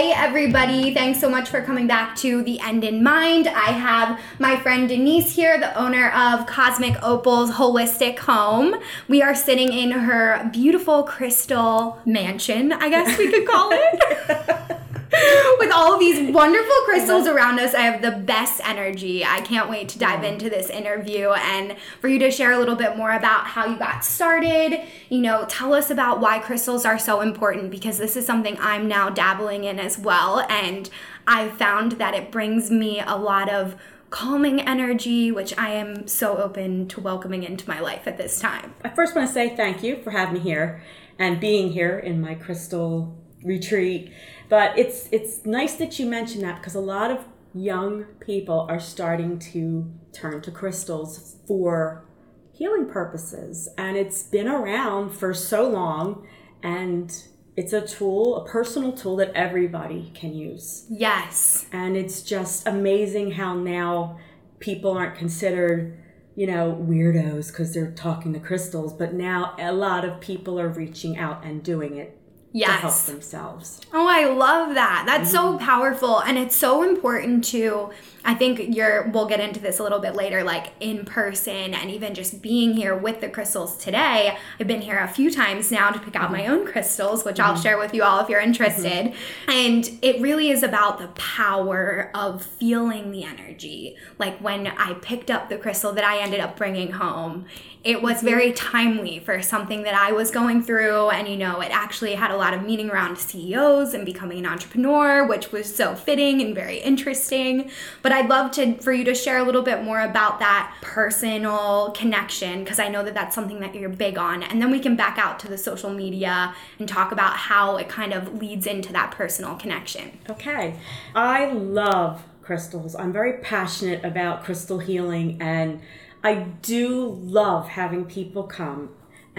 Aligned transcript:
Hey 0.00 0.12
everybody, 0.12 0.94
thanks 0.94 1.20
so 1.20 1.28
much 1.28 1.50
for 1.50 1.60
coming 1.60 1.86
back 1.86 2.16
to 2.20 2.42
The 2.42 2.58
End 2.60 2.84
in 2.84 3.02
Mind. 3.02 3.46
I 3.48 3.70
have 3.72 4.18
my 4.38 4.58
friend 4.58 4.88
Denise 4.88 5.36
here, 5.36 5.60
the 5.60 5.78
owner 5.78 6.08
of 6.12 6.46
Cosmic 6.46 6.96
Opal's 7.02 7.50
Holistic 7.50 8.18
Home. 8.20 8.76
We 9.08 9.20
are 9.20 9.34
sitting 9.34 9.74
in 9.74 9.90
her 9.90 10.48
beautiful 10.54 11.02
crystal 11.02 12.00
mansion, 12.06 12.72
I 12.72 12.88
guess 12.88 13.18
we 13.18 13.30
could 13.30 13.46
call 13.46 13.72
it. 13.74 14.76
With 15.58 15.72
all 15.72 15.94
of 15.94 16.00
these 16.00 16.30
wonderful 16.34 16.76
crystals 16.84 17.26
around 17.26 17.58
us, 17.58 17.74
I 17.74 17.80
have 17.80 18.00
the 18.00 18.12
best 18.12 18.60
energy. 18.64 19.24
I 19.24 19.40
can't 19.40 19.68
wait 19.68 19.88
to 19.90 19.98
dive 19.98 20.22
into 20.22 20.48
this 20.48 20.70
interview 20.70 21.30
and 21.30 21.76
for 22.00 22.08
you 22.08 22.18
to 22.20 22.30
share 22.30 22.52
a 22.52 22.58
little 22.58 22.76
bit 22.76 22.96
more 22.96 23.12
about 23.12 23.46
how 23.46 23.66
you 23.66 23.76
got 23.76 24.04
started. 24.04 24.80
You 25.08 25.20
know, 25.20 25.46
tell 25.48 25.74
us 25.74 25.90
about 25.90 26.20
why 26.20 26.38
crystals 26.38 26.84
are 26.84 26.98
so 26.98 27.22
important 27.22 27.70
because 27.70 27.98
this 27.98 28.16
is 28.16 28.24
something 28.24 28.56
I'm 28.60 28.86
now 28.86 29.10
dabbling 29.10 29.64
in 29.64 29.80
as 29.80 29.98
well. 29.98 30.40
And 30.48 30.88
I've 31.26 31.52
found 31.52 31.92
that 31.92 32.14
it 32.14 32.30
brings 32.30 32.70
me 32.70 33.00
a 33.00 33.16
lot 33.16 33.48
of 33.48 33.74
calming 34.10 34.60
energy, 34.60 35.32
which 35.32 35.56
I 35.58 35.70
am 35.70 36.06
so 36.06 36.36
open 36.36 36.86
to 36.88 37.00
welcoming 37.00 37.42
into 37.42 37.68
my 37.68 37.80
life 37.80 38.06
at 38.06 38.16
this 38.16 38.38
time. 38.38 38.74
I 38.84 38.90
first 38.90 39.16
want 39.16 39.26
to 39.26 39.34
say 39.34 39.56
thank 39.56 39.82
you 39.82 40.02
for 40.02 40.10
having 40.10 40.34
me 40.34 40.40
here 40.40 40.82
and 41.18 41.40
being 41.40 41.72
here 41.72 41.98
in 41.98 42.20
my 42.20 42.34
crystal 42.34 43.19
retreat. 43.42 44.12
But 44.48 44.78
it's 44.78 45.08
it's 45.12 45.44
nice 45.46 45.74
that 45.76 45.98
you 45.98 46.06
mentioned 46.06 46.44
that 46.44 46.56
because 46.56 46.74
a 46.74 46.80
lot 46.80 47.10
of 47.10 47.24
young 47.54 48.04
people 48.20 48.66
are 48.68 48.80
starting 48.80 49.38
to 49.38 49.90
turn 50.12 50.40
to 50.42 50.50
crystals 50.50 51.36
for 51.46 52.04
healing 52.52 52.86
purposes 52.86 53.68
and 53.78 53.96
it's 53.96 54.22
been 54.22 54.46
around 54.46 55.10
for 55.10 55.32
so 55.32 55.68
long 55.68 56.26
and 56.62 57.24
it's 57.56 57.72
a 57.72 57.80
tool, 57.80 58.36
a 58.36 58.46
personal 58.46 58.92
tool 58.92 59.16
that 59.16 59.32
everybody 59.34 60.12
can 60.14 60.34
use. 60.34 60.86
Yes. 60.88 61.66
And 61.72 61.96
it's 61.96 62.22
just 62.22 62.66
amazing 62.66 63.32
how 63.32 63.54
now 63.54 64.18
people 64.60 64.92
aren't 64.92 65.16
considered, 65.16 65.98
you 66.36 66.46
know, 66.46 66.78
weirdos 66.80 67.48
because 67.48 67.74
they're 67.74 67.92
talking 67.92 68.32
to 68.34 68.40
crystals, 68.40 68.92
but 68.92 69.14
now 69.14 69.56
a 69.58 69.72
lot 69.72 70.04
of 70.04 70.20
people 70.20 70.60
are 70.60 70.68
reaching 70.68 71.18
out 71.18 71.44
and 71.44 71.62
doing 71.62 71.96
it 71.96 72.19
yes. 72.52 72.68
to 72.68 72.76
help 72.76 72.96
themselves. 73.06 73.80
Oh, 73.92 74.06
I 74.06 74.26
love 74.26 74.74
that. 74.74 75.04
That's 75.06 75.32
mm-hmm. 75.32 75.58
so 75.58 75.64
powerful 75.64 76.20
and 76.20 76.38
it's 76.38 76.56
so 76.56 76.82
important 76.82 77.44
to 77.46 77.90
I 78.24 78.34
think 78.34 78.76
you're 78.76 79.08
we'll 79.08 79.26
get 79.26 79.40
into 79.40 79.60
this 79.60 79.78
a 79.78 79.82
little 79.82 79.98
bit 79.98 80.14
later 80.14 80.44
like 80.44 80.72
in 80.80 81.04
person 81.04 81.74
and 81.74 81.90
even 81.90 82.14
just 82.14 82.42
being 82.42 82.74
here 82.74 82.94
with 82.94 83.20
the 83.20 83.28
crystals 83.28 83.76
today. 83.78 84.36
I've 84.58 84.66
been 84.66 84.82
here 84.82 84.98
a 84.98 85.08
few 85.08 85.30
times 85.30 85.70
now 85.70 85.90
to 85.90 85.98
pick 85.98 86.16
out 86.16 86.24
mm-hmm. 86.24 86.32
my 86.32 86.46
own 86.46 86.66
crystals, 86.66 87.24
which 87.24 87.36
mm-hmm. 87.36 87.50
I'll 87.50 87.60
share 87.60 87.78
with 87.78 87.94
you 87.94 88.02
all 88.02 88.20
if 88.20 88.28
you're 88.28 88.40
interested. 88.40 89.12
Mm-hmm. 89.12 89.50
And 89.50 89.90
it 90.02 90.20
really 90.20 90.50
is 90.50 90.62
about 90.62 90.98
the 90.98 91.08
power 91.08 92.10
of 92.14 92.44
feeling 92.44 93.10
the 93.10 93.24
energy. 93.24 93.96
Like 94.18 94.38
when 94.38 94.66
I 94.66 94.94
picked 94.94 95.30
up 95.30 95.48
the 95.48 95.56
crystal 95.56 95.92
that 95.92 96.04
I 96.04 96.18
ended 96.18 96.40
up 96.40 96.56
bringing 96.56 96.92
home, 96.92 97.46
it 97.82 98.02
was 98.02 98.20
very 98.20 98.52
timely 98.52 99.20
for 99.20 99.40
something 99.40 99.84
that 99.84 99.94
I 99.94 100.12
was 100.12 100.30
going 100.30 100.62
through. 100.62 101.08
And, 101.10 101.26
you 101.26 101.38
know, 101.38 101.60
it 101.60 101.70
actually 101.70 102.14
had 102.14 102.30
a 102.30 102.36
lot 102.40 102.54
of 102.54 102.62
meaning 102.62 102.90
around 102.90 103.18
CEOs 103.18 103.94
and 103.94 104.04
becoming 104.04 104.38
an 104.38 104.46
entrepreneur, 104.46 105.26
which 105.26 105.52
was 105.52 105.72
so 105.72 105.94
fitting 105.94 106.40
and 106.40 106.54
very 106.54 106.78
interesting. 106.78 107.70
But 108.02 108.12
I'd 108.12 108.28
love 108.28 108.50
to 108.52 108.76
for 108.78 108.92
you 108.92 109.04
to 109.04 109.14
share 109.14 109.38
a 109.38 109.44
little 109.44 109.62
bit 109.62 109.84
more 109.84 110.00
about 110.00 110.40
that 110.40 110.74
personal 110.80 111.92
connection, 111.92 112.64
because 112.64 112.78
I 112.78 112.88
know 112.88 113.04
that 113.04 113.14
that's 113.14 113.34
something 113.34 113.60
that 113.60 113.74
you're 113.74 113.88
big 113.88 114.18
on. 114.18 114.42
And 114.42 114.60
then 114.60 114.70
we 114.70 114.80
can 114.80 114.96
back 114.96 115.18
out 115.18 115.38
to 115.40 115.48
the 115.48 115.58
social 115.58 115.90
media 115.90 116.54
and 116.78 116.88
talk 116.88 117.12
about 117.12 117.36
how 117.36 117.76
it 117.76 117.88
kind 117.88 118.12
of 118.12 118.40
leads 118.40 118.66
into 118.66 118.92
that 118.92 119.12
personal 119.12 119.56
connection. 119.56 120.18
Okay. 120.28 120.76
I 121.14 121.52
love 121.52 122.22
crystals. 122.42 122.96
I'm 122.96 123.12
very 123.12 123.34
passionate 123.34 124.04
about 124.04 124.42
crystal 124.44 124.78
healing 124.78 125.40
and 125.40 125.80
I 126.22 126.34
do 126.62 127.18
love 127.22 127.68
having 127.68 128.04
people 128.04 128.42
come 128.42 128.90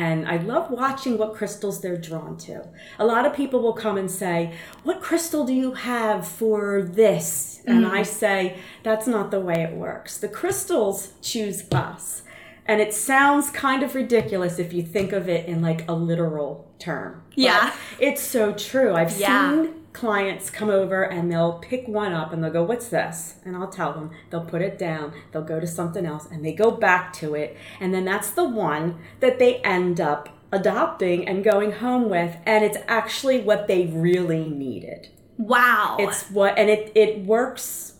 and 0.01 0.27
I 0.27 0.37
love 0.37 0.71
watching 0.71 1.19
what 1.19 1.35
crystals 1.35 1.79
they're 1.79 1.95
drawn 1.95 2.35
to. 2.39 2.67
A 2.97 3.05
lot 3.05 3.27
of 3.27 3.35
people 3.35 3.61
will 3.61 3.73
come 3.73 3.99
and 3.99 4.09
say, 4.09 4.51
What 4.81 4.99
crystal 4.99 5.45
do 5.45 5.53
you 5.53 5.73
have 5.73 6.27
for 6.27 6.81
this? 6.81 7.59
Mm-hmm. 7.59 7.69
And 7.69 7.85
I 7.85 8.01
say, 8.01 8.57
That's 8.81 9.05
not 9.05 9.29
the 9.29 9.39
way 9.39 9.61
it 9.61 9.75
works. 9.75 10.17
The 10.17 10.27
crystals 10.27 11.13
choose 11.21 11.63
us. 11.71 12.23
And 12.65 12.81
it 12.81 12.95
sounds 12.95 13.51
kind 13.51 13.83
of 13.83 13.93
ridiculous 13.93 14.57
if 14.57 14.73
you 14.73 14.81
think 14.81 15.11
of 15.11 15.29
it 15.29 15.47
in 15.47 15.61
like 15.61 15.87
a 15.87 15.93
literal 15.93 16.67
term. 16.79 17.21
Yeah. 17.35 17.71
It's 17.99 18.23
so 18.23 18.53
true. 18.53 18.95
I've 18.95 19.15
yeah. 19.19 19.51
seen 19.51 19.80
clients 19.93 20.49
come 20.49 20.69
over 20.69 21.03
and 21.03 21.31
they'll 21.31 21.59
pick 21.59 21.87
one 21.87 22.13
up 22.13 22.31
and 22.33 22.43
they'll 22.43 22.51
go, 22.51 22.63
What's 22.63 22.87
this? 22.87 23.35
And 23.45 23.55
I'll 23.55 23.69
tell 23.69 23.93
them. 23.93 24.11
They'll 24.29 24.45
put 24.45 24.61
it 24.61 24.77
down, 24.77 25.13
they'll 25.31 25.41
go 25.41 25.59
to 25.59 25.67
something 25.67 26.05
else, 26.05 26.27
and 26.31 26.43
they 26.45 26.53
go 26.53 26.71
back 26.71 27.13
to 27.13 27.35
it. 27.35 27.57
And 27.79 27.93
then 27.93 28.05
that's 28.05 28.31
the 28.31 28.47
one 28.47 28.99
that 29.19 29.39
they 29.39 29.57
end 29.57 29.99
up 29.99 30.29
adopting 30.51 31.27
and 31.27 31.43
going 31.43 31.73
home 31.73 32.09
with. 32.09 32.35
And 32.45 32.63
it's 32.63 32.77
actually 32.87 33.41
what 33.41 33.67
they 33.67 33.87
really 33.87 34.47
needed. 34.47 35.09
Wow. 35.37 35.97
It's 35.99 36.29
what, 36.29 36.57
and 36.57 36.69
it, 36.69 36.91
it 36.95 37.25
works 37.25 37.90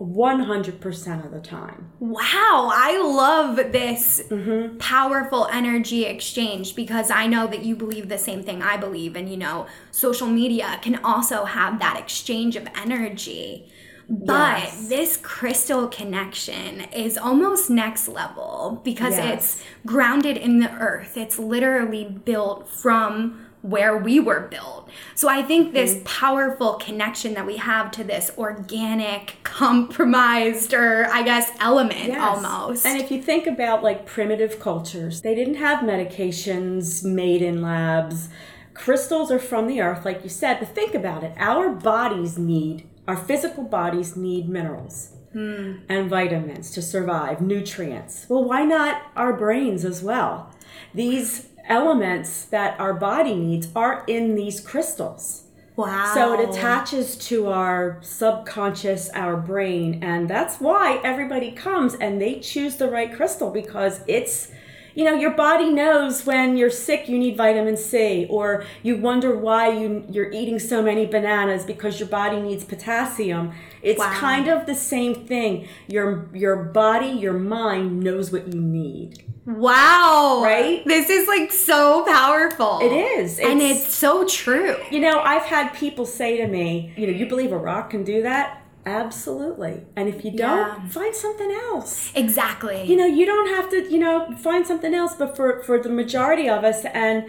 100% 0.00 1.24
of 1.24 1.30
the 1.30 1.40
time. 1.40 1.90
Wow, 2.00 2.70
I 2.72 3.00
love 3.02 3.56
this 3.72 4.22
mm-hmm. 4.28 4.76
powerful 4.78 5.48
energy 5.50 6.04
exchange 6.04 6.76
because 6.76 7.10
I 7.10 7.26
know 7.26 7.46
that 7.46 7.64
you 7.64 7.74
believe 7.76 8.08
the 8.08 8.18
same 8.18 8.42
thing 8.42 8.62
I 8.62 8.76
believe. 8.76 9.16
And, 9.16 9.30
you 9.30 9.36
know, 9.36 9.66
social 9.90 10.26
media 10.26 10.78
can 10.82 10.96
also 11.02 11.44
have 11.44 11.78
that 11.78 11.98
exchange 11.98 12.56
of 12.56 12.68
energy. 12.74 13.70
But 14.08 14.58
Yes. 14.58 14.88
this 14.88 15.16
crystal 15.16 15.88
connection 15.88 16.82
is 16.92 17.18
almost 17.18 17.70
next 17.70 18.06
level 18.06 18.80
because 18.84 19.16
Yes. 19.16 19.34
it's 19.34 19.64
grounded 19.84 20.36
in 20.36 20.60
the 20.60 20.70
earth. 20.72 21.16
It's 21.16 21.38
literally 21.38 22.04
built 22.04 22.68
from 22.68 23.45
where 23.68 23.96
we 23.96 24.20
were 24.20 24.48
built. 24.48 24.88
So 25.14 25.28
I 25.28 25.42
think 25.42 25.72
this 25.74 25.94
Mm-hmm. 25.94 26.04
powerful 26.04 26.74
connection 26.74 27.34
that 27.34 27.46
we 27.46 27.56
have 27.56 27.90
to 27.92 28.04
this 28.04 28.30
organic, 28.38 29.36
compromised, 29.42 30.72
or 30.72 31.06
I 31.06 31.22
guess 31.22 31.50
element 31.60 32.08
Yes. 32.08 32.20
almost. 32.44 32.86
And 32.86 33.00
if 33.00 33.10
you 33.10 33.20
think 33.22 33.46
about 33.46 33.82
like 33.82 34.06
primitive 34.06 34.60
cultures, 34.60 35.22
they 35.22 35.34
didn't 35.34 35.56
have 35.56 35.80
medications 35.84 37.04
made 37.04 37.42
in 37.42 37.62
labs. 37.62 38.28
Crystals 38.74 39.30
are 39.32 39.38
from 39.38 39.66
the 39.66 39.80
earth, 39.80 40.04
like 40.04 40.22
you 40.22 40.28
said, 40.30 40.58
but 40.60 40.68
think 40.74 40.94
about 40.94 41.24
it. 41.24 41.32
Our 41.38 41.70
bodies 41.70 42.36
need, 42.38 42.86
our 43.08 43.16
physical 43.16 43.64
bodies 43.64 44.16
need 44.16 44.48
minerals 44.48 45.12
and 45.34 46.08
vitamins 46.08 46.70
to 46.70 46.80
survive, 46.80 47.42
nutrients. 47.42 48.24
Well, 48.28 48.42
why 48.44 48.64
not 48.64 49.02
our 49.16 49.34
brains 49.34 49.84
as 49.84 50.02
well? 50.02 50.50
These 50.94 51.48
elements 51.68 52.44
that 52.46 52.78
our 52.80 52.94
body 52.94 53.34
needs 53.34 53.68
are 53.74 54.04
in 54.06 54.34
these 54.34 54.60
crystals. 54.60 55.44
wow. 55.76 56.12
So 56.14 56.32
it 56.32 56.48
attaches 56.48 57.16
to 57.28 57.48
our 57.48 57.98
subconscious, 58.02 59.10
our 59.10 59.36
brain, 59.36 60.02
and 60.02 60.28
that's 60.28 60.60
why 60.60 61.00
everybody 61.04 61.52
comes 61.52 61.94
and 61.94 62.20
they 62.20 62.40
choose 62.40 62.76
the 62.76 62.88
right 62.90 63.12
crystal 63.12 63.50
because 63.50 64.00
it's 64.06 64.50
you 64.94 65.04
know, 65.04 65.12
your 65.14 65.32
body 65.32 65.68
knows 65.68 66.24
when 66.24 66.56
you're 66.56 66.70
sick 66.70 67.06
you 67.06 67.18
need 67.18 67.36
vitamin 67.36 67.76
C 67.76 68.26
or 68.30 68.64
you 68.82 68.96
wonder 68.96 69.36
why 69.36 69.68
you 69.68 70.06
you're 70.10 70.32
eating 70.32 70.58
so 70.58 70.82
many 70.82 71.04
bananas 71.04 71.64
because 71.64 72.00
your 72.00 72.08
body 72.08 72.40
needs 72.40 72.64
potassium. 72.64 73.52
It's 73.82 73.98
Wow. 73.98 74.10
kind 74.14 74.48
of 74.48 74.64
the 74.64 74.74
same 74.74 75.14
thing. 75.26 75.68
Your 75.86 76.30
your 76.32 76.56
body, 76.56 77.08
your 77.08 77.34
mind 77.34 78.00
knows 78.00 78.32
what 78.32 78.52
you 78.54 78.58
need. 78.60 79.22
Wow. 79.46 80.40
Right? 80.42 80.84
This 80.84 81.08
is 81.08 81.26
like 81.28 81.52
so 81.52 82.04
powerful. 82.04 82.80
It 82.82 82.92
is. 82.92 83.38
and 83.38 83.60
It's- 83.62 83.84
it's 83.86 83.94
so 83.94 84.24
true. 84.26 84.76
You 84.90 85.00
know, 85.00 85.20
I've 85.20 85.42
had 85.44 85.72
people 85.74 86.04
say 86.04 86.36
to 86.38 86.46
me, 86.46 86.92
you 86.96 87.06
know, 87.06 87.12
you 87.12 87.26
believe 87.26 87.52
a 87.52 87.56
rock 87.58 87.90
can 87.90 88.02
do 88.04 88.22
that? 88.22 88.62
Absolutely. 88.84 89.82
And 89.96 90.08
if 90.08 90.24
you 90.24 90.30
don't, 90.30 90.58
Yeah. 90.58 90.88
find 90.88 91.14
something 91.14 91.50
else. 91.50 92.12
Exactly. 92.14 92.82
You 92.84 92.96
know, 92.96 93.06
you 93.06 93.26
don't 93.26 93.48
have 93.48 93.68
to, 93.70 93.90
you 93.90 93.98
know, 93.98 94.28
find 94.38 94.66
something 94.66 94.94
else, 94.94 95.14
but 95.14 95.36
for 95.36 95.62
for 95.62 95.78
the 95.78 95.88
majority 95.88 96.48
of 96.48 96.62
us 96.64 96.84
and 96.92 97.24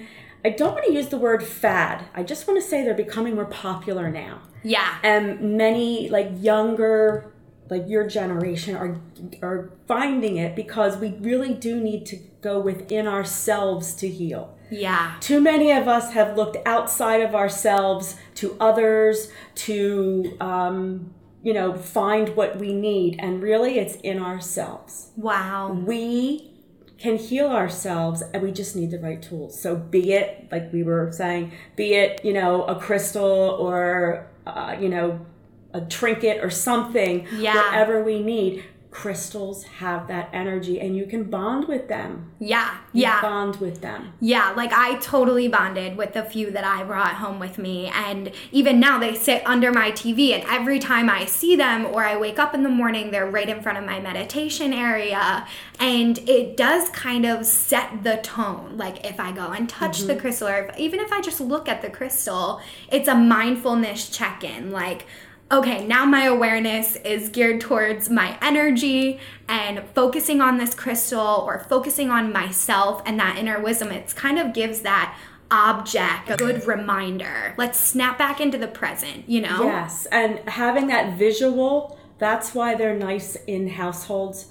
I 0.45 0.49
don't 0.51 0.73
want 0.73 0.85
to 0.85 0.93
use 0.93 1.07
the 1.07 1.17
word 1.17 1.43
fad. 1.43 2.05
I 2.15 2.21
just 2.23 2.47
want 2.47 2.61
to 2.61 2.65
say 2.67 2.83
they're 2.83 2.93
becoming 2.93 3.35
more 3.35 3.45
popular 3.45 4.09
now. 4.09 4.39
yeah. 4.63 4.95
And 5.03 5.57
many 5.57 6.09
like 6.09 6.29
younger 6.41 7.31
like 7.69 7.87
your 7.87 8.07
generation 8.07 8.75
are 8.75 8.99
are 9.41 9.71
finding 9.87 10.37
it 10.37 10.55
because 10.55 10.97
we 10.97 11.09
really 11.19 11.53
do 11.53 11.79
need 11.79 12.05
to 12.07 12.17
go 12.41 12.59
within 12.59 13.07
ourselves 13.07 13.93
to 13.95 14.07
heal. 14.07 14.57
Yeah. 14.69 15.15
Too 15.19 15.39
many 15.41 15.71
of 15.71 15.87
us 15.87 16.13
have 16.13 16.35
looked 16.35 16.57
outside 16.65 17.21
of 17.21 17.35
ourselves 17.35 18.15
to 18.35 18.55
others 18.59 19.29
to, 19.55 20.37
um, 20.39 21.13
you 21.41 21.53
know, 21.53 21.73
find 21.73 22.35
what 22.35 22.57
we 22.57 22.73
need. 22.73 23.17
And 23.19 23.41
really, 23.41 23.79
it's 23.79 23.95
in 23.97 24.19
ourselves. 24.19 25.11
Wow. 25.15 25.71
We 25.71 26.51
can 26.97 27.17
heal 27.17 27.47
ourselves 27.47 28.23
and 28.33 28.41
we 28.41 28.51
just 28.51 28.75
need 28.75 28.91
the 28.91 28.99
right 28.99 29.21
tools. 29.21 29.59
So, 29.59 29.75
be 29.75 30.13
it, 30.13 30.47
like 30.51 30.73
we 30.73 30.83
were 30.83 31.11
saying, 31.11 31.51
be 31.75 31.93
it, 31.93 32.23
you 32.25 32.33
know, 32.33 32.63
a 32.63 32.75
crystal 32.75 33.57
or, 33.59 34.27
uh, 34.45 34.75
you 34.79 34.89
know, 34.89 35.25
a 35.73 35.81
trinket 35.81 36.43
or 36.43 36.49
something, 36.49 37.27
Yeah. 37.37 37.55
whatever 37.55 38.03
we 38.03 38.21
need. 38.21 38.63
Crystals 38.89 39.63
have 39.65 40.07
that 40.07 40.29
energy 40.33 40.79
and 40.79 40.95
you 40.97 41.05
can 41.05 41.25
bond 41.25 41.67
with 41.67 41.87
them. 41.87 42.31
Yeah. 42.39 42.69
You 42.93 43.03
Yeah. 43.03 43.21
Bond 43.21 43.57
with 43.57 43.81
them. 43.81 44.13
Yeah, 44.19 44.53
like 44.55 44.71
I 44.73 44.95
totally 44.95 45.47
bonded 45.47 45.97
with 45.97 46.13
the 46.13 46.23
few 46.23 46.49
that 46.51 46.63
I 46.63 46.83
brought 46.83 47.15
home 47.15 47.37
with 47.37 47.59
me. 47.59 47.91
And 47.93 48.31
even 48.51 48.79
now 48.79 48.97
they 48.97 49.13
sit 49.13 49.43
under 49.45 49.71
my 49.71 49.91
TV, 49.91 50.33
and 50.33 50.43
every 50.49 50.79
time 50.79 51.11
I 51.11 51.25
see 51.25 51.55
them 51.55 51.85
or 51.85 52.05
I 52.05 52.17
wake 52.17 52.39
up 52.39 52.55
in 52.55 52.63
the 52.63 52.69
morning, 52.69 53.11
they're 53.11 53.29
right 53.29 53.47
in 53.47 53.61
front 53.61 53.77
of 53.77 53.83
my 53.83 53.99
meditation 53.99 54.73
area. 54.73 55.45
And 55.79 56.17
it 56.27 56.57
does 56.57 56.89
kind 56.89 57.25
of 57.25 57.45
set 57.45 58.03
the 58.03 58.17
tone. 58.17 58.77
Like 58.77 59.05
if 59.05 59.19
I 59.19 59.31
go 59.31 59.51
and 59.51 59.69
touch 59.69 59.99
the 59.99 60.13
mm-hmm. 60.13 60.21
crystal, 60.21 60.47
or 60.47 60.69
if, 60.69 60.77
even 60.79 61.01
if 61.01 61.11
I 61.11 61.21
just 61.21 61.39
look 61.39 61.69
at 61.69 61.83
the 61.83 61.89
crystal, 61.91 62.61
it's 62.91 63.07
a 63.07 63.15
mindfulness 63.15 64.09
check 64.09 64.43
in. 64.43 64.71
Like, 64.71 65.05
okay, 65.51 65.85
now 65.85 66.05
my 66.05 66.25
awareness 66.25 66.95
is 66.97 67.29
geared 67.29 67.61
towards 67.61 68.09
my 68.09 68.38
energy 68.41 69.19
and 69.47 69.83
focusing 69.94 70.41
on 70.41 70.57
this 70.57 70.73
crystal 70.73 71.44
or 71.45 71.59
focusing 71.59 72.09
on 72.09 72.33
myself 72.33 73.01
and 73.05 73.19
that 73.19 73.38
inner 73.38 73.59
wisdom. 73.61 73.91
It 73.91 74.13
kind 74.15 74.39
of 74.39 74.53
gives 74.53 74.81
that 74.81 75.17
object 75.49 76.29
a 76.29 76.35
good 76.35 76.67
reminder. 76.67 77.53
Let's 77.57 77.79
snap 77.79 78.17
back 78.17 78.41
into 78.41 78.57
the 78.57 78.67
present, 78.67 79.29
you 79.29 79.41
know? 79.41 79.63
Yes, 79.63 80.05
and 80.07 80.39
having 80.49 80.88
that 80.88 81.17
visual, 81.17 81.97
that's 82.17 82.53
why 82.53 82.75
they're 82.75 82.97
nice 82.97 83.35
in 83.47 83.69
households, 83.69 84.47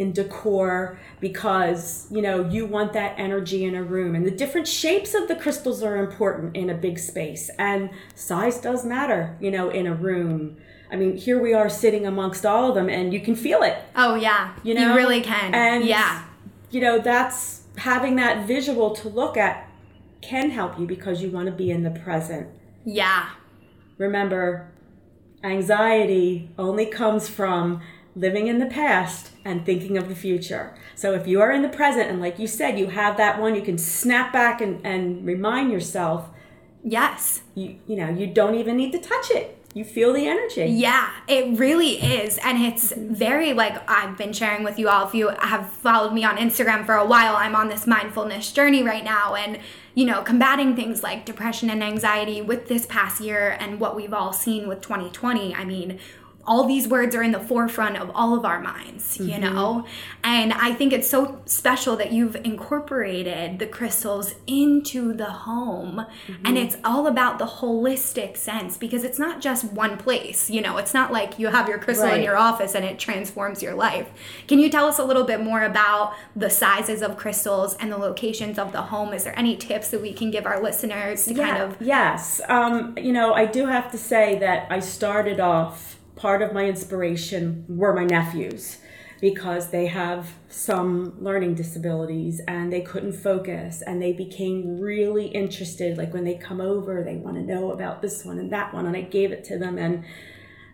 in 0.00 0.12
decor, 0.12 0.98
because, 1.20 2.06
you 2.10 2.22
know, 2.22 2.48
you 2.48 2.64
want 2.64 2.94
that 2.94 3.14
energy 3.18 3.64
in 3.64 3.74
a 3.74 3.82
room. 3.82 4.14
And 4.14 4.24
the 4.24 4.30
different 4.30 4.66
shapes 4.66 5.12
of 5.14 5.28
the 5.28 5.36
crystals 5.36 5.82
are 5.82 5.98
important 5.98 6.56
in 6.56 6.70
a 6.70 6.74
big 6.74 6.98
space, 6.98 7.50
and 7.58 7.90
size 8.14 8.58
does 8.60 8.84
matter, 8.84 9.36
you 9.40 9.50
know, 9.50 9.68
in 9.68 9.86
a 9.86 9.94
room. 9.94 10.56
I 10.90 10.96
mean, 10.96 11.18
here 11.18 11.40
we 11.40 11.52
are 11.52 11.68
sitting 11.68 12.06
amongst 12.06 12.46
all 12.46 12.70
of 12.70 12.74
them, 12.74 12.88
and 12.88 13.12
you 13.12 13.20
can 13.20 13.36
feel 13.36 13.62
it. 13.62 13.76
Oh, 13.94 14.14
yeah. 14.14 14.54
You 14.62 14.74
know? 14.74 14.88
You 14.88 14.96
really 14.96 15.20
can. 15.20 15.54
And, 15.54 15.84
yeah. 15.84 16.24
You 16.70 16.80
know, 16.80 16.98
that's 16.98 17.64
having 17.76 18.16
that 18.16 18.46
visual 18.46 18.94
to 18.96 19.08
look 19.08 19.36
at 19.36 19.68
can 20.22 20.50
help 20.50 20.78
you 20.78 20.86
because 20.86 21.22
you 21.22 21.30
want 21.30 21.46
to 21.46 21.52
be 21.52 21.70
in 21.70 21.82
the 21.82 21.90
present. 21.90 22.48
Yeah. 22.84 23.30
Remember, 23.98 24.70
anxiety 25.44 26.50
only 26.58 26.86
comes 26.86 27.28
from 27.28 27.82
living 28.16 28.48
in 28.48 28.58
the 28.58 28.66
past 28.66 29.29
and 29.44 29.64
thinking 29.64 29.96
of 29.96 30.08
the 30.08 30.14
future. 30.14 30.74
So 30.94 31.12
if 31.14 31.26
you 31.26 31.40
are 31.40 31.50
in 31.50 31.62
the 31.62 31.68
present 31.68 32.10
and 32.10 32.20
like 32.20 32.38
you 32.38 32.46
said, 32.46 32.78
you 32.78 32.88
have 32.88 33.16
that 33.16 33.40
one, 33.40 33.54
you 33.54 33.62
can 33.62 33.78
snap 33.78 34.32
back 34.32 34.60
and, 34.60 34.84
and 34.84 35.24
remind 35.26 35.72
yourself, 35.72 36.28
Yes. 36.82 37.42
you 37.54 37.76
you 37.86 37.96
know, 37.96 38.08
you 38.08 38.26
don't 38.26 38.54
even 38.54 38.76
need 38.76 38.92
to 38.92 38.98
touch 38.98 39.30
it. 39.30 39.56
You 39.72 39.84
feel 39.84 40.12
the 40.12 40.26
energy. 40.26 40.64
Yeah, 40.64 41.10
it 41.28 41.56
really 41.56 41.92
is. 42.02 42.38
And 42.42 42.60
it's 42.60 42.92
very 42.92 43.52
like 43.52 43.80
I've 43.88 44.18
been 44.18 44.32
sharing 44.32 44.64
with 44.64 44.80
you 44.80 44.88
all. 44.88 45.06
If 45.06 45.14
you 45.14 45.28
have 45.28 45.70
followed 45.70 46.12
me 46.12 46.24
on 46.24 46.38
Instagram 46.38 46.84
for 46.84 46.96
a 46.96 47.06
while, 47.06 47.36
I'm 47.36 47.54
on 47.54 47.68
this 47.68 47.86
mindfulness 47.86 48.50
journey 48.50 48.82
right 48.82 49.04
now 49.04 49.36
and, 49.36 49.60
you 49.94 50.06
know, 50.06 50.22
combating 50.22 50.74
things 50.74 51.04
like 51.04 51.24
depression 51.24 51.70
and 51.70 51.84
anxiety 51.84 52.42
with 52.42 52.66
this 52.66 52.84
past 52.86 53.20
year 53.20 53.56
and 53.60 53.78
what 53.78 53.94
we've 53.94 54.12
all 54.12 54.32
seen 54.32 54.66
with 54.66 54.80
2020. 54.80 55.54
I 55.54 55.64
mean, 55.64 56.00
all 56.46 56.64
these 56.64 56.88
words 56.88 57.14
are 57.14 57.22
in 57.22 57.32
the 57.32 57.40
forefront 57.40 57.96
of 57.96 58.10
all 58.14 58.34
of 58.34 58.44
our 58.44 58.60
minds, 58.60 59.18
you 59.18 59.38
know? 59.38 59.86
And 60.24 60.52
I 60.52 60.72
think 60.74 60.92
it's 60.92 61.08
so 61.08 61.40
special 61.44 61.96
that 61.96 62.12
you've 62.12 62.36
incorporated 62.36 63.58
the 63.58 63.66
crystals 63.66 64.34
into 64.46 65.12
the 65.12 65.30
home. 65.30 66.06
And 66.44 66.56
it's 66.58 66.76
all 66.84 67.06
about 67.06 67.38
the 67.38 67.46
holistic 67.46 68.36
sense 68.36 68.76
because 68.76 69.04
it's 69.04 69.18
not 69.18 69.40
just 69.40 69.64
one 69.64 69.96
place, 69.96 70.50
you 70.50 70.60
know? 70.60 70.78
It's 70.78 70.94
not 70.94 71.12
like 71.12 71.38
you 71.38 71.48
have 71.48 71.68
your 71.68 71.78
crystal 71.78 72.08
in 72.08 72.22
your 72.22 72.36
office 72.36 72.74
and 72.74 72.84
it 72.84 72.98
transforms 72.98 73.62
your 73.62 73.74
life. 73.74 74.08
Can 74.48 74.58
you 74.58 74.70
tell 74.70 74.86
us 74.86 74.98
a 74.98 75.04
little 75.04 75.24
bit 75.24 75.42
more 75.42 75.62
about 75.62 76.14
the 76.34 76.50
sizes 76.50 77.02
of 77.02 77.16
crystals 77.16 77.74
and 77.76 77.92
the 77.92 77.98
locations 77.98 78.58
of 78.58 78.72
the 78.72 78.82
home? 78.82 79.12
Is 79.12 79.24
there 79.24 79.38
any 79.38 79.56
tips 79.56 79.88
that 79.90 80.00
we 80.00 80.12
can 80.12 80.30
give 80.30 80.46
our 80.46 80.62
listeners 80.62 81.26
to 81.26 81.34
kind 81.34 81.62
of 81.62 81.80
yes 81.80 82.40
um, 82.48 82.94
you 82.98 83.12
know 83.12 83.34
i 83.34 83.44
do 83.44 83.66
have 83.66 83.90
to 83.90 83.98
say 83.98 84.38
that 84.38 84.70
i 84.70 84.80
started 84.80 85.40
off 85.40 85.99
part 86.20 86.42
of 86.42 86.52
my 86.52 86.66
inspiration 86.66 87.64
were 87.66 87.94
my 87.94 88.04
nephews 88.04 88.76
because 89.22 89.70
they 89.70 89.86
have 89.86 90.34
some 90.48 91.14
learning 91.18 91.54
disabilities 91.54 92.42
and 92.46 92.70
they 92.70 92.82
couldn't 92.82 93.12
focus 93.12 93.82
and 93.86 94.02
they 94.02 94.12
became 94.12 94.78
really 94.78 95.28
interested 95.28 95.96
like 95.96 96.12
when 96.12 96.24
they 96.24 96.34
come 96.34 96.60
over 96.60 97.02
they 97.02 97.16
want 97.16 97.36
to 97.36 97.42
know 97.42 97.72
about 97.72 98.02
this 98.02 98.22
one 98.22 98.38
and 98.38 98.52
that 98.52 98.72
one 98.74 98.84
and 98.84 98.96
i 98.96 99.00
gave 99.00 99.32
it 99.32 99.44
to 99.44 99.58
them 99.58 99.78
and 99.78 100.04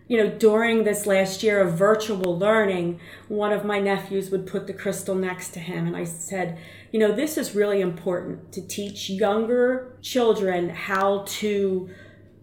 you 0.07 0.17
know, 0.17 0.29
during 0.29 0.83
this 0.83 1.05
last 1.05 1.43
year 1.43 1.59
of 1.59 1.73
virtual 1.73 2.39
learning, 2.39 2.99
one 3.27 3.51
of 3.51 3.65
my 3.65 3.79
nephews 3.79 4.29
would 4.29 4.47
put 4.47 4.65
the 4.65 4.73
crystal 4.73 5.15
next 5.15 5.49
to 5.49 5.59
him. 5.59 5.85
And 5.85 5.97
I 5.97 6.05
said, 6.05 6.57
you 6.91 6.99
know, 6.99 7.11
this 7.11 7.37
is 7.37 7.55
really 7.55 7.81
important 7.81 8.53
to 8.53 8.65
teach 8.65 9.09
younger 9.09 9.97
children 10.01 10.69
how 10.69 11.25
to 11.27 11.89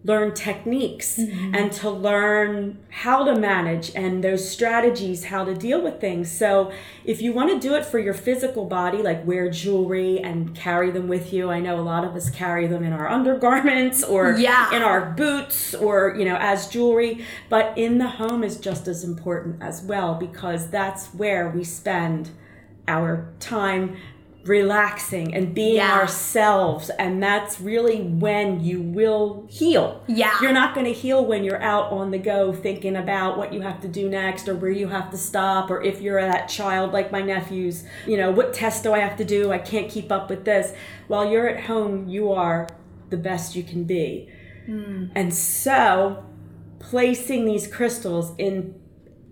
learn 0.05 0.31
techniques 0.35 1.17
mm-hmm. 1.17 1.55
and 1.55 1.71
to 1.71 1.89
learn 1.89 2.77
how 2.91 3.23
to 3.25 3.35
manage 3.35 3.91
and 3.95 4.23
those 4.23 4.47
strategies 4.47 5.25
how 5.25 5.43
to 5.43 5.55
deal 5.55 5.81
with 5.81 5.99
things. 5.99 6.29
So 6.29 6.71
if 7.03 7.23
you 7.23 7.33
want 7.33 7.49
to 7.49 7.67
do 7.67 7.73
it 7.73 7.83
for 7.83 7.97
your 7.97 8.13
physical 8.13 8.65
body 8.65 8.99
like 8.99 9.25
wear 9.25 9.49
jewelry 9.49 10.19
and 10.19 10.55
carry 10.55 10.91
them 10.91 11.07
with 11.07 11.33
you. 11.33 11.49
I 11.49 11.59
know 11.59 11.79
a 11.79 11.81
lot 11.81 12.05
of 12.05 12.15
us 12.15 12.29
carry 12.29 12.67
them 12.67 12.83
in 12.83 12.93
our 12.93 13.07
undergarments 13.17 14.03
or 14.03 14.33
Yeah. 14.37 14.75
in 14.75 14.83
our 14.83 15.09
boots 15.11 15.73
or 15.73 16.15
you 16.17 16.25
know 16.25 16.37
as 16.39 16.67
jewelry 16.69 17.25
but 17.49 17.75
in 17.75 17.97
the 17.97 18.07
home 18.07 18.43
is 18.43 18.59
just 18.59 18.87
as 18.87 19.03
important 19.03 19.61
as 19.61 19.81
well 19.81 20.13
because 20.13 20.69
that's 20.69 21.07
where 21.07 21.49
we 21.49 21.63
spend 21.63 22.29
our 22.87 23.33
time 23.39 23.97
relaxing 24.45 25.33
and 25.33 25.55
being 25.55 25.77
Yeah. 25.77 25.93
ourselves. 25.99 26.91
And 26.99 27.21
that's 27.21 27.59
really 27.59 28.01
when 28.01 28.63
you 28.63 28.81
will 28.81 29.45
heal. 29.49 30.01
Yeah. 30.07 30.33
you're 30.41 30.53
not 30.53 30.75
going 30.75 30.85
to 30.85 30.93
heal 30.93 31.25
when 31.25 31.43
you're 31.43 31.61
out 31.61 31.91
on 31.91 32.11
the 32.11 32.17
go 32.19 32.53
thinking 32.53 32.95
about 32.95 33.37
what 33.37 33.51
you 33.53 33.61
have 33.61 33.81
to 33.81 33.87
do 33.87 34.07
next 34.07 34.47
or 34.47 34.55
where 34.55 34.71
you 34.71 34.87
have 34.89 35.09
to 35.11 35.17
stop 35.17 35.71
or 35.71 35.81
if 35.81 35.99
you're 36.01 36.21
that 36.21 36.47
child 36.47 36.93
like 36.93 37.11
my 37.11 37.21
nephews. 37.21 37.83
You 38.05 38.17
know 38.17 38.31
what 38.31 38.53
test 38.53 38.83
do 38.83 38.93
i 38.93 38.99
have 38.99 39.17
to 39.17 39.25
do? 39.25 39.51
I 39.51 39.57
can't 39.57 39.89
keep 39.89 40.11
up 40.11 40.29
with 40.29 40.45
this. 40.45 40.73
While 41.07 41.29
you're 41.31 41.47
at 41.47 41.63
home 41.65 42.07
you 42.07 42.31
are 42.31 42.67
the 43.09 43.17
best 43.17 43.55
you 43.55 43.63
can 43.63 43.83
be. 43.85 44.29
Hmm. 44.67 45.05
And 45.15 45.33
so 45.33 46.23
placing 46.79 47.45
these 47.45 47.67
crystals 47.67 48.33
in 48.37 48.75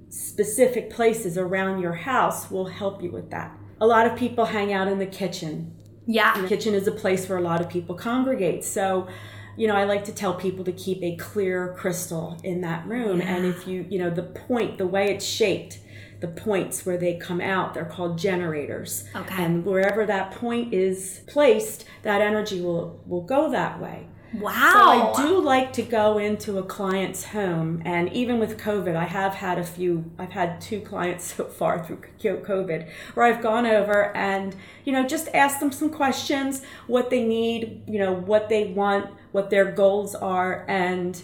specific 0.09 0.89
places 0.89 1.37
around 1.37 1.81
your 1.81 1.93
house 1.93 2.49
will 2.49 2.65
help 2.67 3.01
you 3.03 3.11
with 3.11 3.29
that. 3.31 3.55
A 3.83 3.85
lot 3.85 4.07
of 4.07 4.17
people 4.17 4.45
hang 4.45 4.71
out 4.71 4.87
in 4.87 4.97
the 4.97 5.05
kitchen. 5.05 5.75
Yeah. 6.05 6.41
The 6.41 6.47
kitchen 6.47 6.73
is 6.73 6.87
a 6.87 6.91
place 6.91 7.27
where 7.27 7.37
a 7.37 7.41
lot 7.41 7.59
of 7.59 7.67
people 7.67 7.95
congregate. 7.95 8.63
So, 8.63 9.09
you 9.57 9.67
know, 9.67 9.75
I 9.75 9.83
like 9.83 10.05
to 10.05 10.13
tell 10.13 10.35
people 10.35 10.63
to 10.63 10.71
keep 10.71 11.03
a 11.03 11.17
clear 11.17 11.75
crystal 11.77 12.39
in 12.45 12.61
that 12.61 12.87
room. 12.87 13.19
And 13.19 13.45
if 13.45 13.67
you, 13.67 13.85
you 13.89 13.99
know, 13.99 14.09
the 14.09 14.23
point, 14.23 14.77
the 14.77 14.87
way 14.87 15.13
it's 15.13 15.25
shaped, 15.25 15.79
the 16.21 16.29
points 16.29 16.85
where 16.85 16.97
they 16.97 17.17
come 17.17 17.41
out, 17.41 17.73
they're 17.73 17.83
called 17.83 18.17
generators. 18.17 19.03
Okay. 19.13 19.43
And 19.43 19.65
wherever 19.65 20.05
that 20.05 20.31
point 20.31 20.73
is 20.73 21.19
placed, 21.27 21.83
that 22.03 22.21
energy 22.21 22.61
will 22.61 23.03
will 23.05 23.23
go 23.23 23.51
that 23.51 23.81
way. 23.81 24.07
Wow. 24.33 25.13
So 25.15 25.23
I 25.23 25.27
do 25.27 25.39
like 25.41 25.73
to 25.73 25.83
go 25.83 26.17
into 26.17 26.57
a 26.57 26.63
client's 26.63 27.23
home, 27.25 27.81
and 27.85 28.11
even 28.11 28.39
with 28.39 28.57
COVID, 28.57 28.95
I 28.95 29.05
have 29.05 29.35
had 29.35 29.59
a 29.59 29.63
few. 29.63 30.09
I've 30.17 30.31
had 30.31 30.59
two 30.59 30.81
clients 30.81 31.33
so 31.35 31.45
far 31.45 31.83
through 31.83 32.01
COVID 32.19 32.89
where 33.13 33.25
I've 33.25 33.41
gone 33.41 33.65
over 33.65 34.15
and 34.15 34.55
you 34.85 34.93
know 34.93 35.05
just 35.05 35.27
ask 35.33 35.59
them 35.59 35.71
some 35.71 35.89
questions, 35.89 36.63
what 36.87 37.09
they 37.09 37.23
need, 37.23 37.83
you 37.87 37.99
know 37.99 38.13
what 38.13 38.49
they 38.49 38.65
want, 38.65 39.11
what 39.31 39.49
their 39.49 39.71
goals 39.71 40.15
are, 40.15 40.65
and 40.67 41.21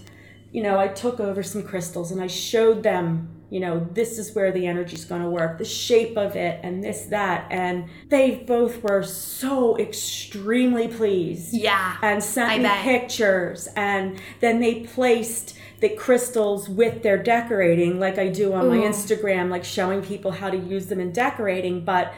you 0.51 0.61
know 0.61 0.79
I 0.79 0.87
took 0.87 1.19
over 1.19 1.41
some 1.41 1.63
crystals 1.63 2.11
and 2.11 2.21
I 2.21 2.27
showed 2.27 2.83
them. 2.83 3.35
You 3.50 3.60
know, 3.60 3.88
this 3.94 4.20
is 4.20 4.36
where 4.36 4.51
the 4.51 4.68
energy's 4.68 5.06
going 5.06 5.24
to 5.24 5.29
work, 5.29 5.58
the 5.58 5.65
shape 5.65 6.18
of 6.18 6.36
it, 6.36 6.60
and 6.63 6.84
this, 6.84 7.06
that. 7.06 7.48
And 7.50 7.86
they 8.08 8.36
both 8.48 8.84
were 8.84 9.01
so 9.03 9.75
extremely 9.77 10.88
pleased 10.88 11.53
Yeah. 11.53 11.98
and 12.01 12.24
sent 12.24 12.51
I 12.51 12.58
me 12.58 12.63
bet. 12.63 12.84
pictures 12.84 13.68
and 13.75 14.20
then 14.39 14.60
they 14.60 14.82
placed 14.82 15.56
the 15.79 15.89
crystals 15.89 16.68
with 16.70 17.03
their 17.03 17.18
decorating 17.18 18.00
like 18.00 18.18
I 18.20 18.27
do 18.27 18.53
on 18.53 18.68
my 18.68 18.77
Instagram 18.77 19.50
like 19.50 19.63
showing 19.63 20.01
people 20.01 20.32
how 20.32 20.50
to 20.50 20.58
use 20.58 20.88
them 20.88 21.00
in 21.00 21.12
decorating 21.13 21.86
but 21.86 22.13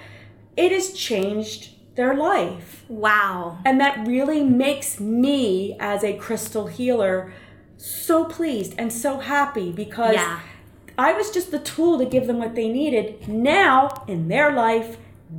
it 0.57 0.71
has 0.71 0.91
changed 0.93 1.69
their 1.95 2.15
life 2.15 2.83
Wow. 2.89 3.59
and 3.63 3.79
that 3.79 4.07
really 4.07 4.43
makes 4.43 4.99
me 4.99 5.77
as 5.79 6.03
a 6.03 6.13
crystal 6.17 6.67
healer 6.67 7.31
so 7.77 8.25
pleased 8.25 8.73
and 8.79 8.91
so 8.91 9.19
happy 9.19 9.71
because 9.71 10.15
Yeah. 10.15 10.39
I 11.07 11.13
was 11.13 11.31
just 11.31 11.49
the 11.51 11.59
tool 11.59 11.97
to 11.99 12.05
give 12.05 12.27
them 12.27 12.37
what 12.39 12.53
they 12.55 12.69
needed. 12.69 13.27
Now, 13.27 14.03
in 14.07 14.27
their 14.27 14.51
life, 14.65 14.97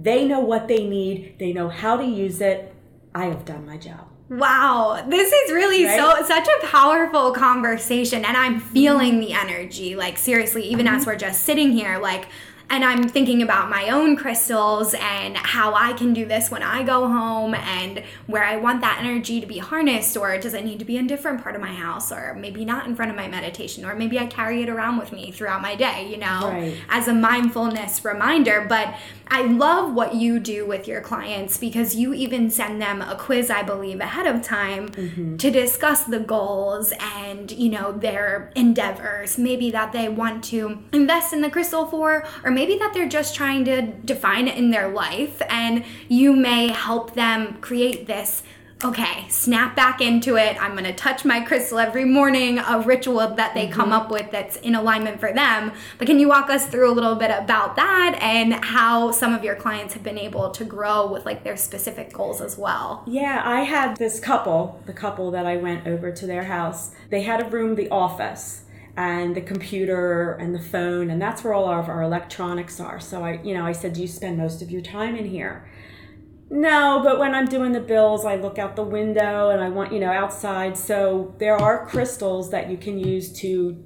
they 0.08 0.20
know 0.26 0.40
what 0.40 0.66
they 0.68 0.82
need, 0.88 1.38
they 1.38 1.52
know 1.52 1.68
how 1.68 1.96
to 1.96 2.04
use 2.04 2.40
it. 2.40 2.74
I 3.14 3.26
have 3.26 3.44
done 3.44 3.64
my 3.66 3.76
job. 3.76 4.08
Wow, 4.28 5.04
this 5.06 5.30
is 5.30 5.52
really 5.52 5.84
Right? 5.84 5.98
so 5.98 6.24
such 6.26 6.48
a 6.48 6.66
powerful 6.66 7.32
conversation 7.32 8.24
and 8.24 8.34
I'm 8.36 8.58
feeling 8.60 9.20
the 9.20 9.34
energy. 9.34 9.94
Like 9.94 10.16
seriously, 10.16 10.62
even 10.64 10.86
Mm-hmm. 10.86 10.96
as 10.96 11.06
we're 11.06 11.16
just 11.16 11.42
sitting 11.44 11.72
here 11.72 11.98
like 11.98 12.24
and 12.72 12.86
I'm 12.86 13.06
thinking 13.06 13.42
about 13.42 13.68
my 13.68 13.90
own 13.90 14.16
crystals 14.16 14.94
and 14.94 15.36
how 15.36 15.74
I 15.74 15.92
can 15.92 16.14
do 16.14 16.24
this 16.24 16.50
when 16.50 16.62
I 16.62 16.82
go 16.82 17.06
home 17.06 17.54
and 17.54 18.02
where 18.26 18.42
I 18.42 18.56
want 18.56 18.80
that 18.80 18.96
energy 18.98 19.42
to 19.42 19.46
be 19.46 19.58
harnessed 19.58 20.16
or 20.16 20.38
does 20.38 20.54
it 20.54 20.64
need 20.64 20.78
to 20.78 20.86
be 20.86 20.96
in 20.96 21.04
a 21.04 21.08
different 21.08 21.42
part 21.42 21.54
of 21.54 21.60
my 21.60 21.74
house 21.74 22.10
or 22.10 22.34
maybe 22.34 22.64
not 22.64 22.86
in 22.86 22.96
front 22.96 23.10
of 23.10 23.16
my 23.16 23.28
meditation 23.28 23.84
or 23.84 23.94
maybe 23.94 24.18
I 24.18 24.24
carry 24.24 24.62
it 24.62 24.70
around 24.70 24.96
with 24.96 25.12
me 25.12 25.30
throughout 25.30 25.60
my 25.60 25.74
day, 25.74 26.08
you 26.10 26.16
know, 26.16 26.48
Right. 26.50 26.74
as 26.88 27.08
a 27.08 27.12
mindfulness 27.12 28.06
reminder. 28.06 28.64
But 28.66 28.94
I 29.28 29.42
love 29.42 29.94
what 29.94 30.14
you 30.14 30.38
do 30.38 30.66
with 30.66 30.88
your 30.88 31.00
clients 31.00 31.58
because 31.58 31.94
you 31.94 32.14
even 32.14 32.50
send 32.50 32.80
them 32.80 33.00
a 33.02 33.16
quiz, 33.16 33.50
I 33.50 33.62
believe, 33.62 34.00
ahead 34.00 34.26
of 34.26 34.42
time 34.42 34.88
mm-hmm. 34.88 35.36
to 35.36 35.50
discuss 35.50 36.04
the 36.04 36.20
goals 36.20 36.92
and, 37.00 37.50
you 37.50 37.70
know, 37.70 37.92
their 37.92 38.50
endeavors. 38.54 39.38
Maybe 39.38 39.70
that 39.70 39.92
they 39.92 40.08
want 40.08 40.44
to 40.44 40.82
invest 40.92 41.32
in 41.32 41.40
the 41.40 41.50
crystal 41.50 41.86
for, 41.86 42.26
or 42.44 42.50
maybe 42.50 42.61
that 42.66 42.92
they're 42.94 43.08
just 43.08 43.34
trying 43.34 43.64
to 43.66 43.82
define 43.82 44.48
it 44.48 44.56
in 44.56 44.70
their 44.70 44.88
life. 44.88 45.42
And 45.48 45.84
you 46.08 46.34
may 46.34 46.68
help 46.68 47.14
them 47.14 47.58
create 47.60 48.06
this 48.06 48.42
okay, 48.84 49.26
snap 49.28 49.76
back 49.76 50.00
into 50.00 50.36
it. 50.36 50.60
I'm 50.60 50.72
going 50.72 50.84
to 50.84 50.92
touch 50.92 51.24
my 51.24 51.40
crystal 51.40 51.78
every 51.78 52.04
morning, 52.04 52.58
a 52.58 52.80
ritual 52.80 53.34
that 53.34 53.54
they 53.54 53.68
come 53.68 53.90
mm-hmm. 53.90 53.92
up 53.92 54.10
with 54.10 54.30
that's 54.30 54.56
in 54.56 54.74
alignment 54.74 55.20
for 55.20 55.32
them. 55.32 55.72
But 55.98 56.06
can 56.06 56.18
you 56.18 56.28
walk 56.28 56.50
us 56.50 56.66
through 56.66 56.90
a 56.90 56.94
little 56.94 57.14
bit 57.14 57.30
about 57.30 57.76
that 57.76 58.18
and 58.20 58.54
how 58.64 59.12
some 59.12 59.34
of 59.34 59.44
your 59.44 59.54
clients 59.54 59.94
have 59.94 60.02
been 60.02 60.18
able 60.18 60.50
to 60.50 60.64
grow 60.64 61.10
with 61.10 61.24
like 61.24 61.44
their 61.44 61.56
specific 61.56 62.12
goals 62.12 62.40
as 62.40 62.58
well? 62.58 63.04
Yeah, 63.06 63.42
I 63.44 63.60
had 63.60 63.96
this 63.96 64.18
couple, 64.18 64.80
the 64.86 64.92
couple 64.92 65.30
that 65.30 65.46
I 65.46 65.56
went 65.56 65.86
over 65.86 66.10
to 66.10 66.26
their 66.26 66.44
house. 66.44 66.90
They 67.10 67.22
had 67.22 67.40
a 67.40 67.48
room, 67.48 67.76
the 67.76 67.88
office, 67.90 68.61
and 68.96 69.34
the 69.34 69.40
computer 69.40 70.32
and 70.32 70.54
the 70.54 70.60
phone, 70.60 71.10
and 71.10 71.20
that's 71.20 71.42
where 71.42 71.54
all 71.54 71.68
of 71.68 71.88
our 71.88 72.02
electronics 72.02 72.78
are. 72.78 73.00
So 73.00 73.24
I, 73.24 73.40
you 73.42 73.54
know, 73.54 73.66
I 73.66 73.72
said, 73.72 73.94
"Do 73.94 74.02
you 74.02 74.08
spend 74.08 74.38
most 74.38 74.62
of 74.62 74.70
your 74.70 74.82
time 74.82 75.16
in 75.16 75.26
here?" 75.26 75.68
No, 76.50 77.00
but 77.02 77.18
when 77.18 77.34
I'm 77.34 77.46
doing 77.46 77.72
the 77.72 77.80
bills, 77.80 78.26
I 78.26 78.36
look 78.36 78.58
out 78.58 78.76
the 78.76 78.84
window 78.84 79.48
and 79.48 79.62
I 79.62 79.70
want, 79.70 79.90
you 79.90 79.98
know, 79.98 80.12
outside. 80.12 80.76
So 80.76 81.34
there 81.38 81.56
are 81.56 81.86
crystals 81.86 82.50
that 82.50 82.70
you 82.70 82.76
can 82.76 82.98
use 82.98 83.32
to 83.40 83.82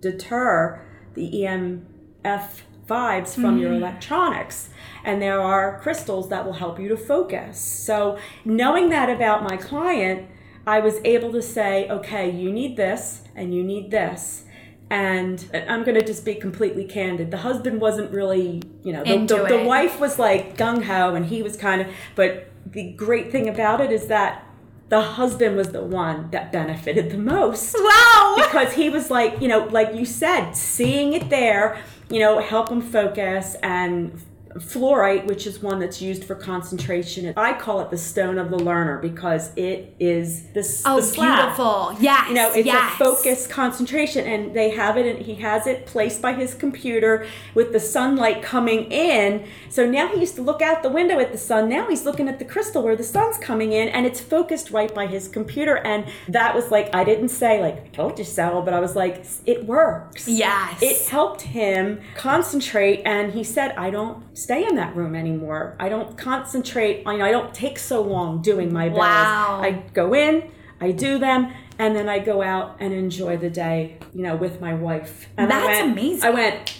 deter 0.00 0.84
the 1.14 1.30
EMF 1.30 2.62
vibes 2.88 3.34
from 3.34 3.58
your 3.58 3.70
mm-hmm. 3.70 3.82
electronics. 3.82 4.70
And 5.04 5.22
there 5.22 5.40
are 5.40 5.80
crystals 5.80 6.28
that 6.30 6.44
will 6.44 6.54
help 6.54 6.80
you 6.80 6.88
to 6.88 6.96
focus. 6.96 7.60
So, 7.60 8.18
knowing 8.44 8.88
that 8.90 9.08
about 9.08 9.42
my 9.42 9.56
client, 9.56 10.28
I 10.66 10.80
was 10.80 10.98
able 11.04 11.32
to 11.32 11.42
say, 11.42 11.88
okay, 11.88 12.30
you 12.30 12.50
need 12.50 12.76
this 12.76 13.22
and 13.34 13.54
you 13.54 13.62
need 13.62 13.90
this. 13.90 14.44
And 14.90 15.50
I'm 15.68 15.82
going 15.82 15.98
to 15.98 16.04
just 16.04 16.24
be 16.24 16.34
completely 16.34 16.84
candid. 16.84 17.30
The 17.30 17.38
husband 17.38 17.80
wasn't 17.80 18.12
really, 18.12 18.62
you 18.82 18.92
know, 18.92 19.02
the, 19.02 19.36
the, 19.36 19.58
the 19.58 19.64
wife 19.64 19.98
was 19.98 20.18
like 20.18 20.56
gung 20.56 20.84
ho 20.84 21.14
and 21.14 21.26
he 21.26 21.42
was 21.42 21.56
kind 21.56 21.80
of, 21.80 21.88
but 22.14 22.48
the 22.66 22.92
great 22.92 23.32
thing 23.32 23.48
about 23.48 23.80
it 23.80 23.90
is 23.90 24.06
that 24.06 24.46
the 24.88 25.00
husband 25.00 25.56
was 25.56 25.72
the 25.72 25.82
one 25.82 26.30
that 26.30 26.52
benefited 26.52 27.10
the 27.10 27.18
most 27.18 27.74
Wow! 27.78 28.34
because 28.44 28.74
he 28.74 28.90
was 28.90 29.10
like, 29.10 29.40
you 29.40 29.48
know, 29.48 29.64
like 29.64 29.94
you 29.94 30.04
said, 30.04 30.52
seeing 30.52 31.14
it 31.14 31.30
there, 31.30 31.82
you 32.10 32.20
know, 32.20 32.38
help 32.38 32.68
him 32.68 32.80
focus 32.80 33.56
and 33.62 34.20
fluorite, 34.58 35.26
which 35.26 35.46
is 35.46 35.62
one 35.62 35.78
that's 35.78 36.00
used 36.00 36.24
for 36.24 36.34
concentration. 36.34 37.32
I 37.36 37.54
call 37.54 37.80
it 37.80 37.90
the 37.90 37.98
stone 37.98 38.38
of 38.38 38.50
the 38.50 38.58
learner 38.58 38.98
because 38.98 39.50
it 39.56 39.94
is 39.98 40.50
this 40.52 40.82
Oh, 40.86 41.00
the 41.00 41.12
beautiful. 41.12 41.96
Yes. 42.00 42.28
You 42.28 42.34
know, 42.34 42.52
it's 42.52 42.66
yes. 42.66 42.94
a 42.94 42.96
focus 42.96 43.46
concentration, 43.46 44.26
and 44.26 44.54
they 44.54 44.70
have 44.70 44.96
it, 44.96 45.06
and 45.06 45.24
he 45.24 45.34
has 45.36 45.66
it 45.66 45.86
placed 45.86 46.22
by 46.22 46.32
his 46.34 46.54
computer 46.54 47.26
with 47.54 47.72
the 47.72 47.80
sunlight 47.80 48.42
coming 48.42 48.90
in. 48.90 49.46
So 49.68 49.88
now 49.88 50.08
he 50.08 50.20
used 50.20 50.36
to 50.36 50.42
look 50.42 50.62
out 50.62 50.82
the 50.82 50.88
window 50.88 51.18
at 51.18 51.32
the 51.32 51.38
sun. 51.38 51.68
Now 51.68 51.88
he's 51.88 52.04
looking 52.04 52.28
at 52.28 52.38
the 52.38 52.44
crystal 52.44 52.82
where 52.82 52.96
the 52.96 53.04
sun's 53.04 53.38
coming 53.38 53.72
in, 53.72 53.88
and 53.88 54.06
it's 54.06 54.20
focused 54.20 54.70
right 54.70 54.94
by 54.94 55.06
his 55.06 55.28
computer. 55.28 55.78
And 55.78 56.06
that 56.28 56.54
was 56.54 56.70
like, 56.70 56.94
I 56.94 57.04
didn't 57.04 57.28
say, 57.28 57.60
like, 57.60 57.84
I 57.84 57.88
told 57.88 58.18
you 58.18 58.24
so, 58.24 58.62
but 58.62 58.74
I 58.74 58.80
was 58.80 58.94
like, 58.94 59.24
it 59.46 59.64
works. 59.66 60.28
Yes. 60.28 60.82
It 60.82 61.08
helped 61.08 61.42
him 61.42 62.00
concentrate, 62.14 63.02
and 63.04 63.32
he 63.32 63.44
said, 63.44 63.72
I 63.76 63.90
don't 63.90 64.36
stay 64.44 64.66
in 64.66 64.76
that 64.76 64.94
room 64.94 65.14
anymore. 65.14 65.74
I 65.80 65.88
don't 65.88 66.16
concentrate, 66.18 66.98
you 67.06 67.18
know, 67.18 67.24
I 67.24 67.30
don't 67.30 67.54
take 67.54 67.78
so 67.78 68.02
long 68.02 68.42
doing 68.42 68.72
my 68.72 68.88
bills. 68.88 69.00
Wow. 69.00 69.60
I 69.62 69.82
go 69.94 70.14
in, 70.14 70.50
I 70.80 70.92
do 70.92 71.18
them, 71.18 71.52
and 71.78 71.96
then 71.96 72.08
I 72.08 72.18
go 72.18 72.42
out 72.42 72.76
and 72.78 72.92
enjoy 72.92 73.38
the 73.38 73.48
day, 73.48 73.98
you 74.14 74.22
know, 74.22 74.36
with 74.36 74.60
my 74.60 74.74
wife. 74.74 75.28
And 75.38 75.50
I 75.50 75.58
That's 75.58 75.80
went, 75.80 75.92
amazing. 75.92 76.24
I 76.24 76.30
went, 76.30 76.78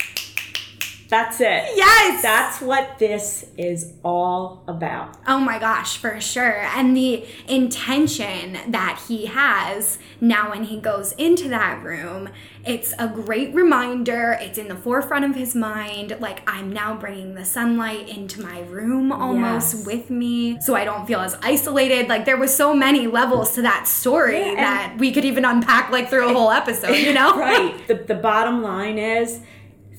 That's 1.08 1.40
it. 1.40 1.64
Yes. 1.76 2.22
That's 2.22 2.60
what 2.60 2.98
this 2.98 3.44
is 3.58 3.92
all 4.04 4.64
about. 4.66 5.16
Oh 5.26 5.38
my 5.38 5.58
gosh, 5.58 5.96
for 5.98 6.20
sure. 6.20 6.60
And 6.76 6.96
the 6.96 7.24
intention 7.46 8.58
that 8.72 9.02
he 9.08 9.26
has 9.26 9.98
now 10.20 10.50
when 10.50 10.64
he 10.64 10.78
goes 10.80 11.12
into 11.12 11.48
that 11.48 11.82
room, 11.82 12.28
it's 12.66 12.94
a 12.98 13.06
great 13.08 13.54
reminder. 13.54 14.38
It's 14.40 14.58
in 14.58 14.68
the 14.68 14.76
forefront 14.76 15.24
of 15.24 15.34
his 15.34 15.54
mind. 15.54 16.16
Like, 16.20 16.48
I'm 16.50 16.72
now 16.72 16.96
bringing 16.96 17.34
the 17.34 17.44
sunlight 17.44 18.08
into 18.08 18.40
my 18.42 18.60
room 18.62 19.12
almost 19.12 19.74
Yes. 19.74 19.86
with 19.86 20.10
me 20.10 20.60
so 20.60 20.74
I 20.74 20.84
don't 20.84 21.06
feel 21.06 21.20
as 21.20 21.36
isolated. 21.42 22.08
Like, 22.08 22.24
there 22.24 22.36
was 22.38 22.54
so 22.54 22.72
many 22.74 23.06
levels 23.06 23.54
to 23.56 23.62
that 23.62 23.86
story 23.86 24.38
Yeah, 24.40 24.54
that 24.56 24.96
we 24.98 25.12
could 25.12 25.24
even 25.24 25.44
unpack 25.44 25.90
like 25.90 26.08
through 26.08 26.30
a 26.30 26.32
whole 26.32 26.50
episode, 26.50 26.96
you 26.96 27.12
know? 27.12 27.38
right. 27.38 27.74
The, 27.86 27.94
the 27.96 28.14
bottom 28.14 28.62
line 28.62 28.96
is 28.98 29.40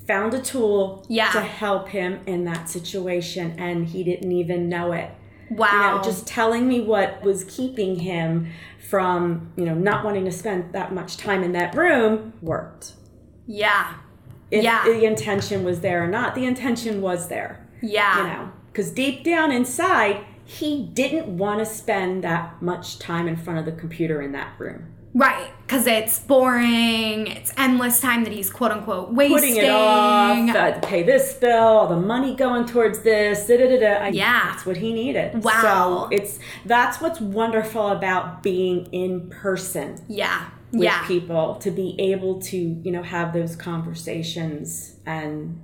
found 0.07 0.33
a 0.33 0.41
tool 0.41 1.05
Yeah. 1.09 1.31
to 1.31 1.41
help 1.41 1.89
him 1.89 2.19
in 2.25 2.45
that 2.45 2.69
situation 2.69 3.55
and 3.57 3.87
he 3.87 4.03
didn't 4.03 4.31
even 4.31 4.69
know 4.69 4.91
it. 4.91 5.09
Wow. 5.49 5.67
You 5.71 5.97
know, 5.97 6.03
just 6.03 6.27
telling 6.27 6.67
me 6.67 6.81
what 6.81 7.23
was 7.23 7.43
keeping 7.45 7.97
him 7.99 8.47
from, 8.89 9.51
you 9.55 9.65
know, 9.65 9.73
not 9.75 10.03
wanting 10.05 10.25
to 10.25 10.31
spend 10.31 10.73
that 10.73 10.93
much 10.93 11.17
time 11.17 11.43
in 11.43 11.51
that 11.53 11.75
room 11.75 12.33
worked. 12.41 12.93
yeah. 13.47 13.93
If 14.51 14.63
Yeah. 14.63 14.83
the 14.85 15.03
intention 15.05 15.63
was 15.63 15.81
there 15.81 16.03
or 16.03 16.07
not, 16.07 16.35
the 16.35 16.45
intention 16.45 17.01
was 17.01 17.27
there. 17.29 17.65
Yeah. 17.81 18.17
You 18.21 18.27
know, 18.27 18.49
because 18.71 18.91
deep 18.91 19.23
down 19.23 19.51
inside, 19.51 20.17
he 20.45 20.83
didn't 20.93 21.27
want 21.37 21.59
to 21.59 21.65
spend 21.65 22.23
that 22.23 22.61
much 22.61 22.99
time 22.99 23.27
in 23.27 23.35
front 23.35 23.57
of 23.59 23.65
the 23.65 23.71
computer 23.71 24.21
in 24.21 24.31
that 24.33 24.53
room. 24.59 24.85
Right, 25.17 25.49
because 25.65 25.87
it's 25.87 26.19
boring. 26.19 27.27
It's 27.27 27.53
endless 27.55 28.01
time 28.01 28.25
that 28.25 28.33
he's 28.33 28.49
quote 28.49 28.71
unquote 28.71 29.13
wasting. 29.13 29.37
putting 29.39 29.55
it 29.55 29.69
off, 29.69 30.49
uh, 30.53 30.71
to 30.71 30.85
pay 30.85 31.03
this 31.03 31.33
bill, 31.35 31.57
all 31.57 31.87
the 31.87 31.95
money 31.95 32.35
going 32.35 32.65
towards 32.65 32.99
this, 33.01 33.47
da 33.47 33.55
da 33.55 33.69
da 33.69 33.79
da. 33.79 34.05
I- 34.05 34.09
Yeah. 34.09 34.41
that's 34.51 34.65
what 34.65 34.75
he 34.75 34.91
needed. 34.91 35.41
Wow. 35.41 35.61
So 35.61 36.09
it's 36.11 36.37
that's 36.65 36.99
what's 36.99 37.21
wonderful 37.21 37.87
about 37.91 38.43
being 38.43 38.87
in 38.91 39.29
person 39.29 40.03
yeah, 40.09 40.47
with 40.73 40.83
yeah, 40.83 41.07
people 41.07 41.55
to 41.61 41.71
be 41.71 41.95
able 41.97 42.41
to 42.41 42.57
you 42.57 42.91
know 42.91 43.01
have 43.01 43.31
those 43.31 43.55
conversations 43.55 44.97
and 45.05 45.61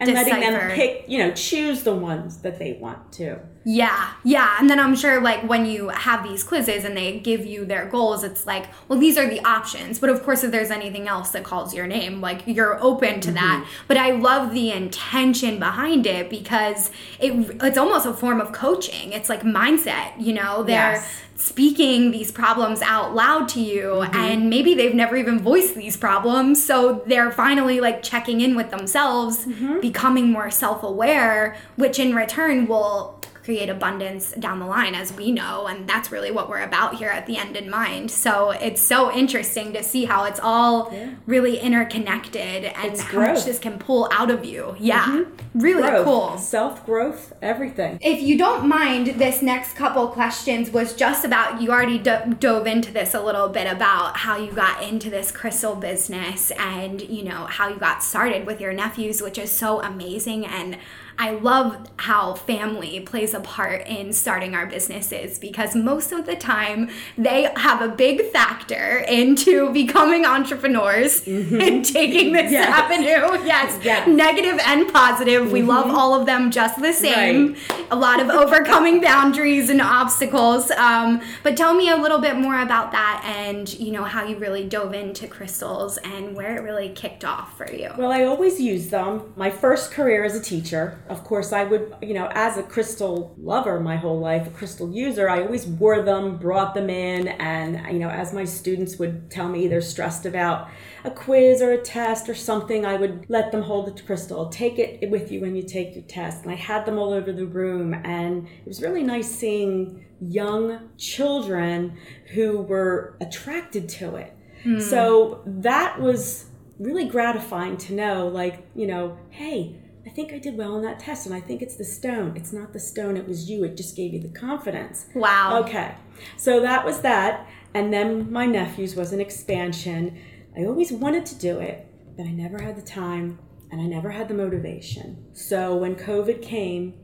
and 0.00 0.14
letting 0.14 0.40
them 0.40 0.70
pick 0.70 1.04
you 1.08 1.18
know 1.18 1.30
choose 1.32 1.82
the 1.82 1.94
ones 1.94 2.38
that 2.38 2.58
they 2.58 2.78
want 2.80 3.12
to. 3.12 3.38
Yeah, 3.64 4.14
yeah. 4.24 4.56
And 4.58 4.68
then 4.68 4.80
I'm 4.80 4.96
sure, 4.96 5.20
like, 5.20 5.42
when 5.48 5.66
you 5.66 5.88
have 5.90 6.24
these 6.24 6.42
quizzes 6.42 6.84
and 6.84 6.96
they 6.96 7.20
give 7.20 7.46
you 7.46 7.64
their 7.64 7.86
goals, 7.86 8.24
it's 8.24 8.44
like, 8.46 8.66
well, 8.88 8.98
these 8.98 9.16
are 9.16 9.28
the 9.28 9.38
options. 9.44 9.98
But 10.00 10.10
of 10.10 10.22
course, 10.24 10.42
if 10.42 10.50
there's 10.50 10.70
anything 10.70 11.06
else 11.06 11.30
that 11.30 11.44
calls 11.44 11.72
your 11.72 11.86
name, 11.86 12.20
like, 12.20 12.42
you're 12.46 12.82
open 12.82 13.20
to 13.20 13.30
that. 13.32 13.62
Mm-hmm. 13.64 13.84
But 13.86 13.98
I 13.98 14.10
love 14.12 14.52
the 14.52 14.72
intention 14.72 15.58
behind 15.60 16.06
it 16.06 16.28
because 16.28 16.90
it 17.20 17.32
it's 17.62 17.78
almost 17.78 18.04
a 18.06 18.12
form 18.12 18.40
of 18.40 18.50
coaching. 18.52 19.12
It's 19.12 19.28
like 19.28 19.42
mindset, 19.42 20.12
you 20.18 20.32
know? 20.32 20.62
They're 20.64 20.72
Yes. 20.94 21.08
speaking 21.36 22.10
these 22.10 22.30
problems 22.32 22.82
out 22.82 23.14
loud 23.14 23.48
to 23.50 23.60
you 23.60 23.82
Mm-hmm. 23.82 24.16
and 24.16 24.50
maybe 24.50 24.74
they've 24.74 24.94
never 24.94 25.16
even 25.16 25.38
voiced 25.40 25.74
these 25.74 25.96
problems 25.96 26.62
so 26.64 27.02
they're 27.06 27.30
finally 27.30 27.80
like 27.80 28.02
checking 28.02 28.40
in 28.40 28.54
with 28.54 28.70
themselves 28.70 29.44
Mm-hmm. 29.44 29.80
becoming 29.80 30.30
more 30.30 30.50
self-aware 30.50 31.56
which 31.76 31.98
in 31.98 32.14
return 32.14 32.66
will 32.66 33.20
create 33.42 33.68
abundance 33.68 34.32
down 34.38 34.60
the 34.60 34.66
line 34.66 34.94
as 34.94 35.12
we 35.12 35.32
know 35.32 35.66
and 35.66 35.88
that's 35.88 36.12
really 36.12 36.30
what 36.30 36.48
we're 36.48 36.62
about 36.62 36.94
here 36.94 37.08
at 37.08 37.26
the 37.26 37.36
end 37.36 37.56
in 37.56 37.68
mind 37.68 38.10
so 38.10 38.50
it's 38.52 38.80
so 38.80 39.12
interesting 39.12 39.72
to 39.72 39.82
see 39.82 40.04
how 40.04 40.24
it's 40.24 40.38
all 40.42 40.92
really 41.26 41.58
interconnected 41.58 42.64
and 42.64 42.92
It's 42.92 43.00
how 43.02 43.10
growth. 43.10 43.38
Mm-hmm. 43.38 43.46
this 43.48 43.58
can 43.58 43.78
pull 43.78 44.08
out 44.12 44.30
of 44.30 44.44
you 44.44 44.76
yeah 44.78 45.24
really 45.54 45.82
Growth, 45.82 46.04
cool 46.04 46.38
self 46.38 46.86
growth, 46.86 47.32
everything. 47.42 47.98
if 48.00 48.22
you 48.22 48.38
don't 48.38 48.66
mind, 48.68 49.08
this 49.18 49.42
next 49.42 49.74
couple 49.74 50.06
questions 50.08 50.70
was 50.70 50.94
just 50.94 51.24
about 51.24 51.60
you 51.60 51.70
already 51.70 51.98
do- 51.98 52.34
dove 52.38 52.66
into 52.66 52.92
this 52.92 53.12
a 53.14 53.20
little 53.20 53.48
bit 53.48 53.70
about 53.70 54.16
how 54.18 54.36
you 54.36 54.50
got 54.52 54.82
into 54.82 55.10
this 55.10 55.30
crystal 55.32 55.74
business 55.74 56.50
and 56.52 57.02
you 57.02 57.22
know 57.24 57.46
how 57.46 57.68
you 57.68 57.76
got 57.76 58.02
started 58.02 58.46
with 58.46 58.60
your 58.60 58.72
nephews, 58.72 59.20
which 59.20 59.36
is 59.38 59.50
so 59.50 59.80
amazing. 59.82 60.46
And 60.46 60.78
I 61.22 61.30
love 61.34 61.76
how 61.98 62.34
family 62.34 62.98
plays 62.98 63.32
a 63.32 63.38
part 63.38 63.86
in 63.86 64.12
starting 64.12 64.56
our 64.56 64.66
businesses 64.66 65.38
because 65.38 65.76
most 65.76 66.10
of 66.10 66.26
the 66.26 66.34
time 66.34 66.90
they 67.16 67.48
have 67.54 67.80
a 67.80 67.86
big 67.94 68.24
factor 68.32 69.04
into 69.08 69.72
becoming 69.82 70.24
entrepreneurs 70.26 71.24
and 71.28 71.84
taking 71.84 72.32
this 72.32 72.50
Yes. 72.50 72.68
avenue. 72.68 73.46
Yes, 73.46 73.78
Yes. 73.84 74.08
negative 74.08 74.58
and 74.66 74.92
positive. 74.92 75.52
We 75.52 75.62
love 75.62 75.88
all 75.94 76.18
of 76.18 76.26
them 76.26 76.50
just 76.50 76.80
the 76.82 76.92
same 76.92 77.52
Right. 77.52 77.86
a 77.92 77.96
lot 77.96 78.18
of 78.20 78.28
overcoming 78.28 79.00
boundaries 79.00 79.70
and 79.70 79.80
obstacles. 79.80 80.72
Um, 80.72 81.20
but 81.44 81.56
tell 81.56 81.72
me 81.72 81.88
a 81.88 81.96
little 81.96 82.18
bit 82.18 82.36
more 82.36 82.60
about 82.60 82.90
that 82.90 83.22
and 83.24 83.72
you 83.78 83.92
know 83.92 84.02
how 84.02 84.24
you 84.26 84.36
really 84.38 84.64
dove 84.64 84.92
into 84.92 85.28
crystals 85.28 85.98
and 85.98 86.34
where 86.34 86.56
it 86.56 86.62
really 86.62 86.88
kicked 86.88 87.24
off 87.24 87.56
for 87.56 87.70
you. 87.72 87.92
Well, 87.96 88.10
I 88.10 88.24
always 88.24 88.60
use 88.60 88.88
them. 88.88 89.32
My 89.36 89.50
first 89.50 89.92
career 89.92 90.24
as 90.24 90.34
a 90.34 90.40
teacher, 90.42 90.98
of 91.12 91.22
course, 91.24 91.52
I 91.52 91.64
would, 91.64 91.94
you 92.02 92.14
know, 92.14 92.28
as 92.32 92.56
a 92.56 92.62
crystal 92.62 93.34
lover 93.38 93.78
my 93.78 93.96
whole 93.96 94.18
life, 94.18 94.46
a 94.46 94.50
crystal 94.50 94.90
user, 94.90 95.28
I 95.28 95.42
always 95.42 95.66
wore 95.66 96.02
them, 96.02 96.38
brought 96.38 96.74
them 96.74 96.88
in, 96.90 97.28
and, 97.28 97.92
you 97.92 98.00
know, 98.00 98.08
as 98.08 98.32
my 98.32 98.44
students 98.44 98.98
would 98.98 99.30
tell 99.30 99.48
me 99.48 99.68
they're 99.68 99.80
stressed 99.80 100.26
about 100.26 100.68
a 101.04 101.10
quiz 101.10 101.60
or 101.60 101.72
a 101.72 101.82
test 101.82 102.28
or 102.28 102.34
something, 102.34 102.86
I 102.86 102.96
would 102.96 103.26
let 103.28 103.52
them 103.52 103.62
hold 103.62 103.86
the 103.86 104.02
crystal. 104.02 104.48
Take 104.48 104.78
it 104.78 105.10
with 105.10 105.30
you 105.30 105.40
when 105.40 105.54
you 105.54 105.62
take 105.62 105.94
your 105.94 106.04
test. 106.04 106.42
And 106.42 106.50
I 106.50 106.56
had 106.56 106.86
them 106.86 106.98
all 106.98 107.12
over 107.12 107.30
the 107.30 107.46
room, 107.46 107.94
and 107.94 108.46
it 108.46 108.66
was 108.66 108.80
really 108.80 109.02
nice 109.02 109.30
seeing 109.30 110.06
young 110.20 110.90
children 110.96 111.98
who 112.32 112.62
were 112.62 113.16
attracted 113.20 113.88
to 113.88 114.16
it. 114.16 114.34
Hmm. 114.62 114.80
So 114.80 115.42
that 115.44 116.00
was 116.00 116.46
really 116.78 117.04
gratifying 117.04 117.76
to 117.76 117.92
know, 117.92 118.28
like, 118.28 118.66
you 118.74 118.86
know, 118.86 119.18
hey, 119.30 119.78
I 120.06 120.10
think 120.10 120.32
I 120.32 120.38
did 120.38 120.56
well 120.56 120.74
on 120.74 120.82
that 120.82 120.98
test, 120.98 121.26
and 121.26 121.34
I 121.34 121.40
think 121.40 121.62
it's 121.62 121.76
the 121.76 121.84
stone. 121.84 122.36
It's 122.36 122.52
not 122.52 122.72
the 122.72 122.80
stone, 122.80 123.16
it 123.16 123.26
was 123.26 123.48
you. 123.48 123.64
It 123.64 123.76
just 123.76 123.96
gave 123.96 124.12
you 124.12 124.20
the 124.20 124.28
confidence. 124.28 125.06
Wow. 125.14 125.62
Okay. 125.62 125.94
So 126.36 126.60
that 126.60 126.84
was 126.84 127.00
that. 127.00 127.48
And 127.74 127.92
then 127.92 128.30
my 128.30 128.46
nephew's 128.46 128.94
was 128.96 129.12
an 129.12 129.20
expansion. 129.20 130.20
I 130.56 130.64
always 130.64 130.92
wanted 130.92 131.24
to 131.26 131.34
do 131.36 131.60
it, 131.60 131.86
but 132.16 132.26
I 132.26 132.30
never 132.30 132.60
had 132.60 132.76
the 132.76 132.82
time 132.82 133.38
and 133.70 133.80
I 133.80 133.86
never 133.86 134.10
had 134.10 134.28
the 134.28 134.34
motivation. 134.34 135.24
So 135.32 135.74
when 135.76 135.96
COVID 135.96 136.42
came 136.42 136.94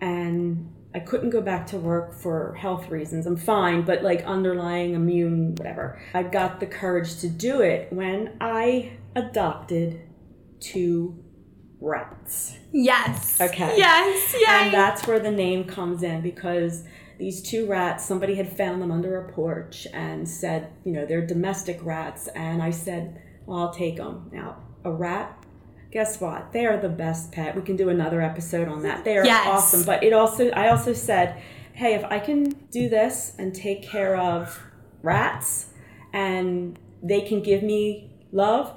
and 0.00 0.72
I 0.96 1.00
couldn't 1.00 1.28
go 1.28 1.42
back 1.42 1.66
to 1.68 1.76
work 1.76 2.14
for 2.14 2.54
health 2.54 2.88
reasons. 2.88 3.26
I'm 3.26 3.36
fine, 3.36 3.82
but 3.82 4.02
like 4.02 4.24
underlying 4.24 4.94
immune, 4.94 5.54
whatever. 5.54 6.00
I 6.14 6.22
got 6.22 6.58
the 6.58 6.66
courage 6.66 7.18
to 7.20 7.28
do 7.28 7.60
it 7.60 7.92
when 7.92 8.36
I 8.40 8.96
adopted 9.14 10.00
two 10.58 11.22
rats. 11.80 12.56
Yes. 12.72 13.40
Okay. 13.40 13.74
Yes. 13.76 14.34
Yes. 14.38 14.64
And 14.64 14.74
that's 14.74 15.06
where 15.06 15.18
the 15.18 15.30
name 15.30 15.64
comes 15.64 16.02
in 16.02 16.20
because 16.22 16.84
these 17.18 17.42
two 17.42 17.66
rats, 17.66 18.04
somebody 18.04 18.34
had 18.34 18.54
found 18.56 18.80
them 18.82 18.90
under 18.90 19.18
a 19.18 19.32
porch 19.32 19.86
and 19.92 20.28
said, 20.28 20.70
you 20.84 20.92
know, 20.92 21.06
they're 21.06 21.26
domestic 21.26 21.78
rats. 21.82 22.28
And 22.28 22.62
I 22.62 22.70
said, 22.70 23.20
well, 23.46 23.58
I'll 23.58 23.72
take 23.72 23.96
them. 23.96 24.30
Now, 24.32 24.62
a 24.84 24.90
rat, 24.90 25.44
guess 25.92 26.20
what? 26.20 26.52
They 26.52 26.66
are 26.66 26.76
the 26.76 26.88
best 26.88 27.32
pet. 27.32 27.56
We 27.56 27.62
can 27.62 27.76
do 27.76 27.88
another 27.88 28.20
episode 28.20 28.68
on 28.68 28.82
that. 28.82 29.04
They 29.04 29.16
are 29.16 29.24
Yes. 29.24 29.46
awesome. 29.46 29.84
But 29.84 30.02
it 30.04 30.12
also, 30.12 30.50
I 30.50 30.68
also 30.68 30.92
said, 30.92 31.40
hey, 31.72 31.94
if 31.94 32.04
I 32.04 32.18
can 32.18 32.50
do 32.70 32.88
this 32.88 33.34
and 33.38 33.54
take 33.54 33.82
care 33.82 34.16
of 34.16 34.60
rats 35.02 35.70
and 36.12 36.78
they 37.02 37.20
can 37.20 37.42
give 37.42 37.62
me 37.62 38.10
love, 38.32 38.74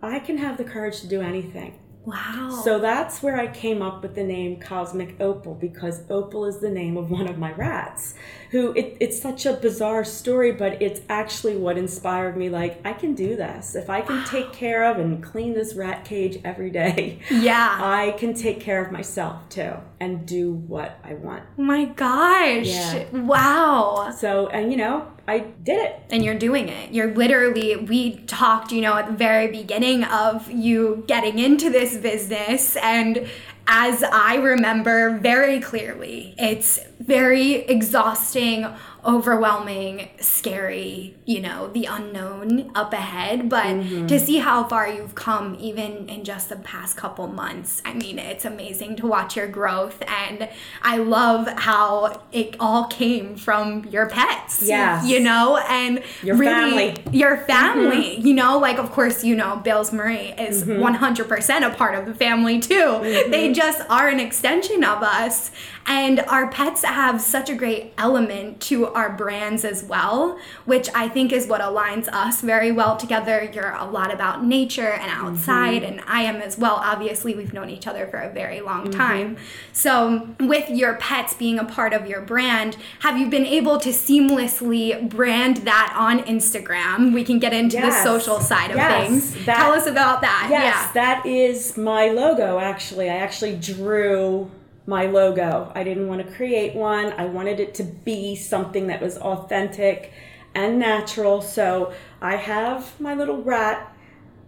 I 0.00 0.18
can 0.18 0.38
have 0.38 0.56
the 0.56 0.64
courage 0.64 1.00
to 1.00 1.06
do 1.06 1.20
anything. 1.20 1.78
Wow. 2.04 2.60
So 2.64 2.78
that's 2.78 3.22
where 3.22 3.38
I 3.38 3.46
came 3.46 3.82
up 3.82 4.02
with 4.02 4.14
the 4.14 4.24
name 4.24 4.60
Cosmic 4.60 5.20
Opal 5.20 5.54
because 5.54 6.02
Opal 6.10 6.46
is 6.46 6.58
the 6.58 6.70
name 6.70 6.96
of 6.96 7.10
one 7.10 7.28
of 7.28 7.38
my 7.38 7.52
rats. 7.52 8.14
Who 8.50 8.72
it, 8.72 8.96
it's 9.00 9.20
such 9.20 9.46
a 9.46 9.54
bizarre 9.54 10.04
story, 10.04 10.52
but 10.52 10.80
it's 10.82 11.00
actually 11.08 11.56
what 11.56 11.78
inspired 11.78 12.36
me. 12.36 12.48
Like 12.48 12.84
I 12.84 12.92
can 12.92 13.14
do 13.14 13.36
this 13.36 13.74
if 13.74 13.88
I 13.88 14.00
can 14.00 14.24
take 14.26 14.52
care 14.52 14.84
of 14.84 14.98
and 14.98 15.22
clean 15.22 15.54
this 15.54 15.74
rat 15.74 16.04
cage 16.04 16.38
every 16.44 16.70
day. 16.70 17.20
yeah. 17.30 17.78
I 17.80 18.12
can 18.18 18.34
take 18.34 18.60
care 18.60 18.84
of 18.84 18.92
myself 18.92 19.48
too 19.48 19.74
and 20.00 20.26
do 20.26 20.52
what 20.52 20.98
I 21.04 21.14
want. 21.14 21.44
my 21.56 21.84
gosh. 21.84 22.66
Yeah. 22.66 23.04
Wow. 23.12 24.14
So 24.16 24.48
and 24.48 24.70
you 24.70 24.78
know 24.78 25.11
I 25.26 25.38
did 25.38 25.78
it. 25.78 26.00
and 26.10 26.24
you're 26.24 26.38
doing 26.38 26.68
it. 26.68 26.92
You're 26.92 27.14
literally, 27.14 27.76
we 27.76 28.16
talked, 28.26 28.72
you 28.72 28.80
know, 28.80 28.94
at 28.94 29.06
the 29.06 29.12
very 29.12 29.48
beginning 29.48 30.04
of 30.04 30.50
you 30.50 31.04
getting 31.06 31.38
into 31.38 31.70
this 31.70 31.96
business 31.96 32.76
and 32.76 33.28
as 33.74 34.04
I 34.04 34.34
remember 34.34 35.18
very 35.18 35.58
clearly, 35.58 36.34
it's 36.38 36.78
very 37.00 37.54
exhausting, 37.54 38.66
overwhelming, 39.04 40.10
scary, 40.20 41.16
you 41.24 41.40
know, 41.40 41.68
the 41.68 41.86
unknown 41.86 42.70
up 42.74 42.92
ahead. 42.92 43.48
But 43.48 43.64
mm-hmm. 43.64 44.06
to 44.06 44.20
see 44.20 44.38
how 44.38 44.64
far 44.64 44.88
you've 44.88 45.14
come, 45.14 45.56
even 45.58 46.08
in 46.10 46.22
just 46.22 46.50
the 46.50 46.56
past 46.56 46.98
couple 46.98 47.26
months, 47.28 47.82
I 47.84 47.94
mean, 47.94 48.18
it's 48.18 48.44
amazing 48.44 48.96
to 48.96 49.06
watch 49.06 49.36
your 49.36 49.48
growth. 49.48 50.02
And 50.06 50.50
I 50.82 50.98
love 50.98 51.48
how 51.56 52.22
it 52.30 52.54
all 52.60 52.86
came 52.88 53.36
from 53.36 53.86
your 53.86 54.08
pets. 54.08 54.62
Yeah. 54.62 55.02
You 55.02 55.20
know, 55.20 55.56
and 55.68 56.02
your 56.22 56.36
really, 56.36 56.94
family. 56.94 57.18
Your 57.18 57.38
family, 57.38 58.16
mm-hmm. 58.16 58.26
you 58.26 58.34
know, 58.34 58.58
like, 58.58 58.78
of 58.78 58.92
course, 58.92 59.24
you 59.24 59.34
know, 59.34 59.56
Bill's 59.56 59.92
Marie 59.92 60.34
is 60.38 60.62
mm-hmm. 60.64 60.82
100% 60.82 61.66
a 61.66 61.74
part 61.74 61.94
of 61.96 62.06
the 62.06 62.14
family 62.14 62.60
too. 62.60 62.74
Mm-hmm. 62.74 63.30
They 63.30 63.52
just 63.52 63.61
are 63.88 64.08
an 64.08 64.20
extension 64.20 64.84
of 64.84 65.02
us. 65.02 65.50
And 65.86 66.20
our 66.20 66.48
pets 66.48 66.84
have 66.84 67.20
such 67.20 67.50
a 67.50 67.54
great 67.54 67.92
element 67.98 68.60
to 68.62 68.86
our 68.86 69.10
brands 69.10 69.64
as 69.64 69.82
well, 69.82 70.38
which 70.64 70.88
I 70.94 71.08
think 71.08 71.32
is 71.32 71.48
what 71.48 71.60
aligns 71.60 72.08
us 72.08 72.40
very 72.40 72.70
well 72.70 72.96
together. 72.96 73.50
You're 73.52 73.72
a 73.72 73.84
lot 73.84 74.14
about 74.14 74.44
nature 74.44 74.92
and 74.92 75.10
outside, 75.10 75.82
mm-hmm. 75.82 75.98
and 75.98 76.02
I 76.06 76.22
am 76.22 76.36
as 76.36 76.56
well. 76.56 76.76
Obviously, 76.76 77.34
we've 77.34 77.52
known 77.52 77.68
each 77.68 77.88
other 77.88 78.06
for 78.06 78.18
a 78.18 78.32
very 78.32 78.60
long 78.60 78.84
mm-hmm. 78.84 78.98
time. 78.98 79.36
So, 79.72 80.28
with 80.38 80.70
your 80.70 80.94
pets 80.94 81.34
being 81.34 81.58
a 81.58 81.64
part 81.64 81.92
of 81.92 82.06
your 82.06 82.20
brand, 82.20 82.76
have 83.00 83.18
you 83.18 83.28
been 83.28 83.46
able 83.46 83.80
to 83.80 83.88
seamlessly 83.88 85.08
brand 85.08 85.58
that 85.58 85.92
on 85.96 86.20
Instagram? 86.20 87.12
We 87.12 87.24
can 87.24 87.40
get 87.40 87.52
into 87.52 87.78
yes. 87.78 87.92
the 87.92 88.04
social 88.04 88.38
side 88.38 88.70
of 88.70 88.76
yes. 88.76 89.08
things. 89.08 89.46
That, 89.46 89.56
Tell 89.56 89.72
us 89.72 89.86
about 89.86 90.20
that. 90.20 90.46
Yes, 90.48 90.62
yeah. 90.62 90.92
that 90.92 91.26
is 91.26 91.76
my 91.76 92.08
logo 92.10 92.60
actually. 92.60 93.10
I 93.10 93.16
actually 93.16 93.41
drew 93.50 94.50
my 94.86 95.06
logo. 95.06 95.72
I 95.74 95.84
didn't 95.84 96.08
want 96.08 96.26
to 96.26 96.34
create 96.34 96.74
one. 96.74 97.12
I 97.12 97.24
wanted 97.26 97.60
it 97.60 97.74
to 97.74 97.84
be 97.84 98.36
something 98.36 98.88
that 98.88 99.00
was 99.00 99.16
authentic 99.18 100.12
and 100.54 100.78
natural. 100.78 101.40
So 101.40 101.92
I 102.20 102.36
have 102.36 103.00
my 103.00 103.14
little 103.14 103.42
rat 103.42 103.96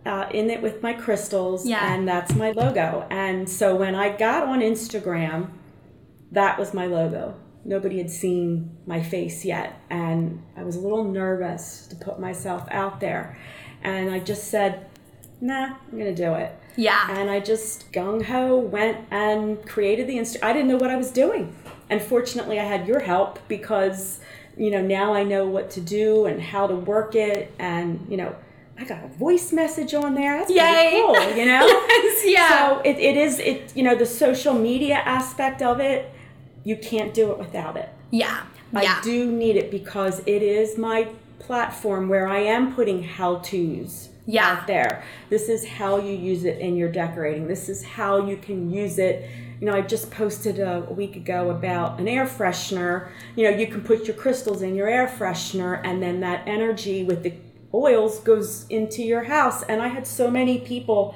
uh, 0.07 0.29
in 0.33 0.51
it 0.51 0.61
with 0.61 0.83
my 0.83 0.93
crystals, 0.93 1.67
yeah. 1.67 1.95
and 1.95 2.07
that's 2.07 2.35
my 2.35 2.51
logo. 2.51 3.07
And 3.11 3.49
so 3.49 3.75
when 3.75 3.95
I 3.95 4.15
got 4.15 4.45
on 4.45 4.61
Instagram, 4.61 5.51
that 6.33 6.59
was 6.59 6.75
my 6.75 6.87
logo. 6.87 7.35
Nobody 7.65 7.99
had 7.99 8.11
seen 8.11 8.77
my 8.87 9.03
face 9.03 9.45
yet, 9.45 9.81
and 9.89 10.43
I 10.57 10.63
was 10.63 10.77
a 10.77 10.81
little 10.81 11.05
nervous 11.05 11.87
to 11.87 11.97
put 11.97 12.21
myself 12.21 12.69
out 12.71 13.01
there. 13.01 13.39
And 13.83 14.11
I 14.11 14.19
just 14.19 14.49
said, 14.49 14.87
nah, 15.45 15.77
I'm 15.93 15.99
going 15.99 16.13
to 16.13 16.15
do 16.15 16.35
it. 16.35 16.59
Yeah. 16.77 17.07
And 17.11 17.31
I 17.31 17.39
just 17.39 17.93
gung 17.93 18.25
ho 18.25 18.57
went 18.57 19.07
and 19.11 19.65
created 19.67 20.09
the 20.09 20.17
Insta. 20.17 20.43
I 20.43 20.53
didn't 20.53 20.69
know 20.69 20.79
what 20.79 20.91
I 20.91 20.97
was 20.97 21.11
doing. 21.11 21.55
And 21.91 22.01
fortunately, 22.01 22.59
I 22.59 22.65
had 22.65 22.89
your 22.89 23.01
help 23.01 23.39
because, 23.47 24.21
you 24.57 24.71
know, 24.71 24.81
now 24.81 25.13
I 25.13 25.23
know 25.23 25.47
what 25.47 25.71
to 25.73 25.81
do 25.81 26.25
and 26.25 26.41
how 26.41 26.67
to 26.67 26.75
work 26.75 27.15
it. 27.15 27.53
And, 27.59 28.07
you 28.09 28.17
know, 28.17 28.35
I 28.79 28.85
got 28.85 29.05
a 29.05 29.09
voice 29.09 29.53
message 29.53 29.93
on 29.93 30.15
there. 30.15 30.39
That's 30.39 30.51
Yay. 30.51 31.03
cool, 31.05 31.37
you 31.37 31.45
know? 31.53 31.67
yes, 31.67 32.23
yeah. 32.25 32.49
So 32.49 32.81
it, 32.81 32.97
it 32.97 33.17
is, 33.19 33.39
it, 33.39 33.77
you 33.77 33.83
know, 33.83 33.95
the 33.95 34.07
social 34.07 34.55
media 34.55 34.97
aspect 34.97 35.61
of 35.61 35.79
it, 35.79 36.11
you 36.65 36.77
can't 36.77 37.13
do 37.13 37.31
it 37.31 37.39
without 37.39 37.77
it. 37.77 37.91
Yeah. 38.11 38.45
I 38.75 38.83
yeah. 38.83 39.01
do 39.03 39.31
need 39.31 39.57
it 39.57 39.71
because 39.71 40.21
it 40.21 40.43
is 40.43 40.79
my 40.79 41.09
platform 41.39 42.09
where 42.09 42.27
I 42.27 42.39
am 42.39 42.75
putting 42.75 43.03
how 43.03 43.37
to's 43.37 44.09
yeah. 44.27 44.65
there. 44.67 45.05
This 45.31 45.49
is 45.49 45.67
how 45.67 45.99
you 45.99 46.15
use 46.15 46.45
it 46.45 46.59
in 46.59 46.77
your 46.77 46.91
decorating. 46.91 47.47
This 47.47 47.69
is 47.69 47.85
how 47.85 48.27
you 48.27 48.37
can 48.37 48.71
use 48.71 48.99
it. 48.99 49.29
You 49.61 49.67
know, 49.67 49.77
I 49.77 49.83
just 49.83 50.11
posted 50.11 50.59
a, 50.59 50.85
a, 50.85 50.93
week 50.93 51.17
ago 51.17 51.51
about 51.51 52.01
an 52.01 52.09
air 52.09 52.27
freshener. 52.27 53.09
You 53.37 53.51
know, 53.51 53.57
you 53.57 53.67
can 53.67 53.83
put 53.83 54.07
your 54.07 54.17
crystals 54.17 54.63
in 54.63 54.75
your 54.75 54.89
air 54.89 55.07
freshener, 55.07 55.81
and 55.85 56.03
then 56.03 56.21
that 56.21 56.47
energy 56.47 57.05
with 57.05 57.23
the 57.23 57.35
oils 57.73 58.21
goes 58.21 58.67
into 58.69 59.03
your 59.03 59.25
house. 59.25 59.63
And 59.63 59.81
I 59.81 59.89
had 59.89 60.07
so 60.07 60.31
many 60.31 60.59
people, 60.59 61.15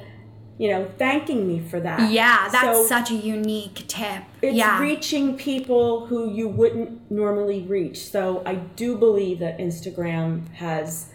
you 0.56 0.70
know, 0.70 0.90
thanking 0.98 1.46
me 1.46 1.60
for 1.60 1.80
that. 1.80 2.10
Yeah, 2.12 2.48
that's 2.50 2.78
so 2.78 2.86
such 2.86 3.10
a 3.10 3.14
unique 3.14 3.84
tip. 3.88 4.22
It's 4.40 4.56
yeah. 4.56 4.80
reaching 4.80 5.36
people 5.36 6.06
who 6.06 6.32
you 6.32 6.48
wouldn't 6.48 7.10
normally 7.10 7.62
reach. 7.62 8.08
So 8.08 8.42
I 8.46 8.54
do 8.54 8.96
believe 8.96 9.40
that 9.40 9.58
Instagram 9.58 10.48
has 10.54 11.10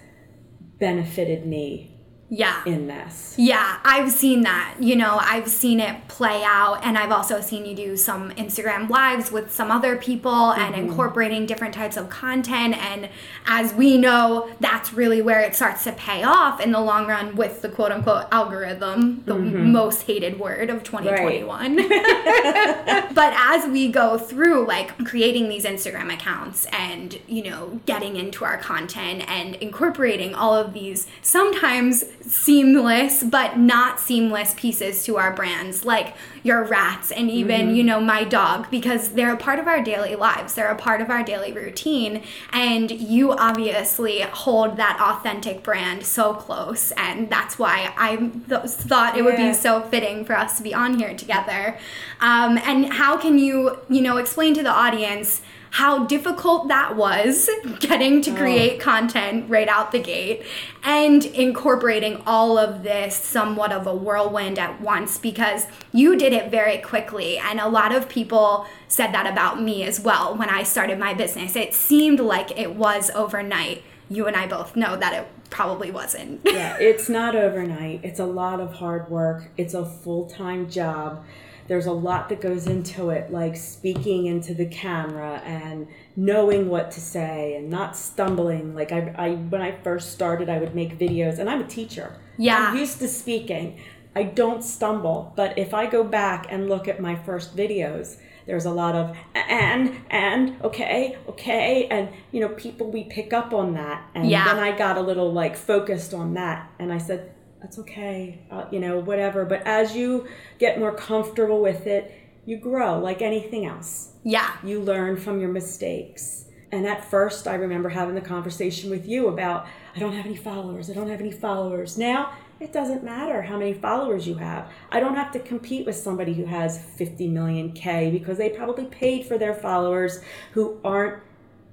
benefited 0.84 1.46
me 1.46 1.92
yeah 2.34 2.63
in 2.65 2.88
this 2.88 3.36
yeah 3.38 3.78
i've 3.86 4.12
seen 4.12 4.41
that 4.41 4.74
you 4.80 4.96
know 4.96 5.19
i've 5.22 5.48
seen 5.48 5.80
it 5.80 6.08
play 6.08 6.41
out 6.43 6.80
and 6.84 6.98
i've 6.98 7.12
also 7.12 7.39
seen 7.39 7.63
you 7.63 7.76
do 7.76 7.96
some 7.96 8.32
instagram 8.32 8.89
lives 8.89 9.32
with 9.32 9.52
some 9.52 9.69
other 9.69 9.96
people 9.96 10.32
mm-hmm. 10.32 10.62
and 10.62 10.74
incorporating 10.74 11.46
different 11.46 11.76
types 11.76 11.96
of 11.96 12.10
content 12.10 12.76
and 12.76 13.08
as 13.46 13.72
we 13.76 14.00
know 14.00 14.50
that's 14.60 14.93
really 14.93 15.22
where 15.22 15.41
it 15.41 15.56
starts 15.56 15.84
to 15.84 15.91
pay 15.91 16.24
off 16.24 16.60
in 16.60 16.72
the 16.72 16.80
long 16.82 17.06
run 17.06 17.36
with 17.36 17.62
the 17.62 17.69
quote 17.69 17.91
unquote 17.91 18.26
algorithm 18.32 19.22
the 19.26 19.36
mm-hmm. 19.36 19.72
most 19.72 20.02
hated 20.08 20.39
word 20.39 20.72
of 20.72 20.84
2021 20.84 21.78
right. 21.78 23.10
but 23.13 23.32
as 23.38 23.69
we 23.69 23.91
go 23.91 24.17
through 24.17 24.65
like 24.65 25.06
creating 25.06 25.50
these 25.50 25.65
instagram 25.65 26.12
accounts 26.12 26.65
and 26.72 27.19
you 27.28 27.43
know 27.43 27.80
getting 27.86 28.15
into 28.15 28.43
our 28.43 28.58
content 28.58 29.24
and 29.30 29.54
incorporating 29.56 30.34
all 30.34 30.56
of 30.56 30.74
these 30.74 31.06
sometimes 31.22 32.04
seamless 32.25 33.21
but 33.21 33.57
not 33.57 33.99
seamless 33.99 34.53
pieces 34.55 35.03
to 35.03 35.17
our 35.17 35.33
brands 35.33 35.83
like 35.83 36.15
your 36.41 36.63
rats 36.63 37.12
and 37.12 37.29
even 37.29 37.67
mm-hmm. 37.67 37.75
you 37.75 37.83
know 37.83 37.99
my 37.99 38.23
dog 38.23 38.69
because 38.71 39.09
they're 39.09 39.33
a 39.33 39.38
part 39.38 39.59
of 39.59 39.67
our 39.67 39.83
daily 39.83 40.15
lives 40.15 40.53
they're 40.53 40.71
a 40.71 40.75
part 40.75 41.01
of 41.01 41.09
our 41.09 41.21
daily 41.21 41.51
routine 41.51 42.23
and 42.53 42.91
you 42.91 43.33
obviously 43.33 44.21
hold 44.21 44.77
that 44.77 44.97
authentic 45.01 45.63
brand 45.63 46.05
so 46.05 46.33
close 46.33 46.91
and 46.91 47.29
that's 47.29 47.59
why 47.59 47.93
i 47.97 48.15
th- 48.15 48.69
thought 48.69 49.15
it 49.15 49.17
yeah. 49.17 49.23
would 49.23 49.38
be 49.38 49.53
so 49.53 49.81
fitting 49.81 50.23
for 50.23 50.38
us 50.38 50.55
to 50.57 50.63
be 50.63 50.73
on 50.73 50.97
here 50.97 51.13
together 51.15 51.77
um, 52.21 52.57
and 52.59 52.93
how 52.93 53.17
can 53.17 53.38
you 53.38 53.77
you 53.89 54.01
know 54.01 54.15
explain 54.15 54.53
to 54.53 54.63
the 54.63 54.71
audience 54.71 55.41
how 55.73 56.05
difficult 56.05 56.67
that 56.67 56.95
was 56.95 57.49
getting 57.79 58.21
to 58.21 58.29
oh. 58.29 58.36
create 58.36 58.79
oh. 58.79 58.83
content 58.83 59.49
right 59.49 59.67
out 59.67 59.91
the 59.91 59.99
gate 59.99 60.45
and 60.83 61.25
incorporating 61.25 62.21
all 62.27 62.59
of 62.59 62.83
this 62.83 63.15
somewhat 63.15 63.71
of 63.71 63.88
a 63.88 63.95
whirlwind 63.95 64.59
at 64.59 64.79
once 64.79 65.17
because 65.17 65.65
you 65.91 66.15
did 66.15 66.31
it 66.31 66.51
very 66.51 66.77
quickly. 66.77 67.39
And 67.39 67.59
a 67.59 67.67
lot 67.67 67.91
of 67.91 68.07
people 68.07 68.67
said 68.88 69.12
that 69.13 69.25
about 69.25 69.63
me 69.63 69.83
as 69.83 69.99
well 69.99 70.38
when 70.38 70.47
I 70.47 70.62
started 70.62 70.99
my 70.99 71.15
business. 71.15 71.55
It 71.55 71.73
seemed 71.73 72.19
like 72.19 72.55
it 72.55 72.75
was 72.75 73.09
overnight. 73.15 73.81
You 74.09 74.27
and 74.27 74.36
I 74.36 74.45
both 74.45 74.75
know 74.75 74.95
that 74.95 75.13
it 75.15 75.27
probably 75.49 75.89
wasn't. 75.89 76.41
yeah, 76.45 76.77
it's 76.77 77.09
not 77.09 77.36
overnight. 77.36 78.01
It's 78.03 78.19
a 78.19 78.27
lot 78.27 78.59
of 78.59 78.73
hard 78.73 79.09
work, 79.09 79.49
it's 79.57 79.73
a 79.73 79.86
full 79.86 80.29
time 80.29 80.69
job 80.69 81.23
there's 81.67 81.86
a 81.86 81.91
lot 81.91 82.30
that 82.30 82.41
goes 82.41 82.67
into 82.67 83.10
it, 83.10 83.32
like 83.32 83.56
speaking 83.56 84.26
into 84.26 84.54
the 84.54 84.65
camera 84.65 85.41
and 85.45 85.88
knowing 86.15 86.69
what 86.69 86.91
to 86.91 87.02
say 87.02 87.56
and 87.56 87.69
not 87.69 87.95
stumbling. 87.95 88.76
Like 88.76 88.91
I, 88.91 89.13
I 89.17 89.32
when 89.32 89.62
I 89.62 89.71
first 89.84 90.12
started, 90.12 90.49
I 90.49 90.60
would 90.60 90.76
make 90.76 90.97
videos, 90.97 91.39
and 91.39 91.49
I'm 91.49 91.62
a 91.62 91.67
teacher. 91.67 92.15
Yeah, 92.38 92.69
I'm 92.69 92.78
used 92.78 92.99
to 92.99 93.08
speaking. 93.08 93.80
I 94.15 94.23
don't 94.23 94.63
stumble, 94.63 95.34
but 95.36 95.58
if 95.58 95.73
I 95.73 95.88
go 95.88 96.04
back 96.04 96.45
and 96.49 96.69
look 96.69 96.88
at 96.88 96.99
my 96.99 97.15
first 97.15 97.56
videos, 97.56 98.17
there's 98.45 98.65
a 98.65 98.71
lot 98.71 98.95
of 98.95 99.17
and 99.36 99.95
and 100.10 100.62
okay 100.62 101.17
okay 101.28 101.88
and 101.88 102.10
you 102.32 102.39
know 102.39 102.49
people 102.49 102.91
we 102.91 103.06
pick 103.06 103.34
up 103.34 103.54
on 103.54 103.73
that 103.73 104.06
and 104.15 104.30
yeah. 104.30 104.45
then 104.45 104.62
i 104.62 104.76
got 104.78 104.97
a 104.97 105.02
little 105.02 105.32
like 105.32 105.56
focused 105.56 106.13
on 106.13 106.34
that 106.34 106.69
and 106.80 106.91
i 106.91 106.97
said 106.97 107.34
that's 107.63 107.80
okay, 107.80 108.39
uh, 108.52 108.65
you 108.71 108.80
know, 108.82 108.99
whatever. 108.99 109.45
But 109.45 109.65
as 109.65 109.95
you 109.95 110.28
get 110.60 110.80
more 110.80 110.93
comfortable 110.93 111.62
with 111.62 111.88
it, 111.88 112.13
you 112.45 112.58
grow 112.58 112.99
like 112.99 113.21
anything 113.21 113.65
else. 113.65 114.12
Yeah. 114.26 114.58
You 114.65 114.82
learn 114.82 115.15
from 115.15 115.39
your 115.39 115.49
mistakes. 115.49 116.43
And 116.73 116.86
at 116.86 117.10
first, 117.10 117.47
I 117.47 117.54
remember 117.54 117.88
having 117.88 118.15
the 118.15 118.21
conversation 118.21 118.89
with 118.89 119.08
you 119.08 119.30
about, 119.30 119.65
I 119.95 119.99
don't 119.99 120.12
have 120.12 120.26
any 120.26 120.36
followers, 120.36 120.89
I 120.89 120.93
don't 120.93 121.10
have 121.10 121.21
any 121.21 121.32
followers. 121.32 121.97
Now, 121.97 122.34
it 122.60 122.73
doesn't 122.73 123.02
matter 123.02 123.41
how 123.41 123.58
many 123.58 123.73
followers 123.73 124.28
you 124.28 124.36
have. 124.36 124.69
I 124.91 124.99
don't 124.99 125.15
have 125.15 125.32
to 125.32 125.39
compete 125.39 125.86
with 125.86 125.95
somebody 125.95 126.34
who 126.34 126.45
has 126.45 126.84
50 126.84 127.30
million 127.30 127.71
K 127.71 128.12
because 128.12 128.38
they 128.38 128.49
probably 128.49 128.86
paid 128.86 129.26
for 129.26 129.38
their 129.38 129.54
followers 129.54 130.19
who 130.52 130.82
aren't 130.84 131.23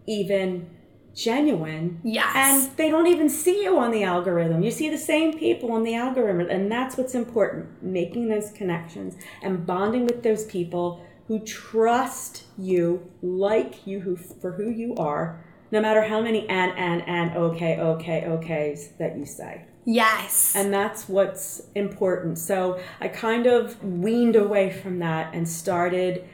even 0.06 0.68
genuine. 1.14 2.00
Yes. 2.04 2.32
And 2.34 2.76
they 2.76 2.90
don't 2.90 3.06
even 3.06 3.28
see 3.28 3.62
you 3.62 3.78
on 3.78 3.90
the 3.90 4.04
algorithm. 4.04 4.62
You 4.62 4.70
see 4.70 4.88
the 4.88 4.98
same 4.98 5.38
people 5.38 5.72
on 5.72 5.82
the 5.82 5.94
algorithm. 5.94 6.48
And 6.48 6.70
that's 6.70 6.96
what's 6.96 7.14
important 7.14 7.82
making 7.82 8.28
those 8.28 8.50
connections 8.50 9.16
and 9.42 9.66
bonding 9.66 10.06
with 10.06 10.22
those 10.22 10.44
people 10.44 11.04
who 11.28 11.38
trust 11.40 12.44
you, 12.58 13.10
like 13.22 13.86
you 13.86 14.00
who, 14.00 14.16
for 14.16 14.52
who 14.52 14.68
you 14.70 14.94
are, 14.96 15.44
no 15.70 15.80
matter 15.80 16.02
how 16.02 16.20
many 16.20 16.48
and, 16.48 16.72
and, 16.76 17.02
and, 17.06 17.36
okay, 17.36 17.78
okay, 17.78 18.24
okays 18.26 18.96
that 18.98 19.16
you 19.16 19.24
say. 19.24 19.64
Yes. 19.84 20.54
And 20.56 20.74
that's 20.74 21.08
what's 21.08 21.62
important. 21.74 22.38
So 22.38 22.80
I 23.00 23.08
kind 23.08 23.46
of 23.46 23.82
weaned 23.82 24.36
away 24.36 24.70
from 24.70 24.98
that 24.98 25.32
and 25.34 25.48
started 25.48 26.28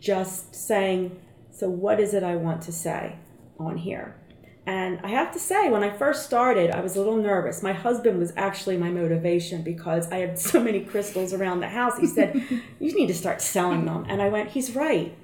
just 0.00 0.54
saying, 0.54 1.20
so 1.50 1.68
what 1.70 2.00
is 2.00 2.12
it 2.12 2.24
I 2.24 2.34
want 2.36 2.62
to 2.62 2.72
say 2.72 3.16
on 3.66 3.76
here? 3.76 4.16
And 4.64 5.00
I 5.02 5.08
have 5.08 5.32
to 5.32 5.40
say, 5.40 5.70
when 5.70 5.82
I 5.82 5.90
first 5.90 6.24
started, 6.24 6.70
I 6.70 6.80
was 6.80 6.94
a 6.94 7.00
little 7.00 7.16
nervous. 7.16 7.62
My 7.62 7.72
husband 7.72 8.20
was 8.20 8.32
actually 8.36 8.76
my 8.76 8.90
motivation 8.90 9.62
because 9.62 10.10
I 10.12 10.18
had 10.18 10.38
so 10.50 10.60
many 10.60 10.80
crystals 10.80 11.32
around 11.32 11.60
the 11.60 11.68
house. 11.68 11.98
He 11.98 12.06
said, 12.06 12.34
You 12.78 12.94
need 12.94 13.08
to 13.08 13.14
start 13.14 13.40
selling 13.40 13.86
them. 13.86 14.06
And 14.08 14.22
I 14.22 14.28
went, 14.28 14.50
He's 14.50 14.74
right. 14.74 15.16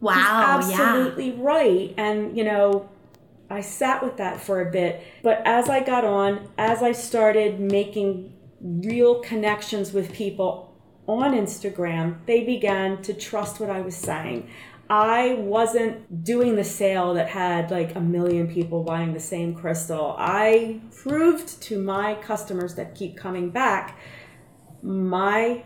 Wow. 0.00 0.60
He's 0.60 0.70
absolutely 0.70 1.30
yeah. 1.30 1.36
right. 1.38 1.94
And, 1.96 2.36
you 2.36 2.44
know, 2.44 2.88
I 3.50 3.62
sat 3.62 4.02
with 4.04 4.16
that 4.18 4.40
for 4.40 4.60
a 4.60 4.70
bit. 4.70 5.02
But 5.22 5.42
as 5.44 5.68
I 5.68 5.82
got 5.82 6.04
on, 6.04 6.48
as 6.56 6.82
I 6.82 6.92
started 6.92 7.58
making 7.58 8.32
real 8.60 9.20
connections 9.20 9.92
with 9.92 10.12
people 10.12 10.76
on 11.06 11.32
Instagram, 11.32 12.18
they 12.26 12.44
began 12.44 13.02
to 13.02 13.14
trust 13.14 13.58
what 13.58 13.70
I 13.70 13.80
was 13.80 13.96
saying. 13.96 14.48
I 14.90 15.34
wasn't 15.34 16.24
doing 16.24 16.56
the 16.56 16.64
sale 16.64 17.14
that 17.14 17.28
had 17.28 17.70
like 17.70 17.94
a 17.94 18.00
million 18.00 18.48
people 18.48 18.82
buying 18.84 19.12
the 19.12 19.20
same 19.20 19.54
crystal. 19.54 20.14
I 20.18 20.80
proved 21.02 21.60
to 21.62 21.78
my 21.78 22.14
customers 22.16 22.74
that 22.76 22.94
keep 22.94 23.16
coming 23.16 23.50
back 23.50 23.98
my 24.82 25.64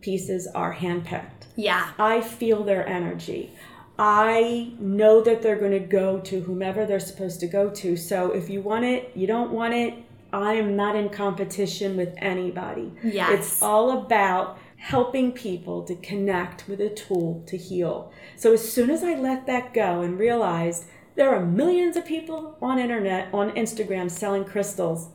pieces 0.00 0.48
are 0.54 0.74
handpicked. 0.74 1.46
Yeah. 1.56 1.90
I 1.98 2.20
feel 2.20 2.64
their 2.64 2.86
energy. 2.86 3.52
I 3.98 4.72
know 4.78 5.20
that 5.22 5.42
they're 5.42 5.58
going 5.58 5.72
to 5.72 5.80
go 5.80 6.20
to 6.20 6.40
whomever 6.40 6.86
they're 6.86 7.00
supposed 7.00 7.40
to 7.40 7.46
go 7.46 7.70
to. 7.70 7.96
So 7.96 8.30
if 8.30 8.48
you 8.48 8.60
want 8.62 8.84
it, 8.84 9.10
you 9.14 9.26
don't 9.26 9.50
want 9.50 9.74
it, 9.74 9.94
I 10.32 10.54
am 10.54 10.76
not 10.76 10.94
in 10.94 11.08
competition 11.08 11.96
with 11.96 12.14
anybody. 12.18 12.92
Yes. 13.02 13.38
It's 13.38 13.62
all 13.62 14.02
about 14.02 14.58
helping 14.78 15.32
people 15.32 15.82
to 15.82 15.94
connect 15.96 16.68
with 16.68 16.80
a 16.80 16.88
tool 16.88 17.44
to 17.46 17.56
heal. 17.56 18.12
So 18.36 18.52
as 18.52 18.72
soon 18.72 18.90
as 18.90 19.02
I 19.02 19.14
let 19.14 19.46
that 19.46 19.74
go 19.74 20.00
and 20.00 20.18
realized 20.18 20.86
there 21.16 21.34
are 21.34 21.44
millions 21.44 21.96
of 21.96 22.04
people 22.04 22.56
on 22.62 22.78
internet, 22.78 23.28
on 23.34 23.50
Instagram 23.50 24.10
selling 24.10 24.44
crystals, 24.44 25.08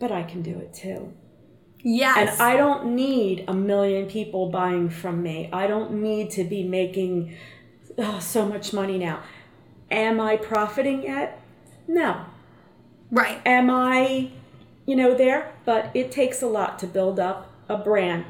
but 0.00 0.10
I 0.10 0.24
can 0.24 0.42
do 0.42 0.58
it 0.58 0.74
too. 0.74 1.12
Yes. 1.82 2.16
And 2.16 2.42
I 2.42 2.56
don't 2.56 2.94
need 2.94 3.44
a 3.46 3.54
million 3.54 4.06
people 4.06 4.50
buying 4.50 4.90
from 4.90 5.22
me. 5.22 5.48
I 5.52 5.66
don't 5.66 5.92
need 6.02 6.30
to 6.32 6.44
be 6.44 6.64
making 6.64 7.36
oh, 7.96 8.18
so 8.18 8.44
much 8.44 8.72
money 8.72 8.98
now. 8.98 9.22
Am 9.90 10.20
I 10.20 10.36
profiting 10.36 11.02
yet? 11.04 11.40
No. 11.86 12.26
right. 13.10 13.40
Am 13.46 13.70
I, 13.70 14.30
you 14.86 14.94
know, 14.94 15.14
there? 15.14 15.52
But 15.64 15.90
it 15.94 16.12
takes 16.12 16.42
a 16.42 16.46
lot 16.46 16.78
to 16.80 16.86
build 16.86 17.18
up 17.18 17.52
a 17.68 17.78
brand, 17.78 18.24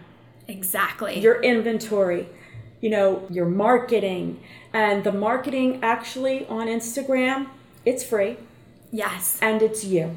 Exactly. 0.51 1.19
your 1.19 1.41
inventory, 1.43 2.29
you 2.81 2.91
know, 2.91 3.27
your 3.31 3.47
marketing. 3.47 4.43
And 4.73 5.05
the 5.05 5.13
marketing 5.13 5.81
actually 5.83 6.47
on 6.47 6.67
Instagram, 6.67 7.49
it's 7.85 8.05
free 8.05 8.37
yes. 8.91 9.39
and 9.41 9.63
it's 9.63 9.85
you. 9.85 10.17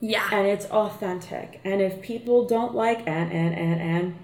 Yeah. 0.00 0.28
and 0.32 0.46
it's 0.46 0.66
authentic. 0.66 1.60
And 1.64 1.80
if 1.80 2.02
people 2.02 2.46
don't 2.46 2.74
like 2.74 2.98
and 3.06 3.32
and 3.32 3.54
and 3.54 3.80
and, 3.80 4.16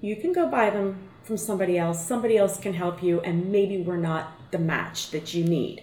you 0.00 0.16
can 0.16 0.32
go 0.32 0.48
buy 0.48 0.70
them 0.70 1.08
from 1.22 1.36
somebody 1.36 1.78
else. 1.78 2.04
Somebody 2.04 2.36
else 2.36 2.58
can 2.58 2.74
help 2.74 3.02
you, 3.02 3.20
and 3.20 3.52
maybe 3.52 3.78
we're 3.78 3.98
not 3.98 4.50
the 4.50 4.58
match 4.58 5.10
that 5.10 5.34
you 5.34 5.44
need. 5.44 5.82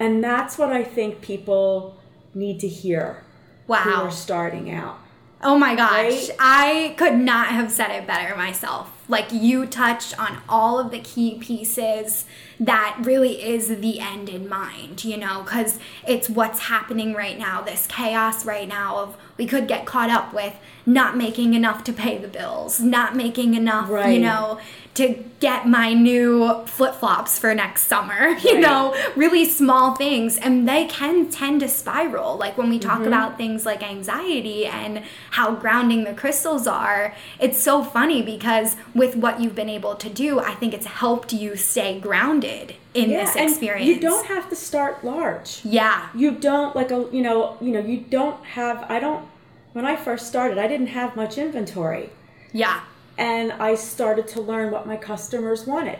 And 0.00 0.24
that's 0.24 0.58
what 0.58 0.72
I 0.72 0.82
think 0.82 1.20
people 1.20 2.00
need 2.34 2.58
to 2.60 2.68
hear 2.68 3.22
Wow. 3.68 3.82
Who 3.82 3.90
are 3.90 4.10
starting 4.10 4.70
out. 4.70 4.98
Oh 5.42 5.56
my 5.56 5.74
gosh. 5.74 6.28
Right? 6.28 6.36
I 6.38 6.94
could 6.96 7.14
not 7.14 7.48
have 7.48 7.70
said 7.70 7.90
it 7.90 8.06
better 8.06 8.36
myself. 8.36 8.90
Like 9.08 9.32
you 9.32 9.66
touched 9.66 10.18
on 10.18 10.38
all 10.48 10.78
of 10.78 10.90
the 10.90 10.98
key 11.00 11.38
pieces 11.38 12.24
that 12.60 12.96
really 13.02 13.42
is 13.42 13.68
the 13.80 14.00
end 14.00 14.28
in 14.28 14.48
mind, 14.48 15.04
you 15.04 15.16
know, 15.16 15.42
because 15.42 15.78
it's 16.06 16.28
what's 16.28 16.60
happening 16.60 17.14
right 17.14 17.38
now, 17.38 17.62
this 17.62 17.86
chaos 17.86 18.44
right 18.44 18.68
now 18.68 18.98
of 18.98 19.16
we 19.36 19.46
could 19.46 19.68
get 19.68 19.86
caught 19.86 20.10
up 20.10 20.32
with 20.34 20.56
not 20.84 21.16
making 21.16 21.54
enough 21.54 21.84
to 21.84 21.92
pay 21.92 22.18
the 22.18 22.26
bills, 22.26 22.80
not 22.80 23.14
making 23.14 23.54
enough, 23.54 24.04
you 24.04 24.18
know, 24.18 24.58
to 24.94 25.24
get 25.38 25.68
my 25.68 25.92
new 25.92 26.64
flip 26.66 26.94
flops 26.96 27.38
for 27.38 27.54
next 27.54 27.84
summer, 27.84 28.28
you 28.44 28.54
Right. 28.54 28.60
know, 28.60 28.96
really 29.14 29.44
small 29.44 29.94
things. 29.94 30.36
And 30.38 30.68
they 30.68 30.86
can 30.86 31.30
tend 31.30 31.60
to 31.60 31.68
spiral. 31.68 32.36
Like 32.36 32.58
when 32.58 32.68
we 32.68 32.80
Mm-hmm. 32.80 32.88
talk 32.88 33.06
about 33.06 33.36
things 33.36 33.64
like 33.64 33.82
anxiety 33.82 34.66
and 34.66 35.04
how 35.32 35.54
grounding 35.54 36.02
the 36.04 36.14
crystals 36.14 36.66
are, 36.66 37.14
it's 37.38 37.62
so 37.62 37.84
funny 37.84 38.22
because 38.22 38.74
with 38.94 39.14
what 39.14 39.40
you've 39.40 39.54
been 39.54 39.68
able 39.68 39.94
to 39.94 40.08
do, 40.08 40.40
I 40.40 40.54
think 40.54 40.74
it's 40.74 40.86
helped 40.86 41.32
you 41.32 41.54
stay 41.56 42.00
grounded 42.00 42.47
in 42.94 43.10
this 43.10 43.36
and 43.36 43.50
experience. 43.50 43.86
you 43.86 44.00
don't 44.00 44.26
have 44.26 44.48
to 44.50 44.56
start 44.56 45.04
large. 45.04 45.60
Yeah. 45.64 46.08
You 46.14 46.30
don't 46.32 46.74
like 46.74 46.90
a 46.90 47.08
you 47.12 47.22
know 47.22 47.56
you 47.60 47.70
know 47.72 47.80
you 47.80 47.98
don't 47.98 48.42
have. 48.44 48.84
I 48.88 48.98
don't. 49.00 49.26
When 49.72 49.84
I 49.84 49.96
first 49.96 50.26
started, 50.26 50.58
I 50.58 50.66
didn't 50.66 50.88
have 50.88 51.14
much 51.16 51.38
inventory. 51.38 52.10
Yeah. 52.52 52.80
and 53.18 53.52
I 53.52 53.74
started 53.74 54.26
to 54.28 54.40
learn 54.40 54.72
what 54.72 54.86
my 54.86 54.96
customers 54.96 55.66
wanted 55.66 55.98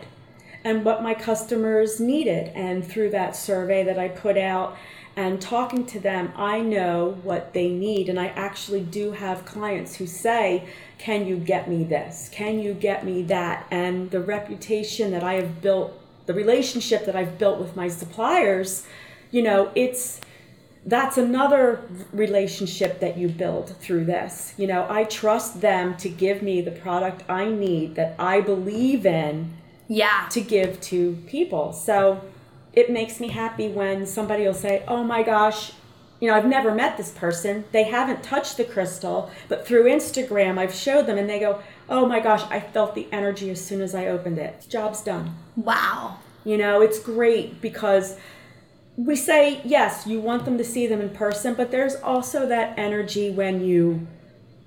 and 0.63 0.83
what 0.83 1.03
my 1.03 1.13
customers 1.13 1.99
needed. 1.99 2.51
And 2.55 2.85
through 2.85 3.11
that 3.11 3.35
survey 3.35 3.83
that 3.83 3.99
I 3.99 4.07
put 4.07 4.37
out 4.37 4.75
and 5.15 5.41
talking 5.41 5.85
to 5.87 5.99
them, 5.99 6.31
I 6.35 6.61
know 6.61 7.17
what 7.23 7.53
they 7.53 7.69
need. 7.69 8.09
And 8.09 8.19
I 8.19 8.27
actually 8.27 8.81
do 8.81 9.11
have 9.11 9.45
clients 9.45 9.95
who 9.95 10.07
say, 10.07 10.67
Can 10.97 11.27
you 11.27 11.37
get 11.37 11.69
me 11.69 11.83
this? 11.83 12.29
Can 12.31 12.59
you 12.59 12.73
get 12.73 13.05
me 13.05 13.23
that? 13.23 13.67
And 13.69 14.11
the 14.11 14.21
reputation 14.21 15.11
that 15.11 15.23
I 15.23 15.33
have 15.35 15.61
built, 15.61 15.99
the 16.29 16.35
relationship 16.35 17.07
that 17.07 17.15
I've 17.15 17.39
built 17.39 17.59
with 17.59 17.75
my 17.75 17.87
suppliers, 17.87 18.85
you 19.31 19.41
know, 19.41 19.71
it's 19.73 20.21
that's 20.85 21.17
another 21.17 21.81
relationship 22.13 22.99
that 22.99 23.17
you 23.17 23.27
build 23.29 23.75
through 23.77 24.05
this. 24.05 24.53
You 24.55 24.67
know, 24.67 24.85
I 24.87 25.05
trust 25.05 25.59
them 25.61 25.97
to 25.97 26.07
give 26.07 26.43
me 26.43 26.61
the 26.61 26.69
product 26.69 27.23
I 27.27 27.45
need 27.49 27.95
that 27.95 28.13
I 28.19 28.41
believe 28.41 29.07
in 29.07 29.53
Yeah. 29.87 30.27
to 30.29 30.39
give 30.39 30.79
to 30.81 31.17
people. 31.25 31.73
So 31.73 32.21
it 32.73 32.91
makes 32.91 33.19
me 33.19 33.29
happy 33.29 33.67
when 33.67 34.05
somebody 34.05 34.43
will 34.43 34.53
say, 34.53 34.83
Oh 34.87 35.03
my 35.03 35.23
gosh, 35.23 35.73
you 36.19 36.27
know, 36.27 36.35
I've 36.35 36.45
never 36.45 36.75
met 36.75 36.95
this 36.95 37.09
person. 37.09 37.63
They 37.71 37.85
haven't 37.85 38.21
touched 38.21 38.57
the 38.57 38.65
crystal, 38.65 39.31
but 39.47 39.65
through 39.65 39.85
Instagram, 39.85 40.59
I've 40.59 40.75
showed 40.75 41.07
them 41.07 41.17
and 41.17 41.27
they 41.27 41.39
go, 41.39 41.59
Oh 41.89 42.05
my 42.05 42.19
gosh, 42.19 42.43
I 42.51 42.59
felt 42.59 42.95
the 42.95 43.07
energy 43.11 43.49
as 43.49 43.63
soon 43.63 43.81
as 43.81 43.95
I 43.95 44.07
opened 44.07 44.37
it. 44.37 44.65
Job's 44.69 45.01
done. 45.01 45.35
Wow. 45.55 46.19
You 46.45 46.57
know, 46.57 46.81
it's 46.81 46.99
great 46.99 47.61
because 47.61 48.15
we 48.95 49.15
say, 49.15 49.61
yes, 49.65 50.05
you 50.05 50.19
want 50.19 50.45
them 50.45 50.57
to 50.57 50.63
see 50.63 50.85
them 50.87 51.01
in 51.01 51.09
person, 51.09 51.53
but 51.55 51.71
there's 51.71 51.95
also 51.95 52.45
that 52.47 52.77
energy 52.77 53.31
when 53.31 53.63
you, 53.63 54.07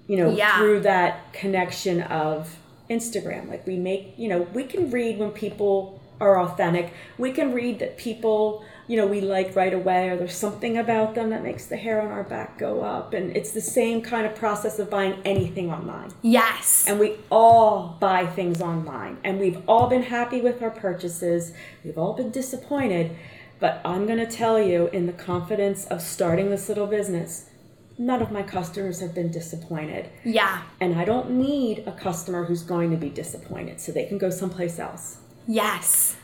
you 0.07 0.17
know, 0.17 0.31
Yeah. 0.31 0.59
through 0.59 0.81
that 0.81 1.33
connection 1.33 2.03
of 2.03 2.57
Instagram. 2.91 3.49
Like 3.49 3.67
we 3.67 3.77
make, 3.77 4.15
you 4.17 4.29
know, 4.29 4.43
we 4.53 4.65
can 4.65 4.91
read 4.91 5.19
when 5.19 5.31
people 5.31 6.01
are 6.21 6.41
authentic. 6.41 6.93
We 7.19 7.33
can 7.33 7.53
read 7.53 7.79
that 7.81 7.97
people, 7.99 8.65
you 8.93 8.99
know, 8.99 9.07
we 9.07 9.23
like 9.23 9.57
right 9.57 9.73
away, 9.73 10.11
or 10.11 10.19
there's 10.19 10.37
something 10.37 10.77
about 10.77 11.15
them 11.15 11.31
that 11.31 11.43
makes 11.43 11.65
the 11.65 11.79
hair 11.79 12.03
on 12.03 12.09
our 12.09 12.25
back 12.25 12.59
go 12.59 12.83
up. 12.83 13.15
And 13.15 13.35
it's 13.35 13.53
the 13.53 13.61
same 13.63 14.03
kind 14.03 14.27
of 14.27 14.35
process 14.35 14.79
of 14.79 14.91
buying 14.91 15.19
anything 15.25 15.73
online. 15.73 16.11
Yes. 16.21 16.85
And 16.87 17.01
we 17.01 17.17
all 17.31 17.97
buy 18.01 18.27
things 18.27 18.61
online. 18.61 19.17
And 19.25 19.41
we've 19.41 19.63
all 19.67 19.87
been 19.87 20.03
happy 20.03 20.43
with 20.43 20.61
our 20.61 20.69
purchases. 20.69 21.55
We've 21.83 21.97
all 21.97 22.13
been 22.13 22.31
disappointed. 22.31 23.17
But 23.61 23.81
I'm 23.83 24.05
going 24.05 24.19
to 24.19 24.27
tell 24.27 24.61
you, 24.61 24.89
in 24.89 25.07
the 25.07 25.15
confidence 25.15 25.87
of 25.87 26.03
starting 26.03 26.51
this 26.51 26.69
little 26.69 26.87
business, 26.87 27.49
none 27.97 28.21
of 28.21 28.31
my 28.31 28.43
customers 28.43 29.01
have 29.01 29.15
been 29.15 29.31
disappointed. 29.31 30.11
yeah. 30.23 30.65
And 30.83 30.97
I 30.97 31.07
don't 31.07 31.31
need 31.31 31.85
a 31.87 31.93
customer 31.93 32.45
who's 32.45 32.63
going 32.63 32.91
to 32.91 32.99
be 32.99 33.09
disappointed 33.09 33.81
so 33.81 33.91
they 33.91 34.05
can 34.05 34.19
go 34.19 34.29
someplace 34.29 34.79
else. 34.79 35.17
Yes. 35.47 36.17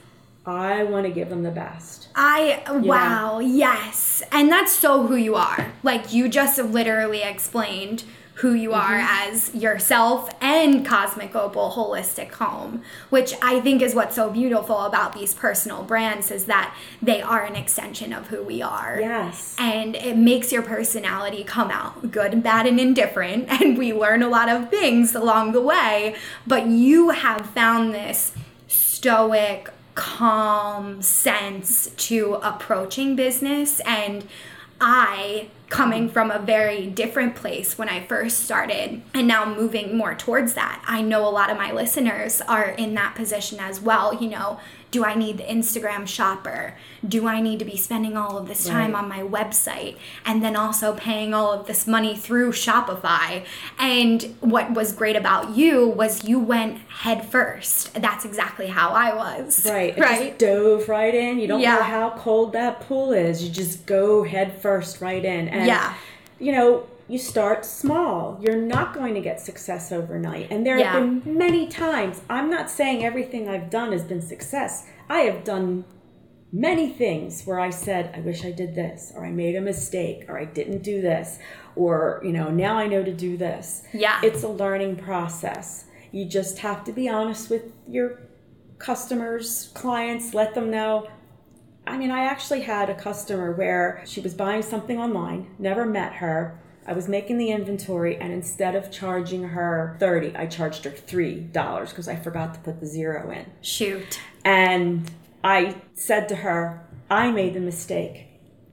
I 0.48 0.84
want 0.84 1.06
to 1.06 1.12
give 1.12 1.28
them 1.28 1.42
the 1.42 1.50
best. 1.50 2.08
I 2.14 2.62
wow, 2.68 3.38
yes. 3.38 4.22
And 4.32 4.50
that's 4.50 4.72
so 4.72 5.06
who 5.06 5.16
you 5.16 5.34
are. 5.34 5.72
Like 5.82 6.12
you 6.12 6.28
just 6.28 6.58
literally 6.58 7.22
explained 7.22 8.04
who 8.38 8.54
you 8.54 8.72
are 8.72 8.98
mm-hmm. 8.98 9.32
as 9.32 9.54
yourself 9.54 10.30
and 10.40 10.86
Cosmic 10.86 11.34
Opal 11.34 11.72
Holistic 11.72 12.32
Home, 12.34 12.82
which 13.10 13.34
I 13.42 13.60
think 13.60 13.82
is 13.82 13.94
what's 13.94 14.14
so 14.14 14.30
beautiful 14.30 14.82
about 14.82 15.12
these 15.12 15.34
personal 15.34 15.82
brands 15.82 16.30
is 16.30 16.44
that 16.44 16.74
they 17.02 17.20
are 17.20 17.44
an 17.44 17.56
extension 17.56 18.12
of 18.12 18.28
who 18.28 18.42
we 18.42 18.62
are. 18.62 18.98
Yes. 19.00 19.56
And 19.58 19.96
it 19.96 20.16
makes 20.16 20.52
your 20.52 20.62
personality 20.62 21.42
come 21.42 21.70
out 21.70 22.12
good, 22.12 22.32
and 22.32 22.42
bad, 22.42 22.66
and 22.66 22.80
indifferent. 22.80 23.48
And 23.58 23.76
we 23.76 23.92
learn 23.92 24.22
a 24.22 24.28
lot 24.28 24.48
of 24.48 24.70
things 24.70 25.16
along 25.16 25.50
the 25.50 25.60
way. 25.60 26.14
But 26.46 26.68
you 26.68 27.10
have 27.10 27.44
found 27.50 27.92
this 27.92 28.32
stoic, 28.68 29.68
calm 29.98 31.02
sense 31.02 31.90
to 31.96 32.34
approaching 32.34 33.16
business. 33.16 33.80
And 33.80 34.28
I 34.80 35.48
coming 35.70 36.08
from 36.08 36.30
a 36.30 36.38
very 36.38 36.86
different 36.86 37.34
place 37.34 37.76
when 37.76 37.88
I 37.88 38.06
first 38.06 38.44
started 38.44 39.02
and 39.12 39.26
now 39.26 39.52
moving 39.52 39.96
more 39.96 40.14
towards 40.14 40.54
that. 40.54 40.82
I 40.86 41.02
know 41.02 41.26
a 41.26 41.30
lot 41.30 41.50
of 41.50 41.58
my 41.58 41.72
listeners 41.72 42.40
are 42.42 42.68
in 42.68 42.94
that 42.94 43.16
position 43.16 43.58
as 43.58 43.80
well, 43.80 44.14
you 44.14 44.30
know, 44.30 44.60
do 44.90 45.04
I 45.04 45.14
need 45.14 45.38
the 45.38 45.44
Instagram 45.44 46.06
shopper? 46.06 46.74
Do 47.06 47.26
I 47.26 47.40
need 47.40 47.58
to 47.58 47.64
be 47.64 47.76
spending 47.76 48.16
all 48.16 48.38
of 48.38 48.48
this 48.48 48.66
time 48.66 48.92
right. 48.92 49.02
on 49.02 49.08
my 49.08 49.20
website 49.20 49.96
and 50.24 50.42
then 50.42 50.56
also 50.56 50.94
paying 50.94 51.34
all 51.34 51.52
of 51.52 51.66
this 51.66 51.86
money 51.86 52.16
through 52.16 52.52
Shopify? 52.52 53.44
And 53.78 54.34
what 54.40 54.72
was 54.72 54.92
great 54.92 55.16
about 55.16 55.56
you 55.56 55.86
was 55.86 56.24
you 56.24 56.38
went 56.38 56.78
head 56.88 57.24
first. 57.26 57.94
That's 57.94 58.24
exactly 58.24 58.68
how 58.68 58.90
I 58.90 59.14
was. 59.14 59.66
Right. 59.68 59.96
It 59.96 60.00
right. 60.00 60.38
dove 60.38 60.88
right 60.88 61.14
in. 61.14 61.38
You 61.38 61.48
don't 61.48 61.60
yeah. 61.60 61.76
know 61.76 61.82
how 61.82 62.10
cold 62.10 62.52
that 62.54 62.80
pool 62.80 63.12
is. 63.12 63.42
You 63.42 63.50
just 63.50 63.86
go 63.86 64.24
head 64.24 64.60
first 64.60 65.00
right 65.00 65.24
in. 65.24 65.48
And 65.48 65.66
yeah. 65.66 65.94
you 66.38 66.52
know, 66.52 66.86
you 67.08 67.18
start 67.18 67.64
small. 67.64 68.38
You're 68.40 68.60
not 68.60 68.94
going 68.94 69.14
to 69.14 69.20
get 69.20 69.40
success 69.40 69.90
overnight. 69.90 70.50
And 70.50 70.64
there 70.64 70.78
yeah. 70.78 70.92
have 70.92 71.24
been 71.24 71.38
many 71.38 71.66
times, 71.66 72.20
I'm 72.28 72.50
not 72.50 72.70
saying 72.70 73.04
everything 73.04 73.48
I've 73.48 73.70
done 73.70 73.92
has 73.92 74.04
been 74.04 74.20
success. 74.20 74.86
I 75.08 75.20
have 75.20 75.42
done 75.42 75.84
many 76.52 76.90
things 76.90 77.44
where 77.44 77.58
I 77.58 77.70
said, 77.70 78.12
I 78.14 78.20
wish 78.20 78.44
I 78.44 78.52
did 78.52 78.74
this, 78.74 79.12
or 79.14 79.24
I 79.24 79.30
made 79.30 79.56
a 79.56 79.60
mistake, 79.60 80.26
or 80.28 80.38
I 80.38 80.44
didn't 80.44 80.82
do 80.82 81.00
this, 81.00 81.38
or, 81.76 82.20
you 82.22 82.32
know, 82.32 82.50
now 82.50 82.76
I 82.76 82.86
know 82.86 83.02
to 83.02 83.12
do 83.12 83.38
this. 83.38 83.82
Yeah. 83.92 84.20
It's 84.22 84.42
a 84.42 84.48
learning 84.48 84.96
process. 84.96 85.86
You 86.12 86.26
just 86.26 86.58
have 86.58 86.84
to 86.84 86.92
be 86.92 87.08
honest 87.08 87.48
with 87.48 87.72
your 87.86 88.20
customers, 88.78 89.70
clients, 89.74 90.34
let 90.34 90.54
them 90.54 90.70
know. 90.70 91.08
I 91.86 91.96
mean, 91.96 92.10
I 92.10 92.24
actually 92.24 92.62
had 92.62 92.90
a 92.90 92.94
customer 92.94 93.52
where 93.52 94.02
she 94.06 94.20
was 94.20 94.34
buying 94.34 94.62
something 94.62 94.98
online, 94.98 95.54
never 95.58 95.86
met 95.86 96.14
her 96.14 96.60
I 96.88 96.94
was 96.94 97.06
making 97.06 97.36
the 97.36 97.50
inventory, 97.50 98.16
and 98.16 98.32
instead 98.32 98.74
of 98.74 98.90
charging 98.90 99.44
her 99.44 99.96
30 100.00 100.34
I 100.34 100.46
charged 100.46 100.84
her 100.84 100.90
$3 100.90 101.52
because 101.90 102.08
I 102.08 102.16
forgot 102.16 102.54
to 102.54 102.60
put 102.60 102.80
the 102.80 102.86
zero 102.86 103.30
in. 103.30 103.44
Shoot. 103.60 104.18
And 104.42 105.10
I 105.44 105.82
said 105.92 106.28
to 106.30 106.36
her, 106.36 106.88
I 107.10 107.30
made 107.30 107.52
the 107.52 107.60
mistake 107.60 108.28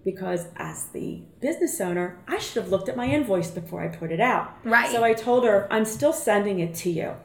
because 0.06 0.48
as 0.56 0.86
the 0.88 1.24
business 1.42 1.82
owner, 1.82 2.18
I 2.28 2.38
should 2.38 2.64
have 2.64 2.72
looked 2.72 2.88
at 2.88 2.96
my 2.96 3.08
invoice 3.08 3.52
before 3.52 3.84
I 3.84 3.90
put 3.90 4.12
it 4.12 4.22
out. 4.22 4.54
Right. 4.64 4.90
So 4.90 5.04
I 5.04 5.14
told 5.14 5.44
her, 5.44 5.68
I'm 5.70 5.86
still 5.86 6.14
sending 6.14 6.60
it 6.60 6.74
to 6.76 6.90
you. 6.90 7.16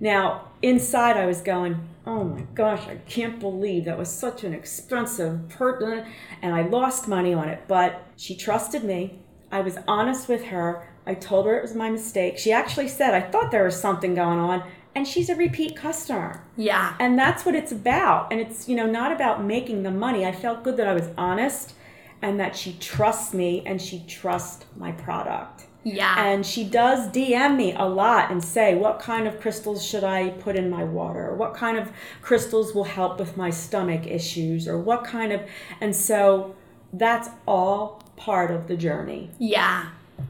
Now, 0.00 0.48
inside 0.62 1.16
I 1.16 1.26
was 1.26 1.40
going, 1.40 1.88
oh 2.06 2.24
my 2.24 2.42
gosh, 2.54 2.88
I 2.88 2.96
can't 3.06 3.38
believe 3.38 3.84
that 3.84 3.96
was 3.96 4.08
such 4.08 4.42
an 4.42 4.52
expensive 4.54 5.48
person 5.48 6.04
and 6.40 6.54
I 6.54 6.62
lost 6.62 7.06
money 7.06 7.32
on 7.32 7.48
it. 7.48 7.62
But 7.68 8.02
she 8.16 8.36
trusted 8.36 8.82
me. 8.82 9.21
I 9.52 9.60
was 9.60 9.78
honest 9.86 10.28
with 10.28 10.46
her. 10.46 10.88
I 11.06 11.14
told 11.14 11.46
her 11.46 11.56
it 11.56 11.62
was 11.62 11.74
my 11.74 11.90
mistake. 11.90 12.38
She 12.38 12.52
actually 12.52 12.88
said, 12.88 13.14
I 13.14 13.20
thought 13.20 13.50
there 13.50 13.64
was 13.64 13.78
something 13.78 14.14
going 14.14 14.38
on. 14.38 14.64
And 14.94 15.06
she's 15.06 15.28
a 15.28 15.36
repeat 15.36 15.76
customer. 15.76 16.44
Yeah. 16.56 16.96
And 16.98 17.18
that's 17.18 17.44
what 17.44 17.54
it's 17.54 17.72
about. 17.72 18.30
And 18.30 18.40
it's, 18.40 18.68
you 18.68 18.76
know, 18.76 18.86
not 18.86 19.12
about 19.12 19.44
making 19.44 19.82
the 19.82 19.90
money. 19.90 20.26
I 20.26 20.32
felt 20.32 20.64
good 20.64 20.76
that 20.76 20.86
I 20.86 20.94
was 20.94 21.08
honest 21.16 21.74
and 22.20 22.38
that 22.40 22.56
she 22.56 22.74
trusts 22.74 23.34
me 23.34 23.62
and 23.66 23.80
she 23.80 24.04
trusts 24.06 24.64
my 24.76 24.92
product. 24.92 25.66
Yeah. 25.84 26.14
And 26.16 26.46
she 26.46 26.62
does 26.64 27.08
DM 27.08 27.56
me 27.56 27.74
a 27.74 27.84
lot 27.84 28.30
and 28.30 28.44
say, 28.44 28.74
what 28.74 29.00
kind 29.00 29.26
of 29.26 29.40
crystals 29.40 29.84
should 29.84 30.04
I 30.04 30.30
put 30.30 30.56
in 30.56 30.70
my 30.70 30.84
water? 30.84 31.34
What 31.34 31.54
kind 31.54 31.76
of 31.76 31.90
crystals 32.20 32.74
will 32.74 32.84
help 32.84 33.18
with 33.18 33.36
my 33.36 33.50
stomach 33.50 34.06
issues? 34.06 34.68
Or 34.68 34.78
what 34.78 35.04
kind 35.04 35.32
of. 35.32 35.42
And 35.80 35.96
so 35.96 36.54
that's 36.92 37.28
all 37.46 38.02
part 38.16 38.50
of 38.50 38.68
the 38.68 38.76
journey. 38.76 39.30
Yeah. 39.38 39.86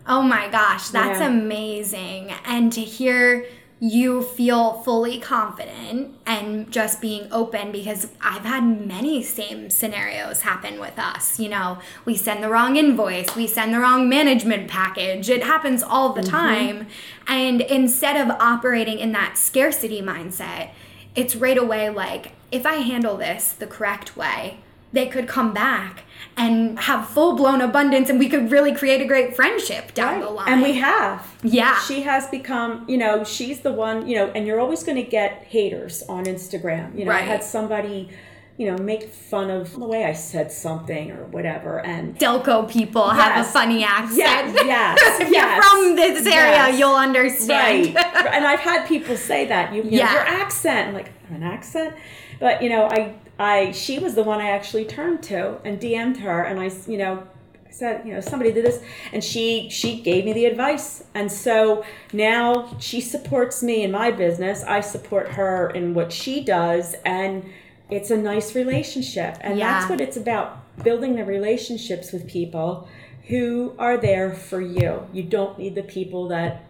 Oh 0.06 0.22
my 0.22 0.48
gosh, 0.48 0.88
that's 0.88 1.20
yeah. 1.20 1.28
amazing. 1.28 2.32
And 2.44 2.72
to 2.72 2.80
hear 2.80 3.46
you 3.84 4.22
feel 4.22 4.74
fully 4.84 5.18
confident 5.18 6.14
and 6.24 6.70
just 6.70 7.00
being 7.00 7.26
open 7.32 7.72
because 7.72 8.06
I've 8.20 8.44
had 8.44 8.62
many 8.86 9.24
same 9.24 9.70
scenarios 9.70 10.42
happen 10.42 10.78
with 10.78 10.96
us. 11.00 11.40
You 11.40 11.48
know, 11.48 11.78
we 12.04 12.16
send 12.16 12.44
the 12.44 12.48
wrong 12.48 12.76
invoice, 12.76 13.34
we 13.34 13.48
send 13.48 13.74
the 13.74 13.80
wrong 13.80 14.08
management 14.08 14.70
package. 14.70 15.28
It 15.28 15.42
happens 15.42 15.82
all 15.82 16.12
the 16.12 16.20
mm-hmm. 16.20 16.30
time. 16.30 16.86
And 17.26 17.60
instead 17.60 18.16
of 18.16 18.30
operating 18.40 19.00
in 19.00 19.10
that 19.12 19.36
scarcity 19.36 20.00
mindset, 20.00 20.70
it's 21.16 21.34
right 21.34 21.58
away 21.58 21.90
like, 21.90 22.34
if 22.52 22.64
I 22.64 22.74
handle 22.74 23.16
this 23.16 23.52
the 23.52 23.66
correct 23.66 24.16
way, 24.16 24.58
they 24.92 25.06
could 25.06 25.26
come 25.26 25.52
back 25.52 26.04
and 26.36 26.78
have 26.78 27.08
full 27.08 27.34
blown 27.36 27.60
abundance 27.60 28.08
and 28.08 28.18
we 28.18 28.28
could 28.28 28.50
really 28.50 28.74
create 28.74 29.00
a 29.00 29.04
great 29.04 29.36
friendship 29.36 29.92
down 29.94 30.14
right. 30.14 30.22
the 30.22 30.30
line. 30.30 30.52
And 30.52 30.62
we 30.62 30.74
have. 30.74 31.36
Yeah. 31.42 31.78
She 31.80 32.02
has 32.02 32.26
become, 32.28 32.88
you 32.88 32.96
know, 32.96 33.24
she's 33.24 33.60
the 33.60 33.72
one, 33.72 34.08
you 34.08 34.16
know, 34.16 34.30
and 34.34 34.46
you're 34.46 34.60
always 34.60 34.82
going 34.82 34.96
to 34.96 35.08
get 35.08 35.44
haters 35.44 36.02
on 36.08 36.24
Instagram. 36.24 36.98
You 36.98 37.04
know, 37.04 37.10
right. 37.10 37.22
I 37.22 37.26
had 37.26 37.42
somebody 37.42 38.10
you 38.58 38.70
know, 38.70 38.76
make 38.76 39.08
fun 39.08 39.50
of 39.50 39.72
the 39.72 39.84
way 39.84 40.04
I 40.04 40.12
said 40.12 40.52
something 40.52 41.10
or 41.10 41.24
whatever. 41.26 41.84
And 41.84 42.18
Delco 42.18 42.70
people 42.70 43.06
yes. 43.06 43.16
have 43.16 43.46
a 43.46 43.48
funny 43.48 43.82
accent. 43.82 44.18
Yes, 44.18 44.54
yes. 44.64 45.20
if 45.20 45.30
yes, 45.30 45.54
you're 45.54 45.62
from 45.62 45.96
this 45.96 46.26
area, 46.26 46.68
yes. 46.68 46.78
you'll 46.78 46.94
understand. 46.94 47.94
Right. 47.94 48.06
and 48.14 48.46
I've 48.46 48.60
had 48.60 48.86
people 48.86 49.16
say 49.16 49.46
that. 49.46 49.74
You, 49.74 49.82
you 49.82 49.90
yeah. 49.92 50.06
Know, 50.06 50.12
your 50.12 50.28
accent. 50.28 50.88
I'm 50.88 50.94
like, 50.94 51.12
an 51.30 51.42
accent? 51.42 51.96
But, 52.38 52.62
you 52.62 52.68
know, 52.68 52.88
I 52.88 53.14
I 53.42 53.72
she 53.72 53.98
was 53.98 54.14
the 54.14 54.22
one 54.22 54.40
I 54.40 54.50
actually 54.50 54.84
turned 54.84 55.22
to 55.24 55.58
and 55.64 55.80
DM'd 55.80 56.18
her, 56.18 56.42
and 56.42 56.60
I 56.60 56.70
you 56.86 56.96
know 56.96 57.26
said 57.70 58.06
you 58.06 58.14
know 58.14 58.20
somebody 58.20 58.52
did 58.52 58.64
this, 58.64 58.82
and 59.12 59.22
she 59.22 59.68
she 59.68 60.00
gave 60.00 60.24
me 60.24 60.32
the 60.32 60.44
advice, 60.44 61.04
and 61.14 61.30
so 61.30 61.84
now 62.12 62.76
she 62.78 63.00
supports 63.00 63.62
me 63.62 63.82
in 63.82 63.90
my 63.90 64.10
business. 64.10 64.62
I 64.62 64.80
support 64.80 65.28
her 65.30 65.70
in 65.70 65.94
what 65.94 66.12
she 66.12 66.44
does, 66.44 66.94
and 67.04 67.44
it's 67.90 68.10
a 68.10 68.16
nice 68.16 68.54
relationship, 68.54 69.38
and 69.40 69.58
yeah. 69.58 69.78
that's 69.78 69.90
what 69.90 70.00
it's 70.00 70.16
about 70.16 70.84
building 70.84 71.16
the 71.16 71.24
relationships 71.24 72.12
with 72.12 72.28
people 72.28 72.88
who 73.28 73.74
are 73.78 73.96
there 73.96 74.32
for 74.32 74.60
you. 74.60 75.06
You 75.12 75.24
don't 75.24 75.58
need 75.58 75.74
the 75.74 75.82
people 75.82 76.28
that 76.28 76.64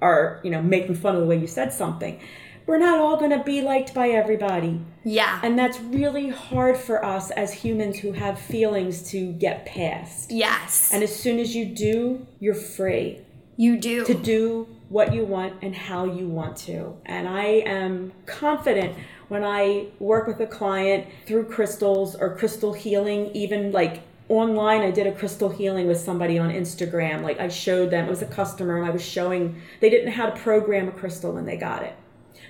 are 0.00 0.40
you 0.42 0.50
know 0.50 0.62
making 0.62 0.94
fun 0.94 1.16
of 1.16 1.20
the 1.20 1.26
way 1.26 1.36
you 1.36 1.46
said 1.46 1.72
something 1.72 2.20
we're 2.68 2.78
not 2.78 2.98
all 2.98 3.16
going 3.16 3.30
to 3.30 3.42
be 3.42 3.62
liked 3.62 3.94
by 3.94 4.10
everybody. 4.10 4.78
Yeah. 5.02 5.40
And 5.42 5.58
that's 5.58 5.80
really 5.80 6.28
hard 6.28 6.76
for 6.76 7.02
us 7.02 7.30
as 7.30 7.50
humans 7.50 7.98
who 7.98 8.12
have 8.12 8.38
feelings 8.38 9.10
to 9.10 9.32
get 9.32 9.64
past. 9.64 10.30
Yes. 10.30 10.92
And 10.92 11.02
as 11.02 11.14
soon 11.16 11.38
as 11.38 11.56
you 11.56 11.64
do, 11.64 12.26
you're 12.38 12.54
free. 12.54 13.20
You 13.56 13.78
do. 13.78 14.04
To 14.04 14.12
do 14.12 14.68
what 14.90 15.14
you 15.14 15.24
want 15.24 15.54
and 15.62 15.74
how 15.74 16.04
you 16.04 16.28
want 16.28 16.58
to. 16.58 16.94
And 17.06 17.26
I 17.26 17.44
am 17.44 18.12
confident 18.26 18.94
when 19.28 19.44
I 19.44 19.86
work 19.98 20.26
with 20.26 20.38
a 20.40 20.46
client 20.46 21.06
through 21.26 21.46
crystals 21.46 22.16
or 22.16 22.36
crystal 22.36 22.74
healing, 22.74 23.30
even 23.34 23.72
like 23.72 24.02
online 24.30 24.82
i 24.82 24.90
did 24.90 25.06
a 25.06 25.12
crystal 25.12 25.48
healing 25.48 25.86
with 25.86 25.98
somebody 25.98 26.38
on 26.38 26.50
instagram 26.50 27.22
like 27.22 27.40
i 27.40 27.48
showed 27.48 27.88
them 27.90 28.04
it 28.04 28.10
was 28.10 28.20
a 28.20 28.26
customer 28.26 28.76
and 28.76 28.86
i 28.86 28.90
was 28.90 29.02
showing 29.02 29.58
they 29.80 29.88
didn't 29.88 30.04
know 30.04 30.12
how 30.12 30.28
to 30.28 30.38
program 30.42 30.86
a 30.86 30.92
crystal 30.92 31.32
when 31.32 31.46
they 31.46 31.56
got 31.56 31.82
it 31.82 31.96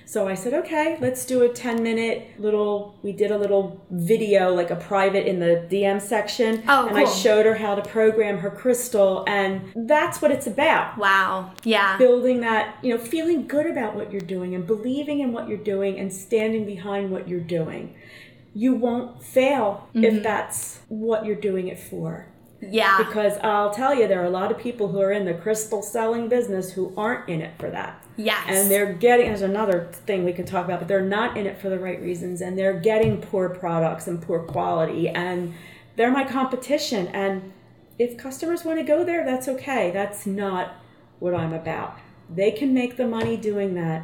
so 0.09 0.27
I 0.27 0.33
said, 0.33 0.55
okay, 0.55 0.97
let's 0.99 1.23
do 1.23 1.43
a 1.43 1.49
10 1.49 1.83
minute 1.83 2.31
little, 2.39 2.97
we 3.03 3.11
did 3.11 3.29
a 3.29 3.37
little 3.37 3.85
video, 3.91 4.55
like 4.55 4.71
a 4.71 4.75
private 4.75 5.27
in 5.27 5.39
the 5.39 5.67
DM 5.69 6.01
section. 6.01 6.63
Oh, 6.67 6.87
and 6.87 6.95
cool. 6.95 7.05
I 7.05 7.11
showed 7.11 7.45
her 7.45 7.53
how 7.53 7.75
to 7.75 7.87
program 7.87 8.39
her 8.39 8.49
crystal. 8.49 9.23
And 9.27 9.71
that's 9.75 10.19
what 10.19 10.31
it's 10.31 10.47
about. 10.47 10.97
Wow. 10.97 11.53
Yeah. 11.63 11.95
Building 11.99 12.39
that, 12.39 12.79
you 12.81 12.91
know, 12.91 12.99
feeling 12.99 13.45
good 13.45 13.67
about 13.67 13.93
what 13.93 14.11
you're 14.11 14.19
doing 14.19 14.55
and 14.55 14.65
believing 14.65 15.19
in 15.19 15.31
what 15.31 15.47
you're 15.47 15.59
doing 15.59 15.99
and 15.99 16.11
standing 16.11 16.65
behind 16.65 17.11
what 17.11 17.29
you're 17.29 17.39
doing. 17.39 17.93
You 18.55 18.73
won't 18.73 19.21
fail 19.21 19.89
mm-hmm. 19.89 20.05
if 20.05 20.23
that's 20.23 20.79
what 20.87 21.23
you're 21.23 21.35
doing 21.35 21.67
it 21.67 21.79
for. 21.79 22.25
Yeah. 22.61 22.97
Because 22.97 23.37
I'll 23.43 23.75
tell 23.75 23.93
you, 23.93 24.07
there 24.07 24.23
are 24.23 24.25
a 24.25 24.31
lot 24.31 24.51
of 24.51 24.57
people 24.57 24.87
who 24.87 25.01
are 25.01 25.11
in 25.11 25.25
the 25.25 25.35
crystal 25.35 25.83
selling 25.83 26.29
business 26.29 26.71
who 26.71 26.95
aren't 26.97 27.29
in 27.29 27.41
it 27.41 27.59
for 27.59 27.69
that. 27.69 28.03
Yes. 28.19 28.47
And 28.49 28.69
they're 28.69 28.91
getting, 28.91 29.27
there's 29.27 29.41
another 29.41 29.89
thing 30.05 30.25
we 30.25 30.33
could 30.33 30.45
talk 30.45 30.65
about, 30.65 30.79
but 30.79 30.89
they're 30.89 31.01
not 31.01 31.37
in 31.37 31.45
it 31.45 31.57
for 31.61 31.69
the 31.69 31.79
right 31.79 32.01
reasons 32.01 32.41
and 32.41 32.57
they're 32.57 32.77
getting 32.77 33.21
poor 33.21 33.47
products 33.47 34.07
and 34.07 34.21
poor 34.21 34.43
quality 34.43 35.07
and 35.07 35.53
they're 35.95 36.11
my 36.11 36.25
competition. 36.25 37.07
And 37.07 37.53
if 37.97 38.17
customers 38.17 38.65
want 38.65 38.77
to 38.77 38.83
go 38.83 39.05
there, 39.05 39.23
that's 39.23 39.47
okay. 39.47 39.91
That's 39.91 40.25
not 40.25 40.75
what 41.19 41.33
I'm 41.33 41.53
about. 41.53 41.97
They 42.29 42.51
can 42.51 42.73
make 42.73 42.97
the 42.97 43.07
money 43.07 43.37
doing 43.37 43.73
that. 43.75 44.03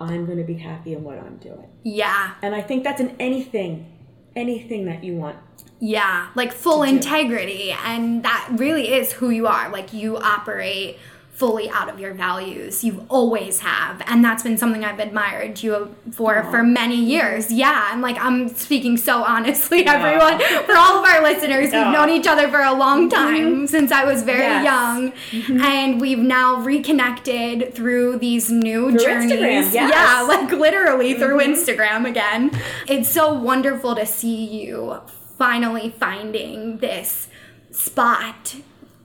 I'm 0.00 0.24
going 0.24 0.38
to 0.38 0.44
be 0.44 0.54
happy 0.56 0.94
in 0.94 1.04
what 1.04 1.18
I'm 1.18 1.36
doing. 1.36 1.68
Yeah. 1.82 2.34
And 2.40 2.54
I 2.54 2.62
think 2.62 2.82
that's 2.82 3.00
in 3.00 3.14
anything, 3.20 3.92
anything 4.36 4.86
that 4.86 5.04
you 5.04 5.16
want. 5.16 5.36
Yeah, 5.80 6.30
like 6.34 6.52
full 6.52 6.82
integrity. 6.82 7.72
And 7.84 8.22
that 8.24 8.48
really 8.52 8.94
is 8.94 9.12
who 9.12 9.28
you 9.28 9.46
are. 9.46 9.68
Like 9.70 9.92
you 9.92 10.16
operate 10.16 10.98
fully 11.38 11.70
out 11.70 11.88
of 11.88 12.00
your 12.00 12.12
values. 12.14 12.82
You 12.82 13.06
always 13.08 13.60
have. 13.60 14.02
And 14.06 14.24
that's 14.24 14.42
been 14.42 14.58
something 14.58 14.84
I've 14.84 14.98
admired 14.98 15.62
you 15.62 15.94
for 16.10 16.42
for 16.50 16.64
many 16.64 16.96
years. 16.96 17.52
Yeah. 17.52 17.92
And 17.92 18.02
like 18.02 18.16
I'm 18.18 18.48
speaking 18.48 18.96
so 18.96 19.22
honestly, 19.22 19.86
everyone. 19.86 20.40
For 20.66 20.76
all 20.76 20.98
of 20.98 21.04
our 21.08 21.22
listeners, 21.22 21.66
we've 21.72 21.92
known 21.96 22.10
each 22.10 22.26
other 22.26 22.48
for 22.48 22.60
a 22.60 22.72
long 22.74 23.08
Mm-hmm. 23.08 23.10
time 23.10 23.66
since 23.68 23.92
I 23.92 24.04
was 24.04 24.24
very 24.24 24.40
Yes. 24.40 24.64
young. 24.64 25.60
And 25.62 26.00
we've 26.00 26.18
now 26.18 26.56
reconnected 26.60 27.72
through 27.74 28.18
these 28.18 28.50
new 28.50 28.90
Through 28.90 28.98
journeys. 29.04 29.72
Yes. 29.72 29.92
Yeah, 29.92 30.22
like 30.22 30.50
literally 30.50 31.14
through 31.14 31.38
Mm-hmm. 31.38 31.52
Instagram 31.52 32.08
again. 32.08 32.50
It's 32.88 33.08
so 33.08 33.32
wonderful 33.32 33.94
to 33.94 34.04
see 34.04 34.44
you 34.44 35.00
finally 35.38 35.94
finding 36.00 36.78
this 36.78 37.28
spot 37.70 38.56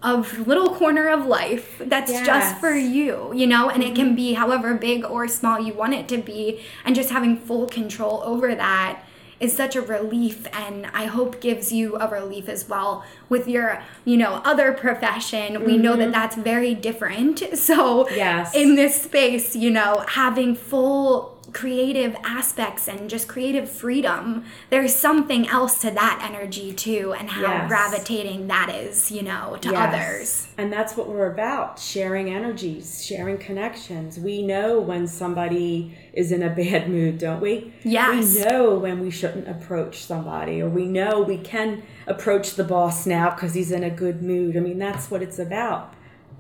of 0.04 0.48
little 0.48 0.76
corner 0.76 1.08
of 1.08 1.26
life 1.26 1.82
that's 1.86 2.12
just 2.12 2.58
for 2.60 2.76
you, 2.76 3.32
you 3.34 3.48
know, 3.48 3.70
and 3.70 3.82
it 3.82 3.96
can 3.96 4.08
mm-hmm. 4.08 4.16
be 4.16 4.34
however 4.34 4.74
big 4.74 5.06
or 5.06 5.28
small 5.28 5.60
you 5.60 5.74
want 5.74 5.94
it 5.94 6.08
to 6.10 6.18
be 6.18 6.62
and 6.84 6.94
just 6.94 7.10
having 7.10 7.38
full 7.38 7.68
control 7.68 8.22
over 8.26 8.54
that 8.54 9.02
is 9.40 9.56
such 9.56 9.76
a 9.76 9.82
relief 9.82 10.48
and 10.54 10.88
I 10.94 11.06
hope 11.06 11.42
gives 11.42 11.72
you 11.72 11.98
a 11.98 12.08
relief 12.08 12.48
as 12.48 12.68
well 12.68 13.04
with 13.30 13.48
your, 13.48 13.82
you 14.06 14.16
know, 14.16 14.42
other 14.46 14.72
profession. 14.72 15.66
We 15.66 15.78
know 15.78 15.96
that 15.96 16.04
mm-hmm. 16.04 16.12
that's 16.12 16.36
very 16.36 16.74
different. 16.74 17.44
So 17.64 18.10
Yes. 18.10 18.54
in 18.54 18.76
this 18.76 19.04
space, 19.04 19.56
you 19.56 19.72
know, 19.72 20.04
having 20.08 20.54
full 20.54 21.33
creative 21.54 22.16
aspects 22.24 22.88
and 22.88 23.10
just 23.10 23.28
creative 23.28 23.70
freedom, 23.70 24.44
there's 24.70 24.94
something 24.94 25.48
else 25.48 25.80
to 25.82 25.92
that 25.92 26.28
energy 26.28 26.74
too, 26.74 27.14
and 27.18 27.30
how 27.30 27.42
Yes. 27.42 27.68
gravitating 27.68 28.48
that 28.48 28.70
is, 28.74 29.12
you 29.12 29.22
know, 29.22 29.58
to 29.62 29.72
Yes. 29.72 29.94
others. 29.94 30.48
And 30.58 30.74
that's 30.74 30.98
what 30.98 31.08
we're 31.08 31.32
about 31.32 31.80
sharing 31.80 32.30
energies, 32.30 33.06
sharing 33.06 33.38
connections. 33.38 34.20
We 34.20 34.42
know 34.42 34.80
when 34.80 35.08
somebody 35.08 35.96
is 36.14 36.32
in 36.32 36.44
a 36.44 36.50
bad 36.64 36.90
mood, 36.90 37.20
don't 37.20 37.42
we? 37.42 37.74
Yes. 37.84 38.34
We 38.36 38.44
know 38.44 38.76
when 38.76 39.00
we 39.00 39.12
shouldn't 39.12 39.48
approach 39.48 40.04
somebody, 40.04 40.62
or 40.62 40.70
we 40.70 40.86
know 40.86 41.22
we 41.22 41.38
can 41.38 41.84
approach 42.08 42.56
the 42.56 42.64
boss 42.64 43.06
now 43.06 43.30
because 43.30 43.54
he's 43.54 43.72
in 43.72 43.84
a 43.84 43.90
good 43.90 44.22
mood. 44.22 44.58
I 44.58 44.60
mean, 44.60 44.80
that's 44.80 45.10
what 45.12 45.22
it's 45.22 45.40
about 45.40 45.94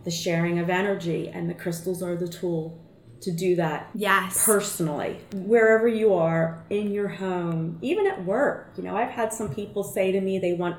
the 0.03 0.11
sharing 0.11 0.59
of 0.59 0.70
energy, 0.70 1.30
and 1.34 1.49
the 1.49 1.53
crystals 1.53 2.03
are 2.03 2.16
the 2.18 2.28
tool 2.28 2.78
to 3.24 3.32
do 3.32 3.55
that 3.55 3.89
Yes. 3.93 4.45
personally 4.45 5.19
wherever 5.34 5.88
you 5.88 6.13
are 6.13 6.63
in 6.69 6.91
your 6.91 7.07
home 7.07 7.78
even 7.82 8.07
at 8.07 8.24
work. 8.26 8.71
You 8.78 8.84
know 8.84 8.95
i've 8.95 9.11
had 9.11 9.34
some 9.34 9.49
people 9.53 9.84
say 9.84 10.11
to 10.11 10.21
me 10.21 10.39
they 10.39 10.53
want 10.53 10.78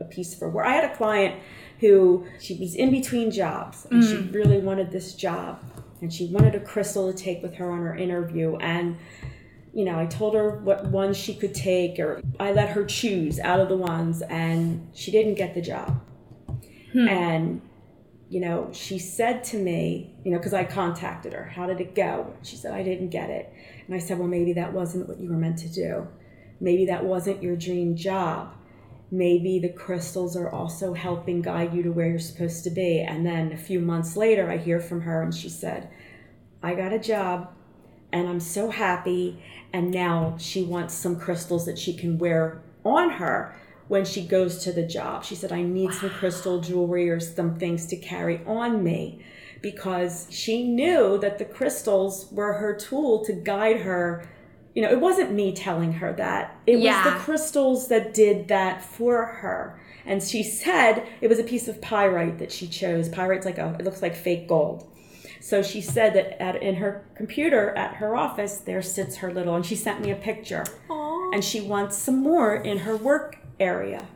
a 0.00 0.04
piece 0.04 0.34
for 0.34 0.50
work. 0.50 0.66
I 0.66 0.72
had 0.72 0.90
a 0.90 0.96
client 0.96 1.40
who 1.80 2.26
she 2.40 2.54
was 2.58 2.74
in 2.74 2.90
between 2.90 3.30
jobs 3.30 3.86
and 3.90 4.04
she 4.04 4.14
mm. 4.14 4.34
really 4.34 4.58
wanted 4.58 4.90
this 4.90 5.14
job 5.14 5.62
and 6.00 6.12
she 6.12 6.26
wanted 6.26 6.54
a 6.54 6.60
crystal 6.60 7.12
to 7.12 7.16
take 7.16 7.42
with 7.42 7.54
her 7.54 7.70
on 7.70 7.78
her 7.78 7.96
interview 7.96 8.56
and 8.56 8.96
you 9.72 9.84
know 9.84 9.98
i 9.98 10.06
told 10.06 10.34
her 10.34 10.58
what 10.58 10.86
ones 10.86 11.16
she 11.16 11.34
could 11.34 11.54
take 11.54 11.98
or 11.98 12.20
i 12.38 12.52
let 12.52 12.68
her 12.68 12.84
choose 12.84 13.40
out 13.40 13.58
of 13.58 13.68
the 13.68 13.76
ones 13.76 14.22
and 14.22 14.88
she 14.92 15.10
didn't 15.10 15.34
get 15.34 15.54
the 15.54 15.62
job. 15.62 16.00
Hmm. 16.92 17.08
And 17.08 17.60
you 18.32 18.40
know, 18.40 18.70
she 18.72 18.98
said 18.98 19.44
to 19.44 19.58
me, 19.58 20.10
you 20.24 20.32
know, 20.32 20.38
because 20.38 20.54
I 20.54 20.64
contacted 20.64 21.34
her, 21.34 21.44
how 21.44 21.66
did 21.66 21.82
it 21.82 21.94
go? 21.94 22.32
She 22.42 22.56
said, 22.56 22.72
I 22.72 22.82
didn't 22.82 23.10
get 23.10 23.28
it. 23.28 23.52
And 23.86 23.94
I 23.94 23.98
said, 23.98 24.18
well, 24.18 24.26
maybe 24.26 24.54
that 24.54 24.72
wasn't 24.72 25.06
what 25.06 25.20
you 25.20 25.28
were 25.28 25.36
meant 25.36 25.58
to 25.58 25.68
do. 25.68 26.08
Maybe 26.58 26.86
that 26.86 27.04
wasn't 27.04 27.42
your 27.42 27.56
dream 27.56 27.94
job. 27.94 28.54
Maybe 29.10 29.58
the 29.58 29.68
crystals 29.68 30.34
are 30.34 30.48
also 30.48 30.94
helping 30.94 31.42
guide 31.42 31.74
you 31.74 31.82
to 31.82 31.92
where 31.92 32.08
you're 32.08 32.18
supposed 32.18 32.64
to 32.64 32.70
be. 32.70 33.00
And 33.00 33.26
then 33.26 33.52
a 33.52 33.56
few 33.58 33.80
months 33.80 34.16
later, 34.16 34.50
I 34.50 34.56
hear 34.56 34.80
from 34.80 35.02
her 35.02 35.20
and 35.20 35.34
she 35.34 35.50
said, 35.50 35.90
I 36.62 36.74
got 36.74 36.94
a 36.94 36.98
job 36.98 37.52
and 38.12 38.26
I'm 38.26 38.40
so 38.40 38.70
happy. 38.70 39.44
And 39.74 39.90
now 39.90 40.36
she 40.38 40.62
wants 40.62 40.94
some 40.94 41.20
crystals 41.20 41.66
that 41.66 41.78
she 41.78 41.92
can 41.92 42.16
wear 42.16 42.62
on 42.82 43.10
her 43.10 43.54
when 43.88 44.04
she 44.04 44.24
goes 44.26 44.62
to 44.64 44.72
the 44.72 44.82
job. 44.86 45.24
She 45.24 45.34
said, 45.34 45.52
I 45.52 45.62
need 45.62 45.92
some 45.92 46.10
crystal 46.10 46.60
jewelry 46.60 47.10
or 47.10 47.20
some 47.20 47.56
things 47.56 47.86
to 47.86 47.96
carry 47.96 48.40
on 48.46 48.82
me 48.82 49.24
because 49.60 50.26
she 50.30 50.66
knew 50.66 51.18
that 51.18 51.38
the 51.38 51.44
crystals 51.44 52.28
were 52.32 52.54
her 52.54 52.74
tool 52.74 53.24
to 53.24 53.32
guide 53.32 53.80
her. 53.80 54.28
You 54.74 54.82
know, 54.82 54.90
it 54.90 55.00
wasn't 55.00 55.32
me 55.32 55.52
telling 55.52 55.92
her 55.94 56.12
that, 56.14 56.56
it 56.66 56.78
Yeah. 56.78 57.04
was 57.04 57.12
the 57.14 57.18
crystals 57.20 57.88
that 57.88 58.14
did 58.14 58.48
that 58.48 58.82
for 58.82 59.24
her. 59.24 59.78
And 60.06 60.22
she 60.22 60.42
said 60.42 61.06
it 61.20 61.28
was 61.28 61.38
a 61.38 61.44
piece 61.44 61.68
of 61.68 61.80
pyrite 61.80 62.38
that 62.38 62.50
she 62.50 62.66
chose. 62.66 63.08
Pyrite's 63.08 63.44
like 63.46 63.58
a, 63.58 63.76
it 63.78 63.84
looks 63.84 64.02
like 64.02 64.16
fake 64.16 64.48
gold. 64.48 64.88
So 65.40 65.62
she 65.62 65.80
said 65.80 66.14
that 66.14 66.40
at, 66.42 66.62
in 66.62 66.76
her 66.76 67.04
computer 67.16 67.70
at 67.76 67.94
her 67.96 68.16
office, 68.16 68.58
there 68.58 68.80
sits 68.82 69.16
her 69.16 69.32
little, 69.32 69.54
and 69.56 69.66
she 69.66 69.74
sent 69.76 70.00
me 70.00 70.10
a 70.12 70.16
picture. 70.16 70.64
And 71.34 71.42
she 71.44 71.60
wants 71.60 71.96
some 71.96 72.18
more 72.22 72.54
in 72.54 72.78
her 72.78 72.96
work 72.96 73.38
area. 73.62 74.06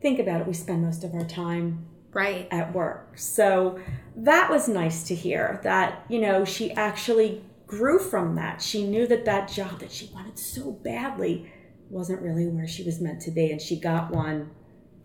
Think 0.00 0.18
about 0.18 0.40
it, 0.42 0.46
we 0.46 0.52
spend 0.54 0.82
most 0.82 1.04
of 1.04 1.14
our 1.14 1.24
time 1.24 1.86
Right. 2.12 2.46
at 2.50 2.72
work. 2.74 3.18
So 3.18 3.80
that 4.16 4.50
was 4.50 4.68
nice 4.68 5.02
to 5.04 5.14
hear 5.14 5.60
that, 5.64 6.04
you 6.08 6.20
know, 6.20 6.44
she 6.44 6.70
actually 6.72 7.42
grew 7.66 7.98
from 7.98 8.36
that. 8.36 8.62
She 8.62 8.86
knew 8.86 9.06
that 9.08 9.24
that 9.24 9.48
job 9.48 9.80
that 9.80 9.90
she 9.90 10.10
wanted 10.14 10.38
so 10.38 10.70
badly 10.70 11.50
wasn't 11.90 12.22
really 12.22 12.46
where 12.46 12.68
she 12.68 12.82
was 12.84 13.00
meant 13.00 13.20
to 13.22 13.30
be, 13.30 13.50
and 13.50 13.60
she 13.60 13.80
got 13.80 14.10
one 14.10 14.50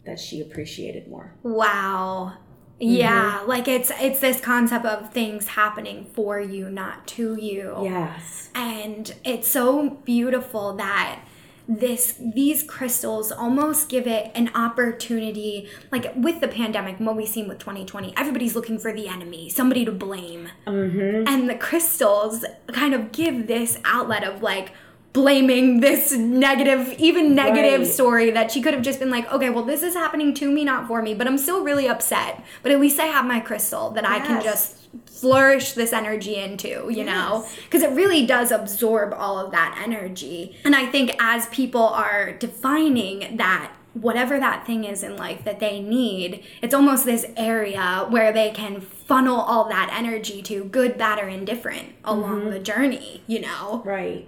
that 0.06 0.20
she 0.20 0.42
appreciated 0.42 1.08
more. 1.10 1.34
Wow. 1.44 2.34
Mm-hmm. 2.82 2.94
Yeah, 2.96 3.44
like 3.48 3.68
it's 3.68 3.92
it's 4.00 4.20
this 4.22 4.40
concept 4.40 4.86
of 4.86 5.12
things 5.12 5.48
happening 5.50 6.06
for 6.14 6.40
you, 6.40 6.70
not 6.70 7.06
to 7.08 7.36
you. 7.36 7.76
Yes. 7.84 8.50
and 8.56 9.14
it's 9.26 9.48
so 9.48 9.90
beautiful 10.06 10.76
that 10.78 11.22
this 11.70 12.16
these 12.34 12.64
crystals 12.64 13.32
almost 13.32 13.90
give 13.90 14.08
it 14.08 14.32
an 14.34 14.50
opportunity 14.56 15.70
like 15.92 16.12
with 16.16 16.42
the 16.42 16.48
pandemic 16.48 17.00
what 17.00 17.16
we've 17.16 17.30
seen 17.30 17.48
with 17.48 17.60
2020 17.60 18.12
everybody's 18.18 18.56
looking 18.56 18.80
for 18.80 18.92
the 18.92 19.08
enemy 19.08 19.50
somebody 19.50 19.86
to 19.86 19.92
blame. 19.92 20.50
Mm-hmm. 20.66 21.28
And 21.28 21.50
the 21.50 21.56
crystals 21.56 22.46
kind 22.72 22.94
of 22.94 23.12
give 23.12 23.48
this 23.48 23.78
outlet 23.86 24.24
of 24.24 24.42
like 24.42 24.72
blaming 25.12 25.80
this 25.80 26.12
negative 26.12 26.94
even 27.00 27.34
negative 27.34 27.82
Right. 27.82 27.88
story 27.88 28.32
that 28.32 28.52
she 28.52 28.62
could 28.62 28.76
have 28.76 28.84
just 28.84 29.00
been 29.00 29.10
like 29.10 29.32
okay 29.32 29.50
well 29.50 29.64
this 29.64 29.82
is 29.82 29.96
happening 29.96 30.36
to 30.36 30.52
me 30.52 30.64
not 30.64 30.88
for 30.88 31.02
me 31.02 31.16
but 31.16 31.26
i'm 31.26 31.38
still 31.38 31.64
really 31.64 31.88
upset 31.88 32.44
but 32.62 32.72
at 32.72 32.80
least 32.80 33.00
i 33.00 33.06
have 33.06 33.26
my 33.26 33.40
crystal 33.40 33.90
that 33.92 34.08
i 34.08 34.20
can 34.20 34.44
just 34.44 34.80
flourish 35.06 35.74
this 35.74 35.94
energy 35.94 36.36
into, 36.36 36.90
you 36.90 37.04
know? 37.04 37.46
Because 37.66 37.84
it 37.84 37.92
really 37.92 38.26
does 38.26 38.52
absorb 38.52 39.14
all 39.14 39.38
of 39.38 39.52
that 39.52 39.82
energy. 39.84 40.56
And 40.64 40.76
I 40.76 40.86
think 40.86 41.16
as 41.20 41.48
people 41.48 41.84
are 41.84 42.32
defining 42.34 43.38
that, 43.38 43.74
whatever 43.94 44.40
that 44.40 44.66
thing 44.66 44.86
is 44.86 45.04
in 45.04 45.18
life 45.18 45.44
that 45.44 45.60
they 45.60 45.82
need, 45.82 46.44
it's 46.62 46.74
almost 46.74 47.06
this 47.06 47.26
area 47.36 48.06
where 48.10 48.32
they 48.32 48.52
can 48.52 48.80
funnel 48.82 49.40
all 49.40 49.68
that 49.70 49.94
energy 49.94 50.42
to 50.44 50.64
good, 50.66 50.98
bad, 50.98 51.20
or 51.20 51.28
indifferent 51.28 51.90
along 52.04 52.42
mm-hmm. 52.42 52.52
the 52.52 52.60
journey, 52.60 53.24
you 53.28 53.42
know? 53.42 53.82
Right. 53.84 54.28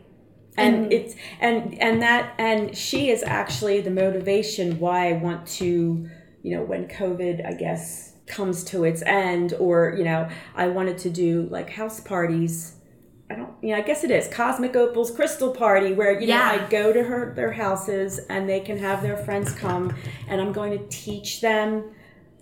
And 0.58 0.88
mm. 0.88 0.91
it's 0.91 1.16
and 1.39 1.82
and 1.82 2.02
that 2.02 2.34
and 2.38 2.76
she 2.76 3.10
is 3.10 3.24
actually 3.24 3.82
the 3.82 3.91
motivation 3.91 4.80
why 4.80 5.10
I 5.10 5.14
want 5.14 5.47
to, 5.60 6.10
you 6.43 6.56
know, 6.56 6.64
when 6.64 6.88
COVID, 6.88 7.45
I 7.45 7.54
guess, 7.54 8.16
comes 8.28 8.64
to 8.66 8.84
its 8.84 9.02
end, 9.04 9.54
or 9.60 9.95
you 9.97 10.04
know, 10.04 10.30
I 10.56 10.68
wanted 10.68 10.97
to 10.99 11.10
do 11.10 11.47
like 11.49 11.70
house 11.70 11.99
parties. 12.02 12.76
I 13.30 13.36
don't, 13.36 13.54
you 13.64 13.70
know, 13.70 13.78
I 13.78 13.82
guess 13.82 14.04
it 14.04 14.12
is 14.12 14.28
Cosmic 14.28 14.76
Opal's 14.76 15.10
crystal 15.10 15.52
party 15.52 15.93
where 15.93 16.20
you 16.20 16.28
Yeah. 16.28 16.58
know 16.58 16.66
I 16.66 16.70
go 16.70 16.91
to 16.91 17.02
her 17.04 17.34
their 17.34 17.54
houses 17.54 18.20
and 18.30 18.49
they 18.49 18.60
can 18.60 18.78
have 18.78 19.02
their 19.02 19.16
friends 19.16 19.54
come, 19.54 19.95
and 20.28 20.41
I'm 20.41 20.52
going 20.52 20.78
to 20.78 20.86
teach 20.89 21.39
them 21.39 21.91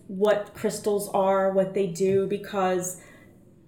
what 0.08 0.56
crystals 0.56 1.08
are, 1.14 1.52
what 1.52 1.76
they 1.76 1.86
do, 1.86 2.26
because 2.26 3.00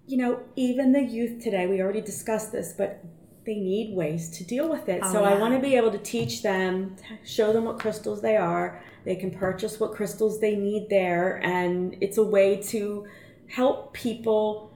you 0.08 0.18
know, 0.18 0.40
even 0.56 0.92
the 0.92 1.04
youth 1.04 1.44
today, 1.44 1.68
we 1.68 1.80
already 1.80 2.02
discussed 2.02 2.52
this, 2.52 2.74
but 2.76 3.04
they 3.46 3.56
need 3.56 3.96
ways 3.96 4.30
to 4.38 4.44
deal 4.44 4.70
with 4.70 4.88
it. 4.88 5.02
Oh, 5.04 5.12
so 5.14 5.24
I 5.24 5.34
want 5.40 5.54
to 5.56 5.60
be 5.60 5.76
able 5.76 5.92
to 5.92 5.98
teach 5.98 6.44
them, 6.44 6.96
show 7.26 7.52
them 7.54 7.66
what 7.66 7.80
crystals 7.80 8.22
they 8.22 8.38
are. 8.38 8.84
They 9.04 9.16
can 9.16 9.32
purchase 9.32 9.80
what 9.80 9.94
crystals 9.94 10.40
they 10.40 10.56
need 10.56 10.88
there. 10.90 11.42
And 11.44 11.98
it's 12.02 12.18
a 12.18 12.24
way 12.24 12.62
to 12.64 13.08
help 13.48 13.94
people 13.94 14.72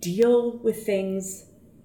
deal 0.00 0.58
with 0.58 0.84
things 0.84 1.44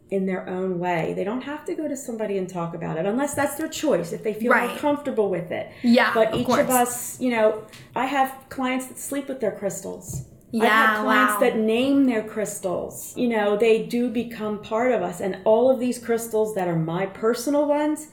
in 0.10 0.26
their 0.26 0.48
own 0.48 0.80
way. 0.80 1.14
They 1.16 1.24
don't 1.24 1.42
have 1.42 1.66
to 1.66 1.76
go 1.76 1.88
to 1.88 1.96
somebody 1.96 2.38
and 2.38 2.48
talk 2.50 2.76
about 2.76 2.98
it 2.98 3.06
unless 3.06 3.34
that's 3.34 3.56
their 3.56 3.68
choice, 3.68 4.12
if 4.14 4.24
they 4.24 4.34
feel 4.34 4.52
more 4.54 4.62
Right. 4.68 4.78
comfortable 4.78 5.30
with 5.30 5.52
it. 5.52 5.72
Yeah, 5.82 6.12
But 6.14 6.36
each 6.36 6.48
of 6.50 6.70
us, 6.70 7.20
you 7.20 7.32
know, 7.32 7.64
I 7.96 8.06
have 8.06 8.32
clients 8.50 8.88
that 8.88 9.00
sleep 9.00 9.28
with 9.28 9.40
their 9.40 9.52
crystals. 9.52 10.26
I 10.60 10.66
Yeah, 10.66 10.70
have 10.96 11.04
clients 11.04 11.34
wow. 11.34 11.40
that 11.40 11.58
name 11.58 12.06
their 12.06 12.24
crystals. 12.24 13.14
You 13.18 13.28
know, 13.30 13.58
they 13.58 13.86
do 13.86 14.10
become 14.10 14.62
part 14.62 14.92
of 14.92 15.02
us. 15.02 15.20
And 15.20 15.40
all 15.46 15.72
of 15.72 15.80
these 15.80 15.98
crystals 16.00 16.56
that 16.56 16.68
are 16.68 16.76
my 16.76 17.06
personal 17.08 17.68
ones, 17.68 18.10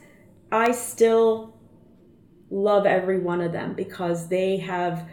I 0.51 0.73
still 0.73 1.55
love 2.51 2.87
every 2.87 3.19
one 3.19 3.41
of 3.41 3.53
them 3.53 3.75
because 3.75 4.29
they 4.29 4.59
have 4.59 5.09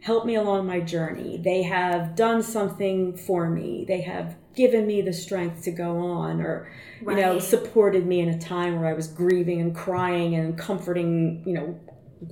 helped 0.00 0.26
me 0.26 0.34
along 0.34 0.66
my 0.66 0.80
journey. 0.80 1.38
They 1.38 1.62
have 1.62 2.14
done 2.16 2.42
something 2.42 3.16
for 3.16 3.48
me. 3.48 3.84
They 3.86 4.02
have 4.02 4.36
given 4.54 4.86
me 4.86 5.02
the 5.02 5.12
strength 5.12 5.62
to 5.64 5.70
go 5.72 5.98
on 5.98 6.40
or 6.40 6.70
you 7.08 7.16
know 7.16 7.38
supported 7.40 8.06
me 8.06 8.20
in 8.20 8.28
a 8.28 8.38
time 8.38 8.78
where 8.80 8.88
I 8.88 8.92
was 8.94 9.08
grieving 9.08 9.60
and 9.60 9.74
crying 9.74 10.34
and 10.34 10.56
comforting, 10.58 11.42
you 11.46 11.54
know, 11.54 11.80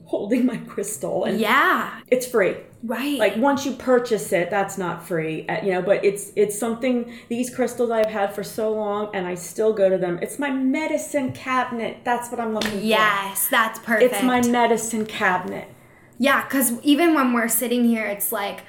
holding 0.06 0.46
my 0.46 0.56
crystal 0.58 1.24
and 1.24 1.38
Yeah. 1.38 1.90
it's 2.08 2.26
free. 2.26 2.56
Right. 2.82 3.18
Like 3.18 3.36
once 3.36 3.64
you 3.64 3.72
purchase 3.72 4.32
it, 4.32 4.50
that's 4.50 4.76
not 4.76 5.06
free, 5.06 5.46
uh, 5.48 5.64
you 5.64 5.70
know. 5.72 5.82
But 5.82 6.04
it's 6.04 6.32
it's 6.34 6.58
something. 6.58 7.12
These 7.28 7.54
crystals 7.54 7.90
I've 7.92 8.06
had 8.10 8.34
for 8.34 8.42
so 8.42 8.72
long, 8.72 9.10
and 9.14 9.24
I 9.24 9.34
still 9.36 9.72
go 9.72 9.88
to 9.88 9.96
them. 9.98 10.18
It's 10.20 10.38
my 10.40 10.50
medicine 10.50 11.32
cabinet. 11.32 11.98
That's 12.02 12.30
what 12.30 12.40
I'm 12.40 12.52
looking 12.54 12.72
for. 12.72 12.78
yes, 12.78 13.46
that's 13.48 13.78
perfect. 13.78 14.12
it's 14.14 14.22
my 14.24 14.40
medicine 14.48 15.06
cabinet. 15.06 15.68
Yeah, 16.18 16.42
because 16.42 16.80
even 16.82 17.14
when 17.14 17.32
we're 17.32 17.46
sitting 17.48 17.84
here, 17.84 18.06
it's 18.06 18.32
like 18.32 18.62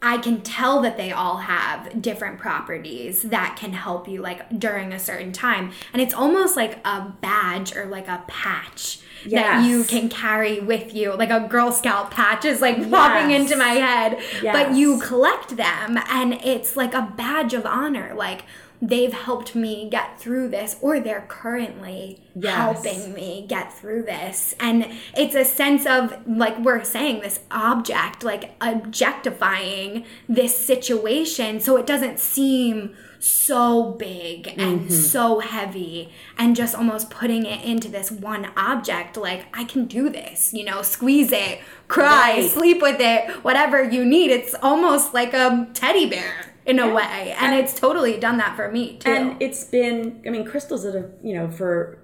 I 0.00 0.16
can 0.18 0.40
tell 0.40 0.80
that 0.82 0.96
they 0.96 1.12
all 1.12 1.38
have 1.38 2.00
different 2.00 2.38
properties 2.38 3.22
that 3.22 3.56
can 3.58 3.72
help 3.72 4.08
you 4.08 4.22
like 4.22 4.58
during 4.58 4.92
a 4.94 4.98
certain 4.98 5.32
time. 5.32 5.72
And 5.92 6.00
it's 6.00 6.14
almost 6.14 6.56
like 6.56 6.78
a 6.86 7.12
badge 7.20 7.74
or 7.76 7.84
like 7.86 8.08
a 8.08 8.22
patch 8.28 9.00
that 9.30 9.64
you 9.66 9.84
can 9.84 10.08
carry 10.08 10.60
with 10.60 10.94
you. 10.94 11.14
Like 11.14 11.30
a 11.30 11.40
Girl 11.48 11.72
Scout 11.72 12.10
patch 12.10 12.44
is 12.44 12.60
like 12.60 12.90
popping 12.90 13.30
into 13.30 13.56
my 13.56 13.70
head. 13.70 14.18
But 14.42 14.74
you 14.74 14.98
collect 15.00 15.56
them 15.56 15.98
and 16.08 16.34
it's 16.34 16.76
like 16.76 16.94
a 16.94 17.12
badge 17.16 17.54
of 17.54 17.64
honor. 17.66 18.14
Like 18.16 18.44
they've 18.80 19.12
helped 19.12 19.56
me 19.56 19.88
get 19.90 20.20
through 20.20 20.48
this 20.48 20.76
or 20.80 21.00
they're 21.00 21.24
currently 21.28 22.20
Yes. 22.40 22.54
helping 22.84 23.12
me 23.12 23.44
get 23.48 23.72
through 23.72 24.04
this 24.04 24.54
and 24.60 24.86
it's 25.16 25.34
a 25.34 25.44
sense 25.44 25.84
of 25.86 26.16
like 26.28 26.56
we're 26.60 26.84
saying 26.84 27.20
this 27.20 27.40
object 27.50 28.22
like 28.22 28.54
objectifying 28.60 30.04
this 30.28 30.56
situation 30.56 31.58
so 31.60 31.76
it 31.76 31.86
doesn't 31.86 32.18
seem 32.20 32.94
so 33.20 33.92
big 33.92 34.48
and 34.56 34.80
mm-hmm. 34.80 34.90
so 34.90 35.40
heavy 35.40 36.12
and 36.36 36.54
just 36.54 36.74
almost 36.74 37.10
putting 37.10 37.44
it 37.44 37.64
into 37.64 37.88
this 37.88 38.10
one 38.10 38.48
object 38.56 39.16
like 39.16 39.46
i 39.52 39.64
can 39.64 39.86
do 39.86 40.08
this 40.08 40.52
you 40.52 40.64
know 40.64 40.82
squeeze 40.82 41.32
it 41.32 41.60
cry 41.88 42.34
Right. 42.38 42.50
sleep 42.50 42.80
with 42.80 43.00
it 43.00 43.30
whatever 43.44 43.82
you 43.82 44.04
need 44.04 44.30
it's 44.30 44.54
almost 44.62 45.14
like 45.14 45.34
a 45.34 45.68
teddy 45.74 46.08
bear 46.08 46.48
in 46.68 46.78
a 46.78 46.94
way 46.94 47.34
and 47.40 47.54
it's 47.54 47.74
totally 47.74 48.18
done 48.18 48.36
that 48.36 48.54
for 48.54 48.70
me 48.70 48.98
too 48.98 49.10
And 49.10 49.42
it's 49.42 49.64
been, 49.64 50.22
I 50.26 50.28
mean, 50.28 50.44
crystals 50.44 50.84
that 50.84 50.94
have, 50.94 51.10
you 51.22 51.34
know, 51.34 51.50
for 51.50 51.98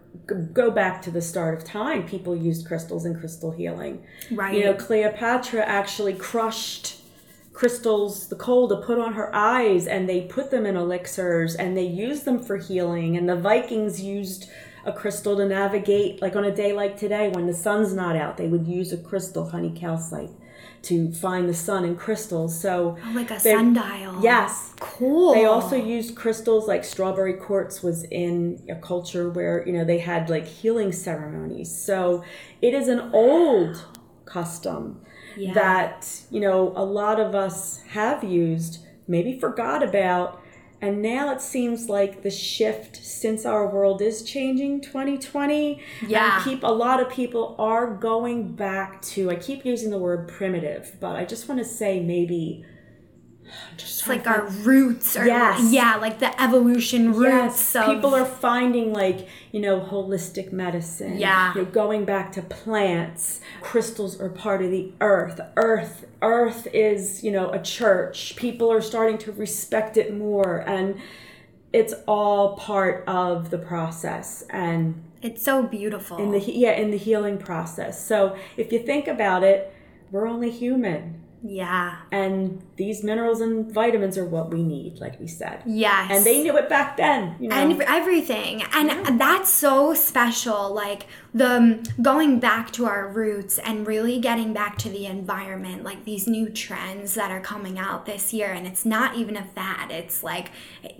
go 0.54 0.70
back 0.70 1.02
to 1.02 1.10
the 1.10 1.20
start 1.20 1.54
of 1.54 1.64
time, 1.64 2.06
people 2.06 2.34
used 2.34 2.66
crystals 2.66 3.04
in 3.04 3.18
crystal 3.18 3.50
healing. 3.50 4.02
Right. 4.30 4.56
You 4.56 4.64
know, 4.64 4.74
Cleopatra 4.74 5.60
actually 5.62 6.14
crushed 6.14 6.96
crystals, 7.55 8.28
the 8.28 8.36
coal 8.36 8.68
to 8.68 8.76
put 8.76 8.98
on 8.98 9.14
her 9.14 9.34
eyes, 9.34 9.86
and 9.86 10.09
they 10.09 10.22
put 10.22 10.50
them 10.50 10.66
in 10.66 10.76
elixirs 10.76 11.55
and 11.55 11.76
they 11.76 11.86
used 11.86 12.24
them 12.24 12.42
for 12.42 12.59
healing. 12.59 13.16
And 13.16 13.28
the 13.28 13.36
Vikings 13.36 14.02
used 14.02 14.50
a 14.84 14.92
crystal 14.92 15.36
to 15.36 15.46
navigate, 15.46 16.20
like 16.20 16.36
on 16.36 16.44
a 16.44 16.55
day 16.55 16.72
like 16.72 16.98
today 16.98 17.28
when 17.28 17.46
the 17.46 17.55
sun's 17.55 17.94
not 17.94 18.16
out, 18.16 18.36
they 18.36 18.48
would 18.48 18.66
use 18.66 18.92
a 18.92 18.98
crystal, 18.98 19.48
honey 19.48 19.70
calcite, 19.70 20.30
to 20.82 21.11
find 21.12 21.48
the 21.48 21.55
sun 21.55 21.84
in 21.84 21.96
crystals. 21.96 22.61
So, 22.61 22.98
oh, 23.02 23.12
like 23.14 23.30
a 23.30 23.40
sundial 23.40 24.20
Yes, 24.20 24.74
cool 24.80 25.32
they 25.32 25.46
also 25.46 25.76
used 25.76 26.16
crystals 26.16 26.68
like 26.68 26.84
strawberry 26.84 27.34
quartz 27.34 27.82
was 27.82 28.02
in 28.05 28.62
a 28.68 28.74
culture 28.74 29.30
where, 29.30 29.64
you 29.66 29.72
know, 29.72 29.84
they 29.84 29.98
had 29.98 30.28
like 30.28 30.46
healing 30.46 30.92
ceremonies. 30.92 31.74
So 31.74 32.24
it 32.61 32.74
is 32.74 32.88
an 32.88 33.11
old 33.14 33.82
custom 34.26 35.00
Yeah. 35.37 35.53
that, 35.55 36.22
you 36.30 36.41
know, 36.41 36.72
a 36.76 36.85
lot 36.85 37.20
of 37.20 37.35
us 37.35 37.82
have 37.89 38.24
used, 38.24 38.85
maybe 39.09 39.39
forgot 39.39 39.82
about. 39.82 40.41
And 40.80 41.01
now 41.01 41.32
it 41.32 41.41
seems 41.41 41.89
like 41.89 42.22
the 42.22 42.30
shift 42.30 42.97
since 42.97 43.47
our 43.47 43.66
world 43.66 44.03
is 44.03 44.22
changing 44.22 44.82
2020. 44.82 45.80
Yeah. 46.07 46.37
And 46.37 46.45
peop, 46.45 46.62
a 46.62 46.72
lot 46.72 47.01
of 47.01 47.09
people 47.09 47.57
are 47.59 47.87
going 47.95 48.53
back 48.55 49.01
to, 49.03 49.30
I 49.30 49.37
keep 49.37 49.64
using 49.64 49.91
the 49.91 49.99
word 49.99 50.28
primitive, 50.28 50.97
but 51.01 51.16
I 51.16 51.24
just 51.24 51.49
want 51.49 51.61
to 51.61 51.64
say 51.64 52.01
maybe. 52.01 52.64
Just 53.76 54.00
It's 54.00 54.09
like 54.09 54.26
our 54.26 54.46
roots 54.46 55.16
or 55.16 55.26
Yes. 55.26 55.72
yeah 55.72 55.96
like 55.96 56.18
the 56.20 56.40
evolution 56.42 57.12
roots 57.12 57.74
Yes, 57.74 57.76
of 57.76 57.86
people 57.86 58.14
are 58.14 58.24
finding 58.24 58.92
like 58.92 59.28
you 59.52 59.61
know 59.61 59.80
holistic 59.80 60.52
medicine. 60.52 61.18
Yeah. 61.18 61.52
you're 61.55 61.64
going 61.64 62.05
back 62.05 62.32
to 62.32 62.42
plants. 62.42 63.40
Crystals 63.61 64.20
are 64.20 64.28
part 64.28 64.62
of 64.62 64.70
the 64.70 64.92
earth. 65.00 65.40
Earth, 65.57 66.07
earth 66.22 66.66
is 66.72 67.22
you 67.24 67.30
know 67.30 67.50
a 67.50 67.61
church. 67.61 68.36
People 68.36 68.70
are 68.72 68.80
starting 68.82 69.18
to 69.18 69.32
respect 69.32 69.96
it 69.96 70.14
more, 70.16 70.59
and 70.66 70.96
it's 71.72 71.94
all 72.07 72.57
part 72.57 73.02
of 73.09 73.50
the 73.50 73.59
process. 73.59 74.44
And 74.50 75.02
it's 75.22 75.42
so 75.42 75.62
beautiful 75.64 76.18
in 76.18 76.30
the 76.30 76.40
yeah 76.40 76.72
in 76.72 76.90
the 76.90 76.96
healing 76.98 77.38
process. 77.38 78.05
So 78.07 78.36
if 78.57 78.70
you 78.72 78.78
think 78.80 79.09
about 79.09 79.42
it, 79.42 79.72
we're 80.11 80.26
only 80.28 80.50
human. 80.50 81.20
yeah 81.42 81.96
And 82.12 82.62
these 82.77 83.05
minerals 83.05 83.41
and 83.41 83.70
vitamins 83.72 84.18
are 84.18 84.25
what 84.25 84.53
we 84.53 84.62
need, 84.62 84.99
like 85.01 85.18
we 85.20 85.27
said. 85.29 85.62
yes 85.66 86.11
And 86.11 86.25
they 86.25 86.43
knew 86.43 86.57
it 86.57 86.68
back 86.68 86.97
then. 86.97 87.37
You 87.41 87.49
know? 87.49 87.57
and 87.57 87.83
everything 87.83 88.62
and 88.75 89.20
that's 89.20 89.51
so 89.51 89.95
special 89.95 90.72
like 90.75 91.07
the 91.33 91.51
um, 91.57 91.83
going 92.03 92.41
back 92.41 92.70
to 92.72 92.87
our 92.87 93.09
roots 93.09 93.59
and 93.59 93.87
really 93.87 94.18
getting 94.20 94.53
back 94.53 94.79
to 94.79 94.89
the 94.89 95.05
environment 95.07 95.83
like 95.85 96.05
these 96.05 96.27
new 96.27 96.49
trends 96.49 97.14
that 97.14 97.31
are 97.31 97.41
coming 97.41 97.79
out 97.79 98.07
this 98.07 98.33
year 98.33 98.51
and 98.53 98.66
it's 98.66 98.85
not 98.85 99.16
even 99.16 99.37
a 99.37 99.45
fad 99.45 99.91
it's 99.91 100.22
like 100.22 100.51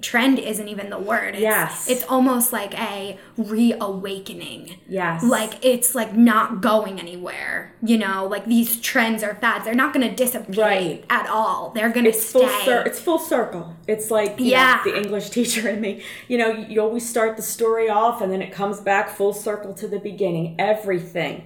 trend 0.01 0.39
isn't 0.39 0.69
even 0.69 0.91
the 0.91 0.99
word 0.99 1.35
it's, 1.35 1.41
Yes. 1.43 1.89
it's 1.89 2.05
almost 2.09 2.53
like 2.53 2.75
a 2.79 3.19
reawakening 3.37 4.77
Yes. 4.89 5.23
like 5.25 5.65
it's 5.65 5.95
like 5.95 6.15
not 6.15 6.61
going 6.61 6.99
anywhere 7.01 7.73
you 7.83 7.99
know 7.99 8.27
like 8.27 8.45
these 8.47 8.81
trends 8.81 9.23
or 9.23 9.35
fads 9.37 9.65
they're 9.65 9.75
not 9.75 9.93
going 9.93 10.09
to 10.09 10.15
disappear 10.15 10.65
Right. 10.65 11.05
at 11.11 11.27
all 11.29 11.64
they're 11.75 11.91
going 11.91 12.05
to 12.05 12.11
it's 12.11 12.25
stay 12.27 12.41
full 12.41 12.49
cir- 12.65 12.83
it's 12.87 13.01
full 13.01 13.19
circle. 13.19 13.75
It's 13.87 14.11
like 14.11 14.39
you 14.41 14.47
Yeah. 14.47 14.83
know, 14.85 14.93
the 14.93 14.99
English 14.99 15.31
teacher 15.31 15.69
in 15.69 15.81
me. 15.81 16.03
You 16.29 16.39
know, 16.39 16.51
you 16.51 16.81
always 16.81 17.09
start 17.09 17.37
the 17.37 17.43
story 17.43 17.89
off 17.89 18.21
and 18.21 18.31
then 18.33 18.43
it 18.43 18.53
comes 18.53 18.81
back 18.81 19.09
full 19.11 19.33
circle 19.33 19.73
to 19.75 19.89
the 19.89 19.99
beginning. 19.99 20.57
Everything. 20.59 21.45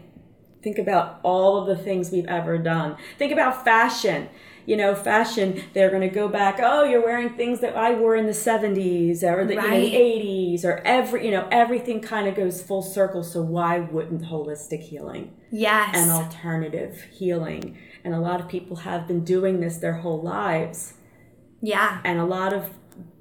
Think 0.63 0.79
about 0.79 1.21
all 1.23 1.57
of 1.59 1.67
the 1.69 1.77
things 1.83 2.11
we've 2.11 2.27
ever 2.27 2.59
done. 2.59 2.97
Think 3.19 3.33
about 3.33 3.65
fashion. 3.65 4.29
You 4.67 4.77
know, 4.77 4.95
fashion, 4.95 5.63
they're 5.73 5.89
going 5.89 6.03
to 6.03 6.11
go 6.15 6.29
back, 6.29 6.59
oh, 6.63 6.85
you're 6.85 7.03
wearing 7.03 7.31
things 7.39 7.61
that 7.61 7.75
I 7.75 7.95
wore 7.95 8.17
in 8.17 8.27
the 8.27 8.33
70s 8.35 9.23
or 9.23 9.47
the, 9.47 9.55
you 9.55 9.61
know, 9.63 9.71
the 9.71 9.93
80s 9.95 10.63
or 10.63 10.83
every, 10.85 11.25
you 11.25 11.31
know, 11.31 11.49
everything 11.51 12.03
kind 12.03 12.29
of 12.29 12.35
goes 12.35 12.61
full 12.63 12.83
circle. 12.83 13.23
So 13.25 13.41
why 13.41 13.79
wouldn't 13.79 14.25
holistic 14.25 14.81
healing? 14.81 15.33
yes 15.51 15.97
and 15.97 16.11
alternative 16.11 17.01
healing. 17.11 17.79
And 18.09 18.15
a 18.17 18.21
lot 18.21 18.41
of 18.41 18.49
people 18.49 18.77
have 18.77 19.07
been 19.07 19.23
doing 19.23 19.61
this 19.61 19.77
their 19.77 19.99
whole 19.99 20.23
lives. 20.23 20.95
yeah 21.61 22.01
And 22.05 22.19
a 22.19 22.25
lot 22.25 22.55
of 22.55 22.71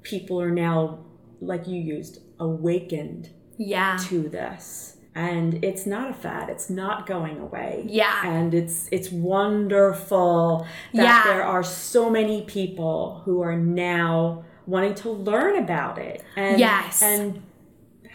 people 0.02 0.40
are 0.40 0.50
now, 0.50 1.00
like 1.42 1.66
you 1.68 1.78
used, 1.78 2.20
awakened 2.40 3.28
yeah 3.58 3.98
to 4.08 4.18
this. 4.30 4.96
And 5.14 5.62
it's 5.62 5.84
not 5.84 6.10
a 6.10 6.14
fad. 6.14 6.48
It's 6.48 6.70
not 6.70 7.06
going 7.06 7.38
away. 7.38 7.84
Yeah. 7.86 8.18
And 8.24 8.54
it's 8.54 8.88
it's 8.90 9.10
wonderful 9.10 10.66
that 10.94 11.02
Yeah. 11.02 11.22
there 11.30 11.42
are 11.44 11.62
so 11.62 12.08
many 12.08 12.42
people 12.42 13.20
who 13.24 13.42
are 13.42 13.56
now 13.58 14.44
wanting 14.66 14.94
to 14.94 15.10
learn 15.10 15.54
about 15.64 15.98
it 15.98 16.24
and 16.36 16.58
Yes. 16.58 17.02
and 17.02 17.42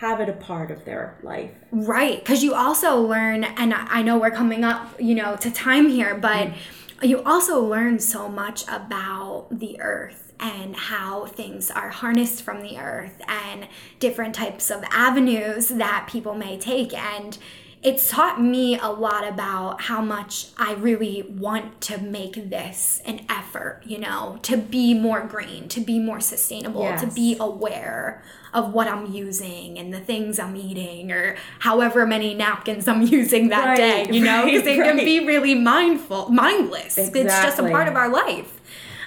have 0.04 0.20
it 0.20 0.30
a 0.30 0.34
part 0.34 0.70
of 0.70 0.84
their 0.84 1.18
life. 1.24 1.52
Right, 1.72 2.20
because 2.20 2.44
you 2.44 2.54
also 2.54 3.00
learn, 3.00 3.44
and 3.44 3.74
I 3.74 3.88
I 3.90 4.02
know 4.02 4.18
we're 4.18 4.32
coming 4.32 4.64
up, 4.64 5.00
you 5.00 5.16
know, 5.16 5.36
to 5.38 5.50
time 5.50 5.88
here, 5.88 6.14
but 6.16 6.50
mm. 6.50 6.56
you 7.02 7.24
also 7.24 7.64
learn 7.64 8.00
so 8.00 8.28
much 8.28 8.64
about 8.68 9.48
the 9.50 9.80
earth 9.80 10.34
and 10.40 10.76
how 10.76 11.26
things 11.28 11.72
are 11.72 11.90
harnessed 11.90 12.42
from 12.42 12.62
the 12.62 12.78
earth 12.78 13.22
and 13.28 13.68
different 14.00 14.36
types 14.36 14.70
of 14.70 14.84
avenues 14.92 15.70
that 15.70 16.10
people 16.12 16.36
may 16.36 16.58
take 16.58 16.94
and 16.94 17.38
it's 17.84 18.10
taught 18.10 18.42
me 18.42 18.80
a 18.80 18.88
lot 18.88 19.28
about 19.28 19.82
how 19.82 20.02
much 20.02 20.48
I 20.58 20.74
really 20.74 21.24
want 21.24 21.82
to 21.82 21.98
make 21.98 22.50
this 22.50 23.02
an 23.06 23.26
effort, 23.30 23.82
you 23.86 23.98
know, 23.98 24.40
to 24.44 24.56
be 24.56 24.94
more 24.94 25.22
green, 25.22 25.68
to 25.68 25.82
be 25.82 26.00
more 26.00 26.22
sustainable, 26.22 26.96
to 26.98 27.08
be 27.08 27.36
aware 27.40 28.24
of 28.54 28.74
what 28.74 28.88
I'm 28.88 29.12
using 29.12 29.78
and 29.78 29.94
the 29.94 30.00
things 30.00 30.40
I'm 30.40 30.56
eating 30.56 31.12
or 31.12 31.36
however 31.60 32.06
many 32.06 32.34
napkins 32.34 32.88
I'm 32.88 33.02
using 33.20 33.50
that 33.50 33.66
Right, 33.66 33.78
day, 33.78 34.18
you 34.18 34.24
know, 34.24 34.46
because 34.46 34.60
right, 34.60 34.66
they 34.66 34.78
can 34.78 34.98
be 34.98 35.26
really 35.26 35.56
mindful, 35.56 36.30
mindless. 36.30 36.98
It's 36.98 37.14
just 37.14 37.60
a 37.60 37.70
part 37.70 37.90
of 37.90 37.96
our 37.96 38.10
life. 38.10 38.62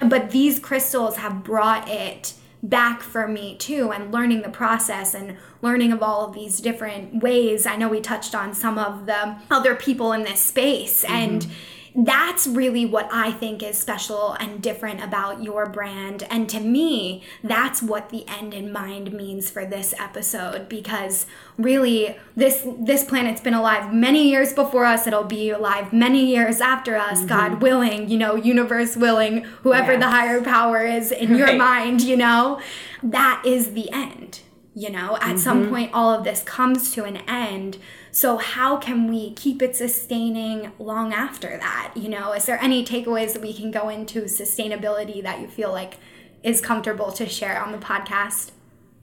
But 0.06 0.30
these 0.32 0.58
crystals 0.58 1.16
have 1.16 1.42
brought 1.42 1.88
it 1.88 2.34
back 2.68 3.02
for 3.02 3.28
me 3.28 3.56
too 3.56 3.92
and 3.92 4.12
learning 4.12 4.42
the 4.42 4.48
process 4.48 5.14
and 5.14 5.36
learning 5.62 5.92
of 5.92 6.02
all 6.02 6.26
of 6.26 6.34
these 6.34 6.60
different 6.60 7.22
ways. 7.22 7.66
I 7.66 7.76
know 7.76 7.88
we 7.88 8.00
touched 8.00 8.34
on 8.34 8.54
some 8.54 8.78
of 8.78 9.06
the 9.06 9.36
other 9.50 9.74
people 9.74 10.12
in 10.12 10.22
this 10.22 10.40
space 10.40 11.04
and 11.04 11.42
mm-hmm. 11.42 11.52
That's 11.96 12.46
really 12.46 12.84
what 12.84 13.08
I 13.10 13.32
think 13.32 13.62
is 13.62 13.78
special 13.78 14.32
and 14.34 14.62
different 14.62 15.02
about 15.02 15.42
your 15.42 15.64
brand. 15.64 16.24
And 16.28 16.46
to 16.50 16.60
me, 16.60 17.22
that's 17.42 17.82
what 17.82 18.10
the 18.10 18.28
end 18.28 18.52
in 18.52 18.70
mind 18.70 19.12
means 19.12 19.48
for 19.48 19.64
this 19.64 19.94
episode 19.98 20.68
because 20.68 21.24
really 21.56 22.18
this 22.36 22.66
this 22.78 23.02
planet's 23.02 23.40
been 23.40 23.54
alive 23.54 23.94
many 23.94 24.28
years 24.28 24.52
before 24.52 24.84
us. 24.84 25.06
It'll 25.06 25.24
be 25.24 25.48
alive 25.50 25.92
many 25.94 26.26
years 26.26 26.60
after 26.60 26.96
us, 26.96 27.18
mm-hmm. 27.18 27.28
God 27.28 27.62
willing, 27.62 28.10
you 28.10 28.18
know, 28.18 28.34
universe 28.36 28.94
willing, 28.94 29.44
whoever 29.62 29.92
yes. 29.92 30.02
the 30.02 30.10
higher 30.10 30.42
power 30.42 30.84
is 30.84 31.10
in 31.10 31.30
right. 31.30 31.38
your 31.38 31.56
mind, 31.56 32.02
you 32.02 32.18
know. 32.18 32.60
That 33.02 33.42
is 33.46 33.72
the 33.72 33.90
end. 33.90 34.40
You 34.74 34.90
know, 34.90 35.16
at 35.16 35.22
mm-hmm. 35.22 35.38
some 35.38 35.70
point 35.70 35.92
all 35.94 36.12
of 36.12 36.24
this 36.24 36.42
comes 36.42 36.90
to 36.92 37.04
an 37.04 37.16
end 37.26 37.78
so, 38.16 38.38
how 38.38 38.78
can 38.78 39.10
we 39.10 39.34
keep 39.34 39.60
it 39.60 39.76
sustaining 39.76 40.72
long 40.78 41.12
after 41.12 41.58
that? 41.58 41.92
You 41.94 42.08
know, 42.08 42.32
is 42.32 42.46
there 42.46 42.58
any 42.62 42.82
takeaways 42.82 43.34
that 43.34 43.42
we 43.42 43.52
can 43.52 43.70
go 43.70 43.90
into 43.90 44.22
sustainability 44.22 45.22
that 45.22 45.42
you 45.42 45.48
feel 45.48 45.70
like 45.70 45.98
is 46.42 46.62
comfortable 46.62 47.12
to 47.12 47.28
share 47.28 47.62
on 47.62 47.72
the 47.72 47.78
podcast? 47.78 48.52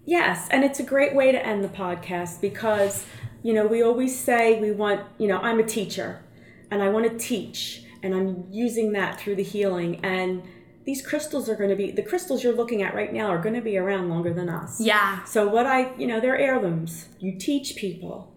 Yes, 0.04 0.48
and 0.50 0.64
it's 0.64 0.80
a 0.80 0.84
great 0.84 1.14
way 1.14 1.32
to 1.32 1.46
end 1.46 1.64
the 1.64 1.68
podcast 1.68 2.42
because, 2.42 3.06
you 3.44 3.54
know, 3.54 3.68
we 3.68 3.84
always 3.84 4.18
say 4.18 4.60
we 4.60 4.72
want, 4.72 5.02
you 5.20 5.28
know, 5.28 5.38
I'm 5.38 5.60
a 5.60 5.64
teacher 5.64 6.24
and 6.72 6.82
I 6.82 6.90
want 6.90 7.08
to 7.08 7.16
teach 7.16 7.84
and 8.02 8.16
I'm 8.16 8.48
using 8.50 8.94
that 8.94 9.20
through 9.20 9.36
the 9.36 9.44
healing 9.44 10.04
and 10.04 10.42
these 10.86 11.06
crystals 11.06 11.48
are 11.50 11.56
going 11.56 11.70
to 11.70 11.76
be 11.76 11.92
the 11.92 12.02
crystals 12.02 12.44
you're 12.44 12.56
looking 12.56 12.82
at 12.82 12.96
right 12.96 13.14
now 13.14 13.28
are 13.28 13.38
going 13.38 13.54
to 13.54 13.62
be 13.62 13.78
around 13.78 14.10
longer 14.10 14.34
than 14.34 14.50
us. 14.50 14.82
Yeah. 14.82 15.24
So 15.26 15.48
what 15.48 15.68
I, 15.68 15.96
you 15.98 16.08
know, 16.08 16.20
they're 16.20 16.36
heirlooms. 16.36 17.10
You 17.20 17.38
teach 17.38 17.76
people 17.76 18.33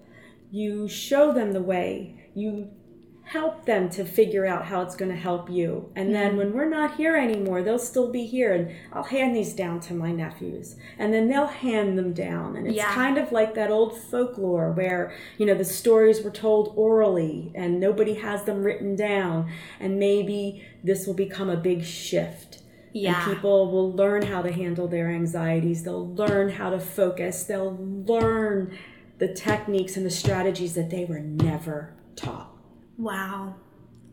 you 0.50 0.88
show 0.88 1.32
them 1.32 1.52
the 1.52 1.62
way, 1.62 2.14
you 2.34 2.70
help 3.26 3.64
them 3.66 3.90
to 3.90 4.04
figure 4.04 4.46
out 4.46 4.64
how 4.64 4.82
it's 4.82 4.94
going 4.94 5.10
to 5.10 5.16
help 5.16 5.50
you. 5.50 5.90
And 5.96 6.14
then 6.14 6.30
mm-hmm. 6.30 6.38
when 6.38 6.52
we're 6.52 6.68
not 6.68 6.96
here 6.96 7.16
anymore, 7.16 7.60
they'll 7.60 7.78
still 7.78 8.12
be 8.12 8.24
here 8.24 8.54
and 8.54 8.72
I'll 8.92 9.02
hand 9.02 9.34
these 9.34 9.52
down 9.52 9.80
to 9.80 9.94
my 9.94 10.12
nephews 10.12 10.76
and 10.96 11.12
then 11.12 11.28
they'll 11.28 11.48
hand 11.48 11.98
them 11.98 12.12
down. 12.12 12.54
And 12.54 12.68
it's 12.68 12.76
yeah. 12.76 12.94
kind 12.94 13.18
of 13.18 13.32
like 13.32 13.54
that 13.54 13.72
old 13.72 13.98
folklore 14.00 14.70
where, 14.70 15.12
you 15.38 15.46
know, 15.46 15.54
the 15.54 15.64
stories 15.64 16.22
were 16.22 16.30
told 16.30 16.72
orally 16.76 17.50
and 17.56 17.80
nobody 17.80 18.14
has 18.14 18.44
them 18.44 18.62
written 18.62 18.94
down. 18.94 19.50
And 19.80 19.98
maybe 19.98 20.64
this 20.84 21.04
will 21.04 21.14
become 21.14 21.50
a 21.50 21.56
big 21.56 21.84
shift. 21.84 22.60
Yeah. 22.92 23.24
And 23.24 23.34
people 23.34 23.72
will 23.72 23.92
learn 23.92 24.22
how 24.22 24.40
to 24.40 24.52
handle 24.52 24.86
their 24.86 25.10
anxieties. 25.10 25.82
They'll 25.82 26.14
learn 26.14 26.48
how 26.48 26.70
to 26.70 26.78
focus. 26.78 27.42
They'll 27.42 27.76
learn 27.76 28.78
the 29.18 29.32
techniques 29.32 29.96
and 29.96 30.04
the 30.04 30.10
strategies 30.10 30.74
that 30.74 30.90
they 30.90 31.04
were 31.04 31.20
never 31.20 31.94
taught. 32.16 32.50
Wow. 32.98 33.56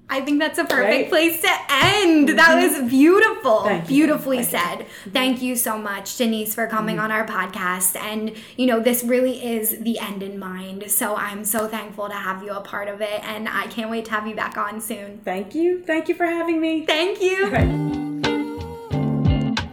I 0.10 0.22
think 0.22 0.40
that's 0.40 0.60
a 0.60 0.66
perfect 0.66 0.86
right? 0.86 1.10
place 1.10 1.42
to 1.42 1.48
end. 1.70 2.28
Mm-hmm. 2.28 2.36
That 2.36 2.62
was 2.62 2.90
beautiful. 2.90 3.82
Beautifully 3.88 4.44
Thank 4.44 4.50
said. 4.50 4.80
You. 4.80 4.86
Mm-hmm. 4.86 5.10
Thank 5.12 5.42
you 5.42 5.56
so 5.56 5.78
much, 5.78 6.18
Denise, 6.18 6.54
for 6.54 6.68
coming 6.68 6.98
mm-hmm. 6.98 7.06
on 7.06 7.12
our 7.12 7.26
podcast. 7.26 7.96
And, 7.96 8.36
you 8.58 8.68
know, 8.68 8.80
this 8.80 9.04
really 9.04 9.44
is 9.44 9.80
the 9.80 9.98
end 10.00 10.22
in 10.22 10.38
mind. 10.38 10.92
So 10.92 11.16
I'm 11.16 11.44
so 11.44 11.68
thankful 11.68 12.10
to 12.10 12.16
have 12.16 12.44
you 12.44 12.52
a 12.52 12.62
part 12.62 12.90
of 12.90 13.02
it. 13.02 13.24
And 13.24 13.50
I 13.50 13.68
can't 13.68 13.90
wait 13.90 14.06
to 14.06 14.12
have 14.12 14.28
you 14.28 14.36
back 14.36 14.58
on 14.58 14.82
soon. 14.82 15.22
Thank 15.24 15.56
you. 15.56 15.82
Thank 15.84 16.10
you 16.10 16.16
for 16.16 16.26
having 16.26 16.62
me. 16.62 16.86
Thank 16.86 17.22
you. 17.22 18.12